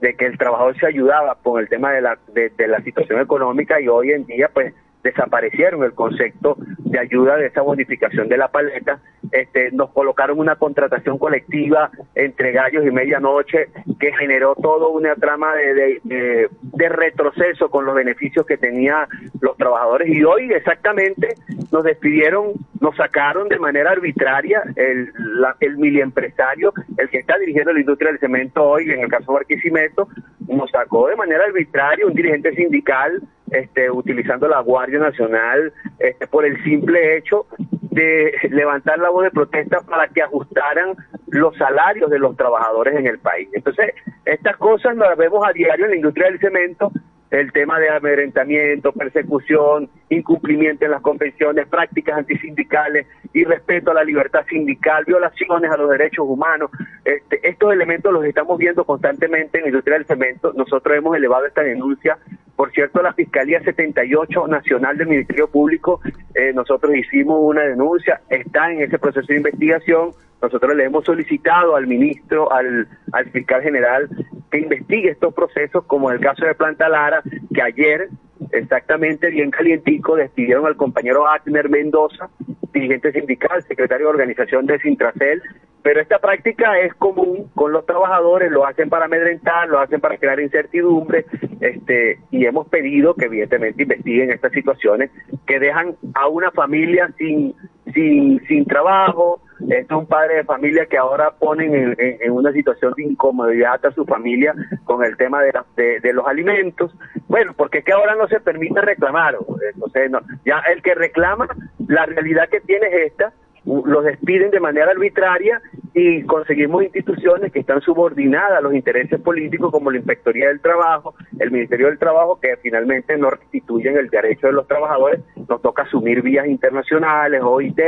de, 0.00 0.14
que 0.16 0.26
el 0.26 0.36
trabajador 0.36 0.78
se 0.78 0.86
ayudaba 0.86 1.38
con 1.42 1.60
el 1.60 1.68
tema 1.68 1.92
de 1.92 2.02
la, 2.02 2.18
de 2.34 2.68
la 2.68 2.82
situación 2.82 3.20
económica 3.20 3.80
y 3.80 3.88
hoy 3.88 4.10
en 4.10 4.26
día 4.26 4.50
pues 4.52 4.74
desaparecieron 5.02 5.84
el 5.84 5.92
concepto 5.92 6.56
de 6.78 6.98
ayuda 6.98 7.36
de 7.36 7.46
esa 7.46 7.62
bonificación 7.62 8.28
de 8.28 8.38
la 8.38 8.48
paleta, 8.48 9.00
este, 9.34 9.70
nos 9.72 9.90
colocaron 9.90 10.38
una 10.38 10.56
contratación 10.56 11.18
colectiva 11.18 11.90
entre 12.14 12.52
gallos 12.52 12.86
y 12.86 12.90
medianoche 12.90 13.68
que 13.98 14.12
generó 14.12 14.54
todo 14.54 14.90
una 14.90 15.14
trama 15.16 15.54
de, 15.56 15.74
de, 15.74 16.00
de- 16.04 16.48
de 16.62 16.88
retroceso 16.88 17.68
con 17.70 17.84
los 17.84 17.94
beneficios 17.94 18.46
que 18.46 18.56
tenían 18.56 19.06
los 19.40 19.56
trabajadores. 19.56 20.08
Y 20.08 20.22
hoy 20.24 20.52
exactamente 20.52 21.34
nos 21.72 21.84
despidieron, 21.84 22.52
nos 22.80 22.96
sacaron 22.96 23.48
de 23.48 23.58
manera 23.58 23.90
arbitraria 23.92 24.62
el, 24.76 25.12
la, 25.40 25.56
el 25.60 25.76
miliempresario, 25.78 26.72
el 26.98 27.08
que 27.10 27.18
está 27.18 27.38
dirigiendo 27.38 27.72
la 27.72 27.80
industria 27.80 28.10
del 28.10 28.20
cemento 28.20 28.62
hoy, 28.64 28.90
en 28.90 29.00
el 29.00 29.08
caso 29.08 29.32
de 29.32 29.38
Barquisimeto, 29.38 30.08
nos 30.48 30.70
sacó 30.70 31.08
de 31.08 31.16
manera 31.16 31.44
arbitraria 31.44 32.06
un 32.06 32.14
dirigente 32.14 32.54
sindical 32.54 33.20
este, 33.50 33.90
utilizando 33.90 34.48
la 34.48 34.60
Guardia 34.60 34.98
Nacional 34.98 35.72
este, 35.98 36.26
por 36.26 36.44
el 36.44 36.62
simple 36.64 37.16
hecho 37.16 37.46
de 37.94 38.32
levantar 38.50 38.98
la 38.98 39.10
voz 39.10 39.24
de 39.24 39.30
protesta 39.30 39.78
para 39.88 40.08
que 40.08 40.22
ajustaran 40.22 40.96
los 41.28 41.56
salarios 41.56 42.10
de 42.10 42.18
los 42.18 42.36
trabajadores 42.36 42.96
en 42.96 43.06
el 43.06 43.18
país. 43.20 43.48
Entonces, 43.52 43.94
estas 44.24 44.56
cosas 44.56 44.96
las 44.96 45.16
vemos 45.16 45.46
a 45.46 45.52
diario 45.52 45.84
en 45.84 45.92
la 45.92 45.96
industria 45.96 46.26
del 46.26 46.40
cemento, 46.40 46.90
el 47.30 47.52
tema 47.52 47.78
de 47.78 47.90
amedrentamiento, 47.90 48.92
persecución, 48.92 49.88
incumplimiento 50.08 50.84
en 50.84 50.90
las 50.90 51.02
convenciones, 51.02 51.68
prácticas 51.68 52.18
antisindicales, 52.18 53.06
irrespeto 53.32 53.92
a 53.92 53.94
la 53.94 54.04
libertad 54.04 54.44
sindical, 54.48 55.04
violaciones 55.04 55.70
a 55.70 55.76
los 55.76 55.90
derechos 55.90 56.26
humanos. 56.28 56.70
Este, 57.04 57.48
estos 57.48 57.72
elementos 57.72 58.12
los 58.12 58.24
estamos 58.24 58.58
viendo 58.58 58.84
constantemente 58.84 59.58
en 59.58 59.64
la 59.64 59.68
industria 59.68 59.98
del 59.98 60.06
cemento. 60.06 60.52
Nosotros 60.54 60.96
hemos 60.96 61.16
elevado 61.16 61.46
esta 61.46 61.62
denuncia. 61.62 62.18
Por 62.56 62.70
cierto, 62.70 63.02
la 63.02 63.12
Fiscalía 63.12 63.60
78 63.62 64.46
Nacional 64.46 64.96
del 64.96 65.08
Ministerio 65.08 65.48
Público, 65.48 66.00
eh, 66.34 66.52
nosotros 66.54 66.94
hicimos 66.94 67.38
una 67.40 67.62
denuncia, 67.62 68.20
está 68.28 68.70
en 68.70 68.82
ese 68.82 68.98
proceso 68.98 69.26
de 69.26 69.36
investigación. 69.36 70.10
Nosotros 70.40 70.76
le 70.76 70.84
hemos 70.84 71.04
solicitado 71.04 71.74
al 71.74 71.86
ministro, 71.86 72.52
al, 72.52 72.86
al 73.12 73.30
fiscal 73.30 73.62
general, 73.62 74.08
que 74.50 74.58
investigue 74.58 75.10
estos 75.10 75.34
procesos, 75.34 75.84
como 75.86 76.10
el 76.10 76.20
caso 76.20 76.44
de 76.46 76.54
Planta 76.54 76.88
Lara, 76.88 77.22
que 77.52 77.62
ayer, 77.62 78.08
exactamente 78.52 79.30
bien 79.30 79.50
calientico, 79.50 80.16
despidieron 80.16 80.66
al 80.66 80.76
compañero 80.76 81.28
Agner 81.28 81.68
Mendoza, 81.68 82.28
dirigente 82.72 83.12
sindical, 83.12 83.62
secretario 83.62 84.06
de 84.06 84.10
organización 84.10 84.66
de 84.66 84.78
Sintracel, 84.78 85.42
pero 85.82 86.00
esta 86.00 86.18
práctica 86.18 86.78
es 86.80 86.94
común 86.94 87.50
con 87.54 87.70
los 87.72 87.84
trabajadores, 87.84 88.50
lo 88.50 88.66
hacen 88.66 88.88
para 88.88 89.04
amedrentar, 89.04 89.68
lo 89.68 89.78
hacen 89.78 90.00
para 90.00 90.16
crear 90.16 90.40
incertidumbre, 90.40 91.26
este, 91.60 92.18
y 92.30 92.46
hemos 92.46 92.68
pedido 92.68 93.14
que 93.14 93.26
evidentemente 93.26 93.82
investiguen 93.82 94.30
estas 94.30 94.52
situaciones 94.52 95.10
que 95.46 95.60
dejan 95.60 95.94
a 96.14 96.28
una 96.28 96.50
familia 96.52 97.12
sin, 97.18 97.54
sin, 97.92 98.40
sin 98.46 98.64
trabajo, 98.64 99.42
es 99.68 99.90
un 99.90 100.06
padre 100.06 100.36
de 100.36 100.44
familia 100.44 100.86
que 100.86 100.98
ahora 100.98 101.30
ponen 101.30 101.94
en, 101.98 102.32
una 102.32 102.52
situación 102.52 102.92
de 102.96 103.04
incomodidad 103.04 103.84
a 103.84 103.92
su 103.92 104.04
familia 104.04 104.54
con 104.84 105.04
el 105.04 105.16
tema 105.16 105.42
de, 105.42 106.00
de, 106.00 106.12
los 106.12 106.26
alimentos. 106.26 106.94
Bueno, 107.28 107.52
porque 107.56 107.78
es 107.78 107.84
que 107.84 107.92
ahora 107.92 108.14
no 108.14 108.28
se 108.28 108.40
permite 108.40 108.80
reclamar. 108.80 109.36
Entonces, 109.74 110.10
no, 110.10 110.20
ya 110.44 110.58
el 110.72 110.82
que 110.82 110.94
reclama, 110.94 111.48
la 111.86 112.06
realidad 112.06 112.48
que 112.48 112.60
tiene 112.60 112.86
es 112.88 113.12
esta, 113.12 113.32
los 113.64 114.04
despiden 114.04 114.50
de 114.50 114.60
manera 114.60 114.90
arbitraria 114.90 115.62
y 115.94 116.22
conseguimos 116.24 116.82
instituciones 116.82 117.52
que 117.52 117.60
están 117.60 117.80
subordinadas 117.80 118.58
a 118.58 118.60
los 118.60 118.74
intereses 118.74 119.20
políticos 119.20 119.70
como 119.70 119.90
la 119.90 119.98
Inspectoría 119.98 120.48
del 120.48 120.60
Trabajo, 120.60 121.14
el 121.38 121.50
Ministerio 121.50 121.86
del 121.86 121.98
Trabajo, 121.98 122.38
que 122.40 122.56
finalmente 122.62 123.16
no 123.16 123.30
restituyen 123.30 123.96
el 123.96 124.08
derecho 124.08 124.48
de 124.48 124.52
los 124.52 124.66
trabajadores, 124.66 125.20
nos 125.48 125.62
toca 125.62 125.82
asumir 125.82 126.20
vías 126.20 126.46
internacionales, 126.46 127.40
OIT, 127.42 127.78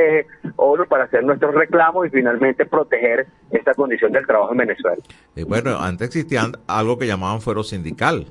ONU, 0.57 0.87
para 0.87 1.05
hacer 1.05 1.25
nuestros 1.25 1.55
reclamos 1.55 2.07
y 2.07 2.11
finalmente 2.11 2.65
proteger 2.65 3.27
esta 3.51 3.75
condición 3.75 4.13
del 4.13 4.27
trabajo 4.27 4.53
en 4.53 4.59
Venezuela. 4.59 5.03
Eh, 5.35 5.45
bueno, 5.45 5.77
antes 5.79 6.09
existía 6.09 6.43
algo 6.69 6.99
que 6.99 7.07
llamaban 7.07 7.41
fuero 7.41 7.65
sindical. 7.65 8.27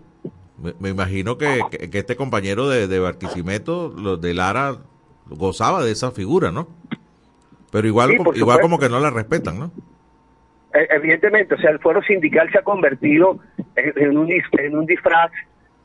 Me, 0.80 0.89
imagino 0.89 1.38
que, 1.38 1.60
este 1.91 2.16
compañero 2.16 2.70
de, 2.70 2.88
de 2.88 3.00
Barquisimeto, 3.00 4.18
de 4.18 4.34
Lara, 4.34 4.78
gozaba 5.30 5.84
de 5.84 5.91
esa 5.91 6.12
figura, 6.12 6.52
¿no? 6.52 6.68
Pero 7.76 7.88
igual, 7.88 8.09
Sí, 8.11 8.15
como- 8.17 8.30
por 8.32 8.38
igual 8.38 8.59
como 8.61 8.80
que 8.80 8.88
no 8.88 9.01
la 9.01 9.09
respetan, 9.09 9.59
¿no? 9.59 9.65
Eh, 10.73 10.88
Evidentemente, 10.91 11.55
o 11.55 11.57
sea, 11.57 11.71
el 11.71 11.80
fuero 11.80 12.01
sindical 12.03 12.49
se 12.51 12.59
ha 12.59 12.61
convertido 12.63 13.39
en, 13.76 14.17
un, 14.17 14.30
en 14.32 14.78
un 14.78 14.86
disfraz 14.86 15.30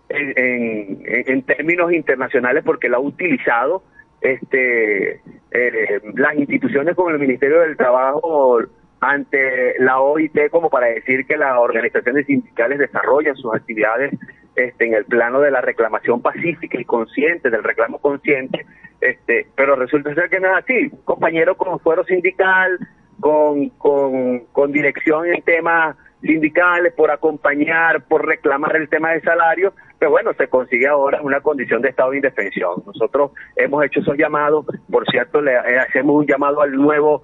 en, 0.09 0.33
en- 0.37 1.03
en 1.27 1.43
términos 1.43 1.93
internacionales 1.93 2.63
porque 2.65 2.89
lo 2.89 2.99
ha 2.99 3.01
utilizado 3.01 3.83
este, 4.21 5.15
eh, 5.51 6.01
las 6.15 6.35
instituciones 6.37 6.95
como 6.95 7.11
el 7.11 7.19
Ministerio 7.19 7.61
del 7.61 7.77
Trabajo 7.77 8.61
ante 9.01 9.75
la 9.81 9.99
OIT 10.01 10.49
como 10.51 10.71
para 10.71 10.87
decir 10.89 11.27
que 11.27 11.37
las 11.37 11.57
organizaciones 11.57 12.27
sindicales 12.27 12.79
desarrollan 12.79 13.35
sus 13.35 13.53
actividades 13.55 14.13
este, 14.57 14.87
en 14.87 14.95
el 14.95 15.05
plano 15.05 15.41
de 15.41 15.51
la 15.51 15.61
reclamación 15.61 16.21
pacífica 16.23 16.81
y 16.81 16.85
consciente, 16.85 17.51
del 17.51 17.65
reclamo 17.65 17.99
consciente, 17.99 18.67
este, 19.01 19.47
pero 19.55 19.77
resulta 19.77 20.15
ser 20.15 20.29
que 20.29 20.41
no 20.41 20.49
es 20.49 20.65
así. 20.65 20.91
Compañero 21.05 21.57
con 21.57 21.79
fuero 21.81 22.05
sindical, 22.05 22.79
con, 23.21 23.71
con, 23.71 24.41
con 24.53 24.73
dirección 24.73 25.27
en 25.27 25.43
temas 25.43 25.97
sindicales, 26.23 26.93
por 26.93 27.11
acompañar, 27.11 28.05
por 28.05 28.27
reclamar 28.27 28.77
el 28.77 28.89
tema 28.89 29.13
de 29.13 29.21
salario, 29.23 29.73
pero 29.99 30.11
bueno, 30.11 30.33
se 30.35 30.49
consigue 30.49 30.87
ahora 30.87 31.21
una 31.23 31.41
condición 31.41 31.83
de 31.83 31.91
estado 31.91 32.11
de 32.11 32.17
indefensión. 32.17 32.83
Nosotros 32.87 33.33
hemos 33.57 33.85
hecho 33.85 34.01
esos 34.01 34.17
llamados, 34.17 34.67
por 34.91 35.07
cierto, 35.11 35.41
le 35.41 35.53
eh, 35.53 35.79
hacemos 35.79 36.17
un 36.17 36.27
llamado 36.27 36.61
al 36.61 36.73
nuevo 36.73 37.23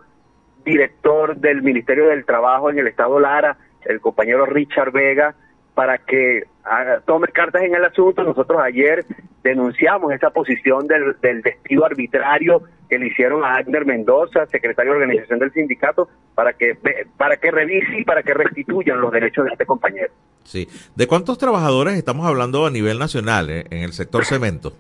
director 0.65 1.37
del 1.37 1.63
Ministerio 1.63 2.09
del 2.09 2.25
Trabajo 2.25 2.71
en 2.71 2.79
el 2.79 2.87
Estado 2.87 3.21
Lara, 3.21 3.57
el 3.85 4.01
compañero 4.01 4.47
Richard 4.47 4.93
Vega, 4.93 5.35
para 5.75 5.99
que 5.99 6.45
haga- 6.67 7.01
tome 7.01 7.29
cartas 7.29 7.63
en 7.63 7.75
el 7.75 7.85
asunto. 7.85 8.23
Nosotros 8.23 8.61
ayer 8.63 9.05
denunciamos 9.43 10.13
esa 10.13 10.31
posición 10.31 10.87
del, 10.87 11.17
del 11.21 11.43
despido 11.43 11.85
arbitrario 11.85 12.63
que 12.89 12.99
le 12.99 13.09
hicieron 13.09 13.45
a 13.45 13.57
Agner 13.57 13.85
Mendoza, 13.85 14.47
secretario 14.47 14.93
de 14.93 14.99
organización 15.01 15.39
del 15.39 15.53
sindicato, 15.53 16.09
para 16.35 16.53
que 16.53 16.77
para 17.17 17.37
que 17.37 17.51
revise 17.51 18.01
y 18.01 18.05
para 18.05 18.23
que 18.23 18.35
restituyan 18.35 19.01
los 19.01 19.11
derechos 19.13 19.45
de 19.45 19.53
este 19.53 19.67
compañero. 19.67 20.13
Sí. 20.45 20.69
¿De 20.95 21.07
cuántos 21.09 21.39
trabajadores 21.39 21.95
estamos 21.95 22.27
hablando 22.27 22.67
a 22.67 22.71
nivel 22.71 22.99
nacional 22.99 23.51
eh, 23.51 23.65
en 23.71 23.83
el 23.83 23.93
sector 23.93 24.25
cemento? 24.25 24.73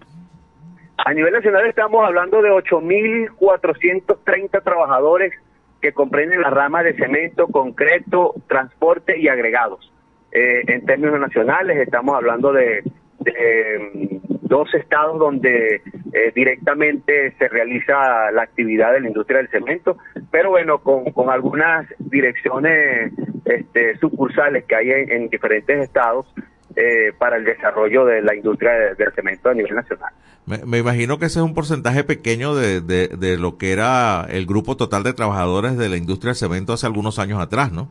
A 0.98 1.12
nivel 1.14 1.32
nacional 1.32 1.66
estamos 1.66 2.04
hablando 2.04 2.40
de 2.42 2.50
8.430 2.50 4.62
trabajadores 4.62 5.32
que 5.80 5.92
comprenden 5.92 6.40
la 6.40 6.50
rama 6.50 6.82
de 6.82 6.94
cemento, 6.94 7.46
concreto, 7.48 8.34
transporte 8.48 9.18
y 9.18 9.28
agregados. 9.28 9.92
Eh, 10.38 10.62
en 10.66 10.84
términos 10.84 11.18
nacionales 11.18 11.78
estamos 11.78 12.14
hablando 12.14 12.52
de, 12.52 12.82
de, 13.20 13.32
mm, 13.94 14.36
dos 14.42 14.68
estados 14.74 15.18
donde 15.18 15.76
eh, 16.12 16.32
directamente 16.34 17.32
se 17.38 17.48
realiza 17.48 18.30
la 18.32 18.42
actividad 18.42 18.92
de 18.92 19.00
la 19.00 19.08
industria 19.08 19.38
del 19.38 19.48
cemento, 19.48 19.96
pero 20.30 20.50
bueno, 20.50 20.78
con, 20.78 21.30
algunas 21.30 21.86
direcciones 21.98 23.12
este, 23.46 23.96
sucursales 23.98 24.64
que 24.64 24.76
hay 24.76 24.90
en, 24.90 25.10
en 25.10 25.28
diferentes 25.30 25.80
estados 25.80 26.26
eh, 26.76 27.12
para 27.18 27.36
el 27.36 27.44
desarrollo 27.44 28.04
de 28.04 28.20
la 28.20 28.34
industria 28.34 28.72
de- 28.72 28.94
del 28.94 29.12
cemento 29.14 29.48
a 29.48 29.54
nivel 29.54 29.74
nacional. 29.74 30.12
Me, 30.44 30.78
imagino 30.78 31.18
que 31.18 31.24
ese 31.26 31.38
es 31.38 31.44
un 31.44 31.54
porcentaje 31.54 32.04
pequeño 32.04 32.54
de, 32.54 32.82
de, 32.82 33.08
de 33.08 33.38
lo 33.38 33.56
que 33.56 33.72
era 33.72 34.26
el 34.28 34.44
grupo 34.44 34.76
total 34.76 35.02
de 35.02 35.14
trabajadores 35.14 35.78
de 35.78 35.88
la 35.88 35.96
industria 35.96 36.30
del 36.30 36.36
cemento 36.36 36.74
hace 36.74 36.86
algunos 36.86 37.18
años 37.18 37.40
atrás, 37.40 37.72
¿no? 37.72 37.88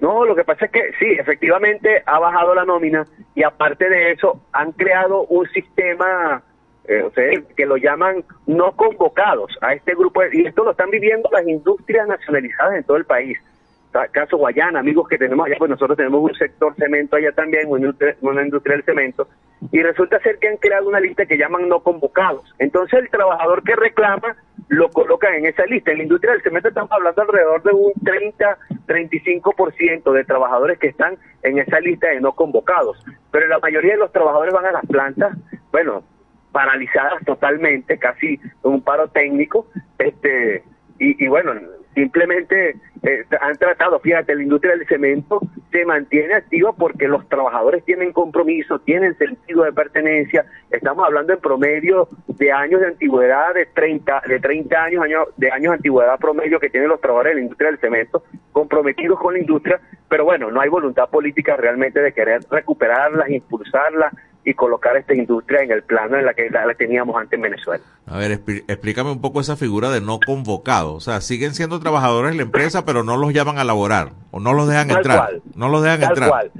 No, 0.00 0.24
lo 0.24 0.34
que 0.36 0.44
pasa 0.44 0.66
es 0.66 0.70
que 0.70 0.92
sí, 0.98 1.06
efectivamente 1.18 2.02
ha 2.06 2.18
bajado 2.20 2.54
la 2.54 2.64
nómina 2.64 3.04
y 3.34 3.42
aparte 3.42 3.88
de 3.88 4.12
eso 4.12 4.40
han 4.52 4.72
creado 4.72 5.22
un 5.24 5.46
sistema 5.48 6.42
eh, 6.84 7.02
o 7.02 7.10
sea, 7.10 7.24
que 7.56 7.66
lo 7.66 7.76
llaman 7.76 8.24
no 8.46 8.72
convocados 8.72 9.58
a 9.60 9.74
este 9.74 9.94
grupo 9.94 10.22
de- 10.22 10.30
y 10.32 10.46
esto 10.46 10.64
lo 10.64 10.70
están 10.70 10.88
viviendo 10.90 11.28
las 11.32 11.46
industrias 11.46 12.08
nacionalizadas 12.08 12.76
en 12.76 12.84
todo 12.84 12.96
el 12.96 13.04
país. 13.04 13.38
Caso 14.12 14.36
Guayana, 14.36 14.80
amigos 14.80 15.08
que 15.08 15.16
tenemos 15.16 15.46
allá, 15.46 15.56
pues 15.58 15.70
nosotros 15.70 15.96
tenemos 15.96 16.20
un 16.22 16.34
sector 16.34 16.74
cemento 16.76 17.16
allá 17.16 17.32
también, 17.32 17.68
una 17.68 18.42
industria, 18.42 18.76
del 18.76 18.84
cemento, 18.84 19.28
y 19.72 19.82
resulta 19.82 20.20
ser 20.20 20.38
que 20.38 20.48
han 20.48 20.58
creado 20.58 20.88
una 20.88 21.00
lista 21.00 21.24
que 21.26 21.38
llaman 21.38 21.68
no 21.68 21.80
convocados. 21.80 22.54
Entonces 22.58 23.00
el 23.00 23.08
trabajador 23.08 23.62
que 23.62 23.74
reclama 23.74 24.36
lo 24.68 24.90
colocan 24.90 25.34
en 25.34 25.46
esa 25.46 25.64
lista. 25.64 25.90
En 25.90 25.98
la 25.98 26.02
industria 26.04 26.32
del 26.32 26.42
cemento 26.42 26.68
estamos 26.68 26.92
hablando 26.92 27.22
alrededor 27.22 27.62
de 27.62 27.72
un 27.72 27.92
30-35% 28.86 30.12
de 30.12 30.24
trabajadores 30.24 30.78
que 30.78 30.88
están 30.88 31.16
en 31.42 31.58
esa 31.58 31.80
lista 31.80 32.08
de 32.08 32.20
no 32.20 32.32
convocados. 32.32 33.02
Pero 33.30 33.48
la 33.48 33.58
mayoría 33.58 33.92
de 33.92 33.98
los 33.98 34.12
trabajadores 34.12 34.52
van 34.52 34.66
a 34.66 34.72
las 34.72 34.86
plantas, 34.86 35.36
bueno, 35.72 36.02
paralizadas 36.52 37.24
totalmente, 37.24 37.98
casi 37.98 38.38
un 38.62 38.82
paro 38.82 39.08
técnico, 39.08 39.66
este 39.98 40.62
y 41.00 41.28
bueno, 41.28 41.52
simplemente 41.98 42.76
eh, 43.02 43.24
han 43.40 43.56
tratado, 43.56 43.98
fíjate, 43.98 44.34
la 44.34 44.42
industria 44.42 44.76
del 44.76 44.86
cemento 44.86 45.40
se 45.72 45.84
mantiene 45.84 46.34
activa 46.34 46.72
porque 46.72 47.08
los 47.08 47.28
trabajadores 47.28 47.84
tienen 47.84 48.12
compromiso, 48.12 48.78
tienen 48.78 49.16
sentido 49.18 49.64
de 49.64 49.72
pertenencia, 49.72 50.46
estamos 50.70 51.04
hablando 51.04 51.32
en 51.32 51.40
promedio 51.40 52.08
de 52.28 52.52
años 52.52 52.80
de 52.80 52.86
antigüedad 52.86 53.52
de 53.54 53.66
30, 53.66 54.22
de 54.28 54.38
30 54.38 54.84
años, 54.84 55.04
años 55.04 55.28
de 55.36 55.50
años 55.50 55.72
de 55.72 55.76
antigüedad 55.76 56.18
promedio 56.18 56.60
que 56.60 56.70
tienen 56.70 56.88
los 56.88 57.00
trabajadores 57.00 57.32
de 57.32 57.40
la 57.40 57.42
industria 57.42 57.70
del 57.70 57.80
cemento, 57.80 58.22
comprometidos 58.52 59.18
con 59.18 59.34
la 59.34 59.40
industria, 59.40 59.80
pero 60.08 60.24
bueno, 60.24 60.50
no 60.50 60.60
hay 60.60 60.68
voluntad 60.68 61.08
política 61.10 61.56
realmente 61.56 62.00
de 62.00 62.12
querer 62.12 62.40
recuperarlas, 62.48 63.28
impulsarlas 63.28 64.14
y 64.48 64.54
colocar 64.54 64.96
esta 64.96 65.14
industria 65.14 65.62
en 65.62 65.70
el 65.72 65.82
plano 65.82 66.16
en 66.16 66.24
la 66.24 66.32
que 66.34 66.48
la, 66.50 66.64
la 66.66 66.74
teníamos 66.74 67.16
antes 67.16 67.34
en 67.36 67.42
Venezuela. 67.42 67.82
A 68.06 68.16
ver, 68.18 68.32
explícame 68.32 69.10
un 69.12 69.20
poco 69.20 69.40
esa 69.40 69.56
figura 69.56 69.90
de 69.90 70.00
no 70.00 70.18
convocado. 70.24 70.94
O 70.94 71.00
sea, 71.00 71.20
siguen 71.20 71.54
siendo 71.54 71.78
trabajadores 71.80 72.30
de 72.32 72.36
la 72.38 72.42
empresa, 72.44 72.84
pero 72.84 73.04
no 73.04 73.16
los 73.16 73.32
llaman 73.32 73.58
a 73.58 73.64
laborar 73.64 74.12
o 74.30 74.40
no 74.40 74.52
los 74.54 74.68
dejan 74.68 74.88
Tal 74.88 74.96
entrar. 74.98 75.18
cual. 75.18 75.42
No 75.54 75.68
los 75.68 75.82
dejan 75.82 76.00
tal 76.00 76.08
entrar. 76.10 76.30
cual 76.30 76.50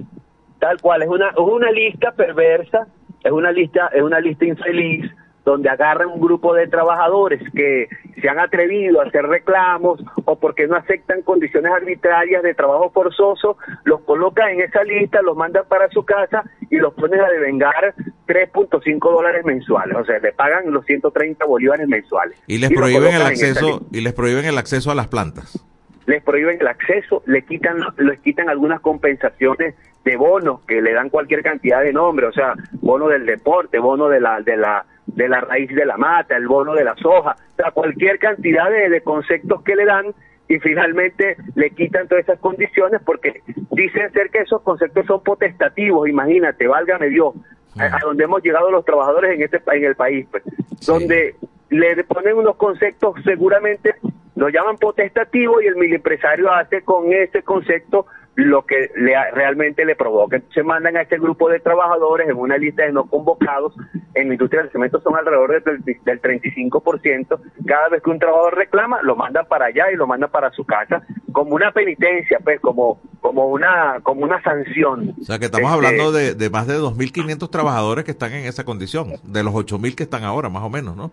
tal 0.61 0.81
cual 0.81 1.03
es 1.03 1.09
una 1.09 1.29
es 1.29 1.37
una 1.39 1.71
lista 1.71 2.11
perversa 2.13 2.89
es 3.23 3.31
una 3.31 3.53
lista 3.53 3.89
es 3.95 4.03
una 4.03 4.19
lista 4.19 4.45
infeliz 4.45 5.09
donde 5.49 5.71
agarran 5.71 6.09
un 6.09 6.21
grupo 6.21 6.53
de 6.53 6.67
trabajadores 6.67 7.41
que 7.55 7.89
se 8.21 8.29
han 8.29 8.39
atrevido 8.39 9.01
a 9.01 9.05
hacer 9.05 9.25
reclamos 9.25 9.99
o 10.27 10.39
porque 10.39 10.67
no 10.67 10.77
aceptan 10.77 11.23
condiciones 11.23 11.73
arbitrarias 11.73 12.43
de 12.43 12.53
trabajo 12.53 12.91
forzoso, 12.91 13.57
los 13.85 14.03
colocan 14.03 14.51
en 14.51 14.61
esa 14.61 14.85
lista, 14.85 15.23
los 15.23 15.39
mandan 15.39 15.65
para 15.67 15.89
su 15.89 16.05
casa 16.05 16.45
y 16.69 16.77
los 16.77 16.93
ponen 16.93 17.21
a 17.23 17.29
devengar 17.31 17.95
3.5 18.27 18.99
dólares 19.01 19.43
mensuales, 19.47 19.97
o 19.97 20.05
sea, 20.05 20.19
le 20.19 20.33
pagan 20.33 20.71
los 20.71 20.85
130 20.85 21.43
bolívares 21.47 21.89
mensuales. 21.89 22.39
Y 22.47 22.59
les 22.59 22.71
prohíben 22.71 23.15
el 23.15 23.23
acceso 23.23 23.81
y 23.91 24.03
les 24.03 24.13
prohíben 24.13 24.45
el 24.45 24.59
acceso 24.59 24.91
a 24.91 24.95
las 24.95 25.09
plantas. 25.09 25.65
les 26.05 26.23
prohíben 26.23 26.59
el 26.61 26.67
acceso, 26.67 27.23
le 27.25 27.43
quitan, 27.43 27.79
les 27.97 28.21
quitan 28.21 28.51
algunas 28.51 28.81
compensaciones 28.81 29.75
de 30.05 30.17
bonos 30.17 30.61
que 30.67 30.83
le 30.83 30.93
dan 30.93 31.09
cualquier 31.09 31.43
cantidad 31.43 31.83
de 31.83 31.95
nombre, 31.95 32.27
o 32.27 32.33
sea, 32.33 32.53
bono 32.81 33.09
del 33.09 33.25
deporte, 33.25 33.79
bono 33.79 34.09
de 34.09 34.21
la, 34.21 34.41
de 34.41 34.57
la, 34.57 34.85
de 35.15 35.29
la 35.29 35.41
raíz 35.41 35.75
de 35.75 35.85
la 35.85 35.97
mata, 35.97 36.37
el 36.37 36.47
bono 36.47 36.75
de 36.75 36.85
la 36.85 36.95
soja, 36.97 37.37
o 37.53 37.57
sea, 37.57 37.71
cualquier 37.73 38.19
cantidad 38.19 38.71
de, 38.71 38.89
de 38.89 39.01
conceptos 39.01 39.63
que 39.63 39.77
le 39.77 39.85
dan 39.85 40.07
y 40.49 40.59
finalmente 40.61 41.37
le 41.55 41.71
quitan 41.71 42.09
todas 42.09 42.25
esas 42.25 42.39
condiciones 42.39 43.01
porque 43.05 43.43
dicen 43.73 44.11
ser 44.13 44.31
que 44.31 44.39
esos 44.39 44.63
conceptos 44.63 45.07
son 45.07 45.23
potestativos, 45.23 46.09
imagínate, 46.09 46.67
válgame 46.67 47.09
Dios, 47.09 47.35
a, 47.79 47.85
a 47.85 47.99
donde 48.03 48.25
hemos 48.25 48.43
llegado 48.43 48.71
los 48.71 48.85
trabajadores 48.85 49.35
en 49.35 49.43
este 49.43 49.61
en 49.73 49.85
el 49.85 49.95
país, 49.95 50.27
pues, 50.31 50.43
donde 50.87 51.35
le 51.71 52.05
ponen 52.05 52.37
unos 52.37 52.57
conceptos 52.57 53.15
seguramente 53.25 53.95
lo 54.37 54.49
llaman 54.49 54.77
potestativo 54.77 55.61
y 55.61 55.67
el 55.67 55.77
mil 55.77 55.93
empresario 55.93 56.51
hace 56.53 56.83
con 56.83 57.13
ese 57.13 57.43
concepto 57.43 58.07
lo 58.39 58.65
que 58.65 58.93
le, 58.95 59.15
realmente 59.33 59.85
le 59.85 59.97
provoca. 59.97 60.37
Entonces 60.37 60.65
mandan 60.65 60.97
a 60.97 61.03
este 61.03 61.19
grupo 61.19 61.49
de 61.49 61.59
trabajadores 61.59 62.29
en 62.29 62.37
una 62.37 62.57
lista 62.57 62.85
de 62.85 62.93
no 62.93 63.07
convocados. 63.07 63.75
En 64.15 64.29
la 64.29 64.35
industria 64.35 64.63
del 64.63 64.71
cemento 64.71 65.01
son 65.01 65.17
alrededor 65.17 65.61
del, 65.65 65.83
del 65.83 66.23
35%. 66.23 67.41
Cada 67.67 67.89
vez 67.89 68.01
que 68.01 68.11
un 68.11 68.21
trabajador 68.21 68.55
reclama, 68.57 69.03
lo 69.03 69.17
mandan 69.17 69.47
para 69.47 69.67
allá 69.67 69.91
y 69.93 69.97
lo 69.97 70.07
mandan 70.07 70.31
para 70.31 70.53
su 70.53 70.65
casa 70.65 71.03
como 71.33 71.57
una 71.57 71.73
penitencia, 71.73 72.39
pues 72.43 72.61
como 72.61 73.01
como 73.21 73.49
una 73.49 73.99
como 74.05 74.23
una 74.23 74.41
sanción. 74.43 75.17
O 75.21 75.25
sea, 75.25 75.41
que 75.41 75.47
estamos 75.47 75.73
Este, 75.73 75.87
hablando 75.87 76.13
de, 76.13 76.35
de 76.37 76.49
más 76.49 76.69
de 76.69 76.79
2.500 76.79 77.51
trabajadores 77.51 78.05
que 78.05 78.13
están 78.13 78.33
en 78.35 78.45
esa 78.47 78.65
condición, 78.65 79.15
de 79.25 79.43
los 79.43 79.53
8.000 79.53 79.97
que 79.97 80.05
están 80.05 80.23
ahora, 80.23 80.49
más 80.49 80.63
o 80.63 80.71
menos, 80.71 80.97
¿no? 80.97 81.11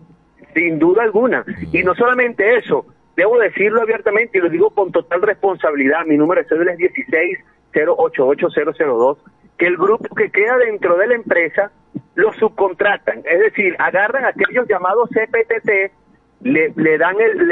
Sin 0.54 0.78
duda 0.78 1.02
alguna. 1.02 1.44
Y 1.72 1.82
no 1.82 1.92
solamente 1.96 2.56
eso, 2.56 2.86
debo 3.16 3.38
decirlo 3.38 3.82
abiertamente 3.82 4.38
y 4.38 4.40
lo 4.40 4.48
digo 4.48 4.70
con 4.70 4.92
total 4.92 5.22
responsabilidad. 5.22 6.04
Mi 6.06 6.16
número 6.16 6.42
de 6.42 6.48
cédula 6.48 6.72
es 6.72 6.78
160880002, 7.72 9.18
que 9.58 9.66
el 9.66 9.76
grupo 9.76 10.14
que 10.14 10.30
queda 10.30 10.56
dentro 10.58 10.96
de 10.96 11.08
la 11.08 11.14
empresa 11.14 11.72
lo 12.14 12.32
subcontratan. 12.34 13.22
Es 13.24 13.40
decir, 13.40 13.74
agarran 13.78 14.24
a 14.24 14.28
aquellos 14.28 14.68
llamados 14.68 15.08
CPTT, 15.10 15.92
le, 16.42 16.98
dan 16.98 17.16
el, 17.18 17.48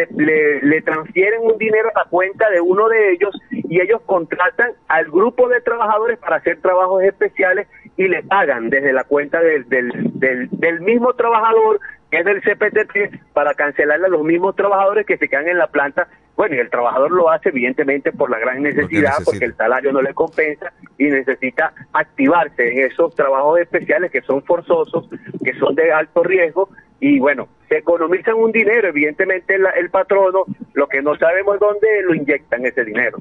le, 0.62 0.82
transfieren 0.82 1.40
un 1.42 1.56
dinero 1.56 1.88
a 1.94 2.00
la 2.00 2.04
cuenta 2.10 2.50
de 2.50 2.60
uno 2.60 2.88
de 2.88 3.12
ellos 3.12 3.34
y 3.50 3.80
ellos 3.80 4.02
contratan 4.04 4.72
al 4.88 5.06
grupo 5.06 5.48
de 5.48 5.62
trabajadores 5.62 6.18
para 6.18 6.36
hacer 6.36 6.60
trabajos 6.60 7.02
especiales 7.02 7.66
y 7.96 8.08
le 8.08 8.22
pagan 8.22 8.68
desde 8.68 8.92
la 8.92 9.04
cuenta 9.04 9.40
del, 9.40 9.66
del 9.68 10.80
mismo 10.82 11.14
trabajador 11.14 11.80
que 12.14 12.20
es 12.20 12.24
del 12.24 12.42
CPTT 12.42 13.32
para 13.32 13.54
cancelarle 13.54 14.06
a 14.06 14.10
los 14.10 14.22
mismos 14.22 14.54
trabajadores 14.54 15.04
que 15.04 15.16
se 15.16 15.28
quedan 15.28 15.48
en 15.48 15.58
la 15.58 15.66
planta. 15.66 16.06
Bueno, 16.36 16.54
y 16.54 16.58
el 16.58 16.70
trabajador 16.70 17.10
lo 17.10 17.28
hace 17.28 17.48
evidentemente 17.48 18.12
por 18.12 18.30
la 18.30 18.38
gran 18.38 18.62
necesidad, 18.62 19.14
porque 19.24 19.44
el 19.44 19.56
salario 19.56 19.92
no 19.92 20.00
le 20.00 20.14
compensa 20.14 20.72
y 20.96 21.04
necesita 21.04 21.72
activarse 21.92 22.72
en 22.72 22.86
esos 22.90 23.16
trabajos 23.16 23.58
especiales 23.58 24.12
que 24.12 24.20
son 24.22 24.44
forzosos, 24.44 25.08
que 25.44 25.54
son 25.54 25.74
de 25.74 25.92
alto 25.92 26.22
riesgo 26.22 26.68
y 27.00 27.18
bueno, 27.18 27.48
se 27.68 27.78
economizan 27.78 28.36
un 28.36 28.52
dinero, 28.52 28.88
evidentemente 28.88 29.56
el, 29.56 29.66
el 29.76 29.90
patrono, 29.90 30.44
lo 30.72 30.86
que 30.86 31.02
no 31.02 31.16
sabemos 31.16 31.58
dónde 31.58 31.88
lo 32.04 32.14
inyectan 32.14 32.64
ese 32.64 32.84
dinero. 32.84 33.18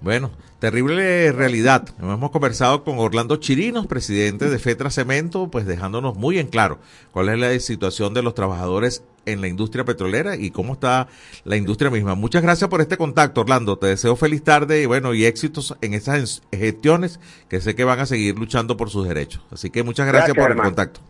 Bueno, 0.00 0.30
terrible 0.60 1.30
realidad. 1.32 1.88
Hemos 2.00 2.30
conversado 2.30 2.84
con 2.84 2.98
Orlando 2.98 3.36
Chirinos, 3.36 3.86
presidente 3.86 4.48
de 4.48 4.58
Fetra 4.58 4.88
Cemento, 4.90 5.50
pues 5.50 5.66
dejándonos 5.66 6.16
muy 6.16 6.38
en 6.38 6.46
claro 6.46 6.78
cuál 7.10 7.28
es 7.28 7.38
la 7.38 7.58
situación 7.60 8.14
de 8.14 8.22
los 8.22 8.34
trabajadores 8.34 9.04
en 9.26 9.42
la 9.42 9.48
industria 9.48 9.84
petrolera 9.84 10.36
y 10.36 10.50
cómo 10.50 10.72
está 10.72 11.08
la 11.44 11.56
industria 11.56 11.90
misma. 11.90 12.14
Muchas 12.14 12.42
gracias 12.42 12.70
por 12.70 12.80
este 12.80 12.96
contacto, 12.96 13.42
Orlando. 13.42 13.76
Te 13.76 13.88
deseo 13.88 14.16
feliz 14.16 14.42
tarde 14.42 14.80
y 14.82 14.86
bueno, 14.86 15.12
y 15.12 15.26
éxitos 15.26 15.76
en 15.82 15.92
esas 15.92 16.42
gestiones 16.50 17.20
que 17.50 17.60
sé 17.60 17.74
que 17.74 17.84
van 17.84 18.00
a 18.00 18.06
seguir 18.06 18.38
luchando 18.38 18.78
por 18.78 18.88
sus 18.88 19.06
derechos. 19.06 19.42
Así 19.50 19.68
que 19.68 19.82
muchas 19.82 20.06
gracias, 20.06 20.34
Gracias, 20.34 20.42
por 20.42 20.50
hermano. 20.50 20.68
el 20.70 20.74
contacto. 20.74 21.00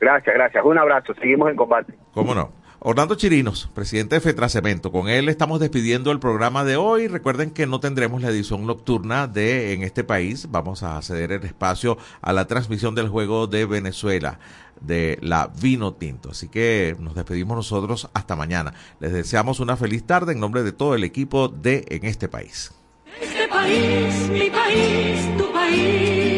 Gracias, 0.00 0.34
gracias. 0.34 0.64
Un 0.64 0.78
abrazo. 0.78 1.12
Seguimos 1.20 1.50
en 1.50 1.56
combate. 1.56 1.92
¿Cómo 2.14 2.34
no? 2.34 2.52
Orlando 2.80 3.16
Chirinos, 3.16 3.68
presidente 3.74 4.14
de 4.14 4.20
Fetracemento. 4.20 4.92
Con 4.92 5.08
él 5.08 5.28
estamos 5.28 5.58
despidiendo 5.58 6.12
el 6.12 6.20
programa 6.20 6.64
de 6.64 6.76
hoy. 6.76 7.08
Recuerden 7.08 7.50
que 7.50 7.66
no 7.66 7.80
tendremos 7.80 8.22
la 8.22 8.28
edición 8.28 8.66
nocturna 8.66 9.26
de 9.26 9.72
En 9.72 9.82
este 9.82 10.04
país. 10.04 10.46
Vamos 10.50 10.84
a 10.84 11.02
ceder 11.02 11.32
el 11.32 11.44
espacio 11.44 11.98
a 12.20 12.32
la 12.32 12.46
transmisión 12.46 12.94
del 12.94 13.08
juego 13.08 13.48
de 13.48 13.66
Venezuela 13.66 14.38
de 14.80 15.18
la 15.22 15.50
Vino 15.60 15.94
Tinto. 15.94 16.30
Así 16.30 16.48
que 16.48 16.96
nos 17.00 17.16
despedimos 17.16 17.56
nosotros 17.56 18.08
hasta 18.14 18.36
mañana. 18.36 18.72
Les 19.00 19.12
deseamos 19.12 19.58
una 19.58 19.76
feliz 19.76 20.04
tarde 20.04 20.32
en 20.32 20.40
nombre 20.40 20.62
de 20.62 20.70
todo 20.70 20.94
el 20.94 21.02
equipo 21.02 21.48
de 21.48 21.84
En 21.88 22.04
este 22.04 22.28
país. 22.28 22.72
Este 23.20 23.48
país, 23.48 24.28
mi 24.30 24.50
país, 24.50 25.36
tu 25.36 25.52
país. 25.52 26.37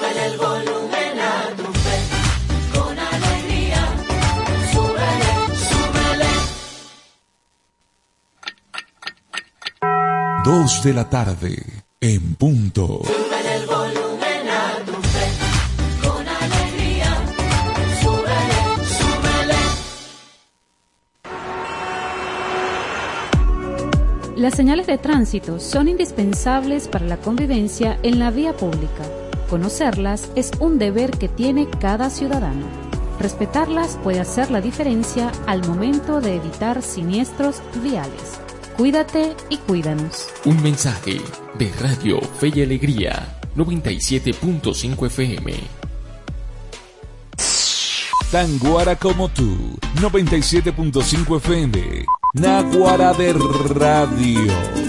2 10.43 10.83
de 10.83 10.93
la 10.93 11.07
tarde, 11.07 11.63
en 11.99 12.33
punto. 12.33 13.01
Las 24.35 24.55
señales 24.55 24.87
de 24.87 24.97
tránsito 24.97 25.59
son 25.59 25.87
indispensables 25.87 26.87
para 26.87 27.05
la 27.05 27.17
convivencia 27.17 27.99
en 28.01 28.17
la 28.17 28.31
vía 28.31 28.57
pública. 28.57 29.03
Conocerlas 29.47 30.31
es 30.35 30.49
un 30.59 30.79
deber 30.79 31.11
que 31.11 31.27
tiene 31.27 31.69
cada 31.79 32.09
ciudadano. 32.09 32.65
Respetarlas 33.19 33.99
puede 34.03 34.19
hacer 34.19 34.49
la 34.49 34.59
diferencia 34.59 35.31
al 35.45 35.67
momento 35.67 36.19
de 36.19 36.37
evitar 36.37 36.81
siniestros 36.81 37.61
viales. 37.83 38.40
Cuídate 38.81 39.35
y 39.47 39.57
cuídanos. 39.57 40.29
Un 40.43 40.59
mensaje 40.63 41.21
de 41.53 41.71
Radio 41.79 42.19
Fe 42.39 42.51
y 42.55 42.63
Alegría 42.63 43.39
97.5 43.55 45.05
FM. 45.05 45.53
Tan 48.31 48.57
guara 48.57 48.95
como 48.95 49.29
tú, 49.29 49.77
97.5 49.97 51.37
FM. 51.37 52.05
Naguara 52.33 53.13
de 53.13 53.33
Radio. 53.33 54.80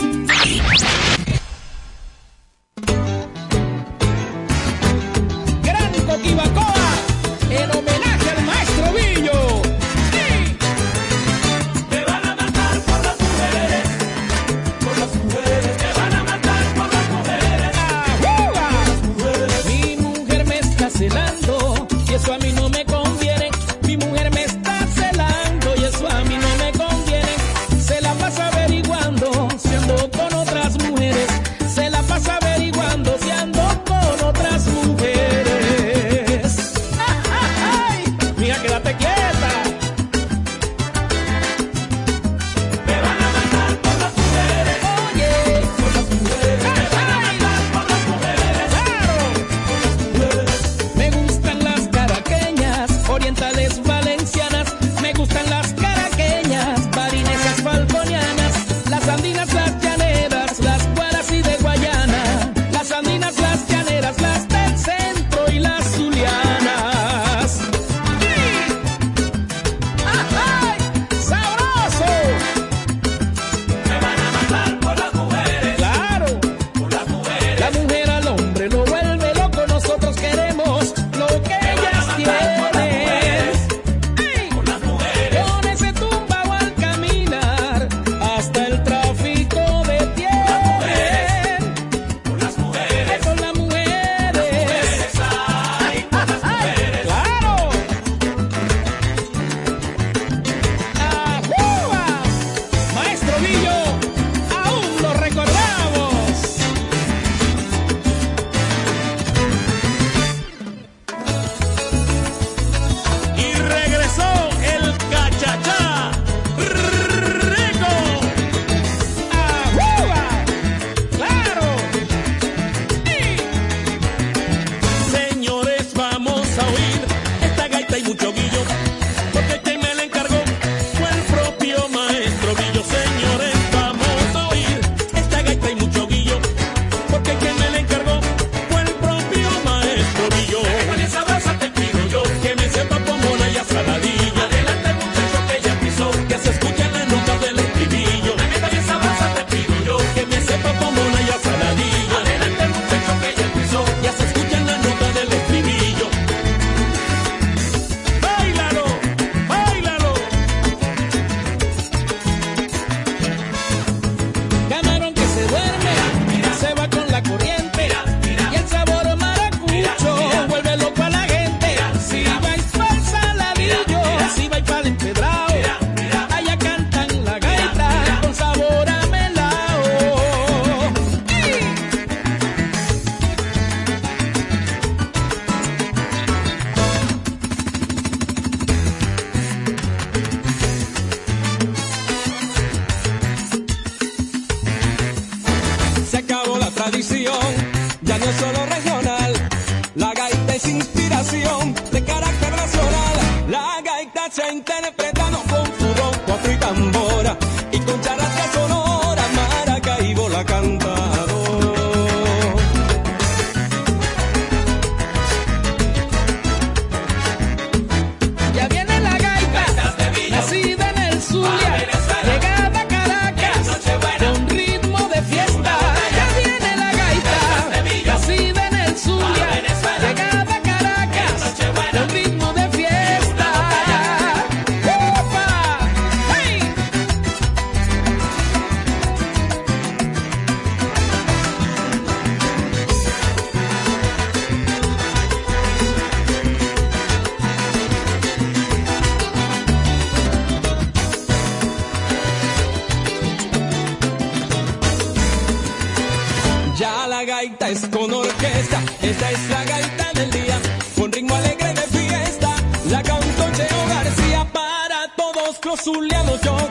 zuliano 265.85 266.39
yo 266.45 266.62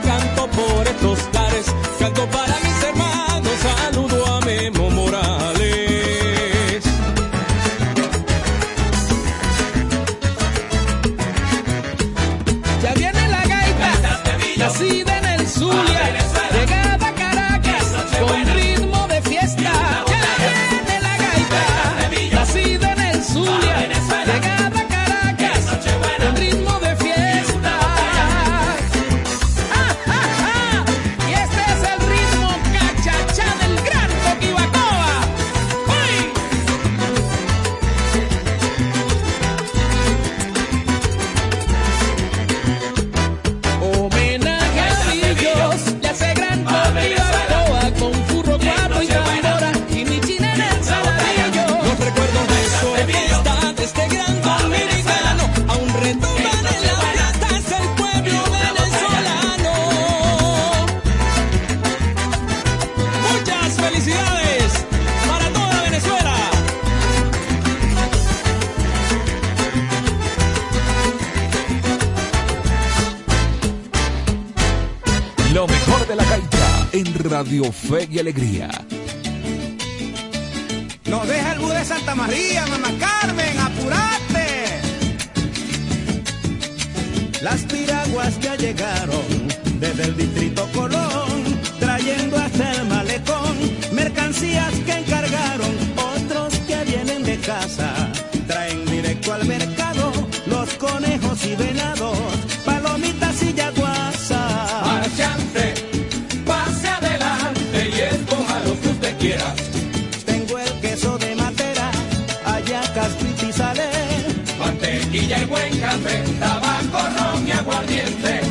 y 115.38 115.46
buen 115.46 115.80
café, 115.80 116.24
tabaco, 116.40 117.00
ron 117.18 117.48
y 117.48 117.52
aguardiente. 117.52 118.42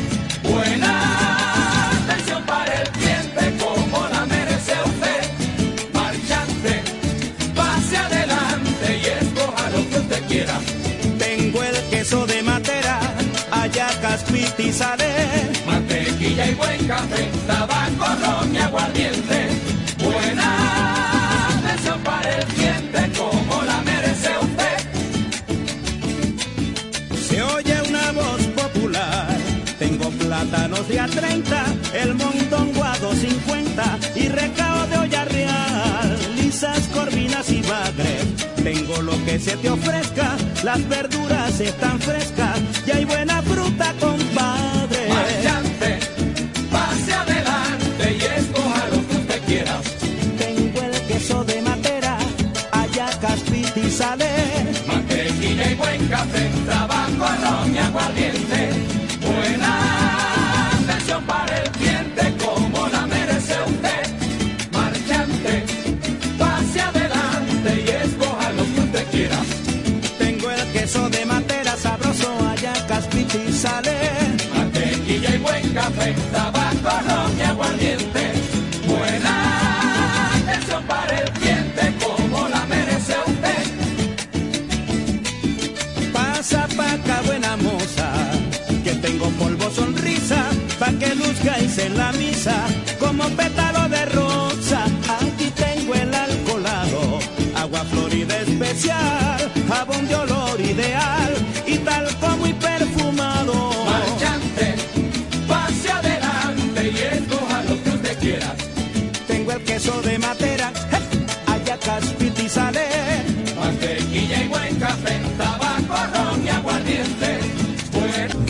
Buena 0.43 1.91
atención 2.03 2.43
para 2.45 2.81
el 2.81 2.89
cliente, 2.89 3.53
como 3.59 4.07
la 4.07 4.25
merece 4.25 4.73
usted. 4.85 5.21
Marchante, 5.93 6.81
pase 7.55 7.97
adelante 7.97 8.99
y 9.01 9.05
escoja 9.23 9.69
lo 9.69 9.89
que 9.89 9.99
usted 9.99 10.23
quiera. 10.27 10.59
Tengo 11.19 11.63
el 11.63 11.75
queso 11.89 12.25
de 12.25 12.41
matera, 12.41 12.99
ayacas, 13.51 14.23
pitizaré. 14.23 15.51
Mantequilla 15.65 16.47
y 16.47 16.53
buen 16.55 16.87
café, 16.87 17.29
tabaco. 17.47 17.70
30, 31.11 31.65
el 31.93 32.13
montón 32.15 32.73
guado 32.73 33.09
250 33.09 33.99
y 34.15 34.27
recao 34.29 34.87
de 34.87 34.97
olla 34.97 35.25
real, 35.25 36.17
lisas, 36.35 36.87
corvinas 36.93 37.49
y 37.51 37.61
bagres. 37.61 38.25
Tengo 38.63 39.01
lo 39.01 39.13
que 39.25 39.39
se 39.39 39.57
te 39.57 39.69
ofrezca, 39.69 40.37
las 40.63 40.87
verduras 40.87 41.59
están 41.59 41.99
frescas 41.99 42.59
y 42.85 42.91
hay 42.91 43.05
buena 43.05 43.41
fruta 43.41 43.93
con 43.99 44.30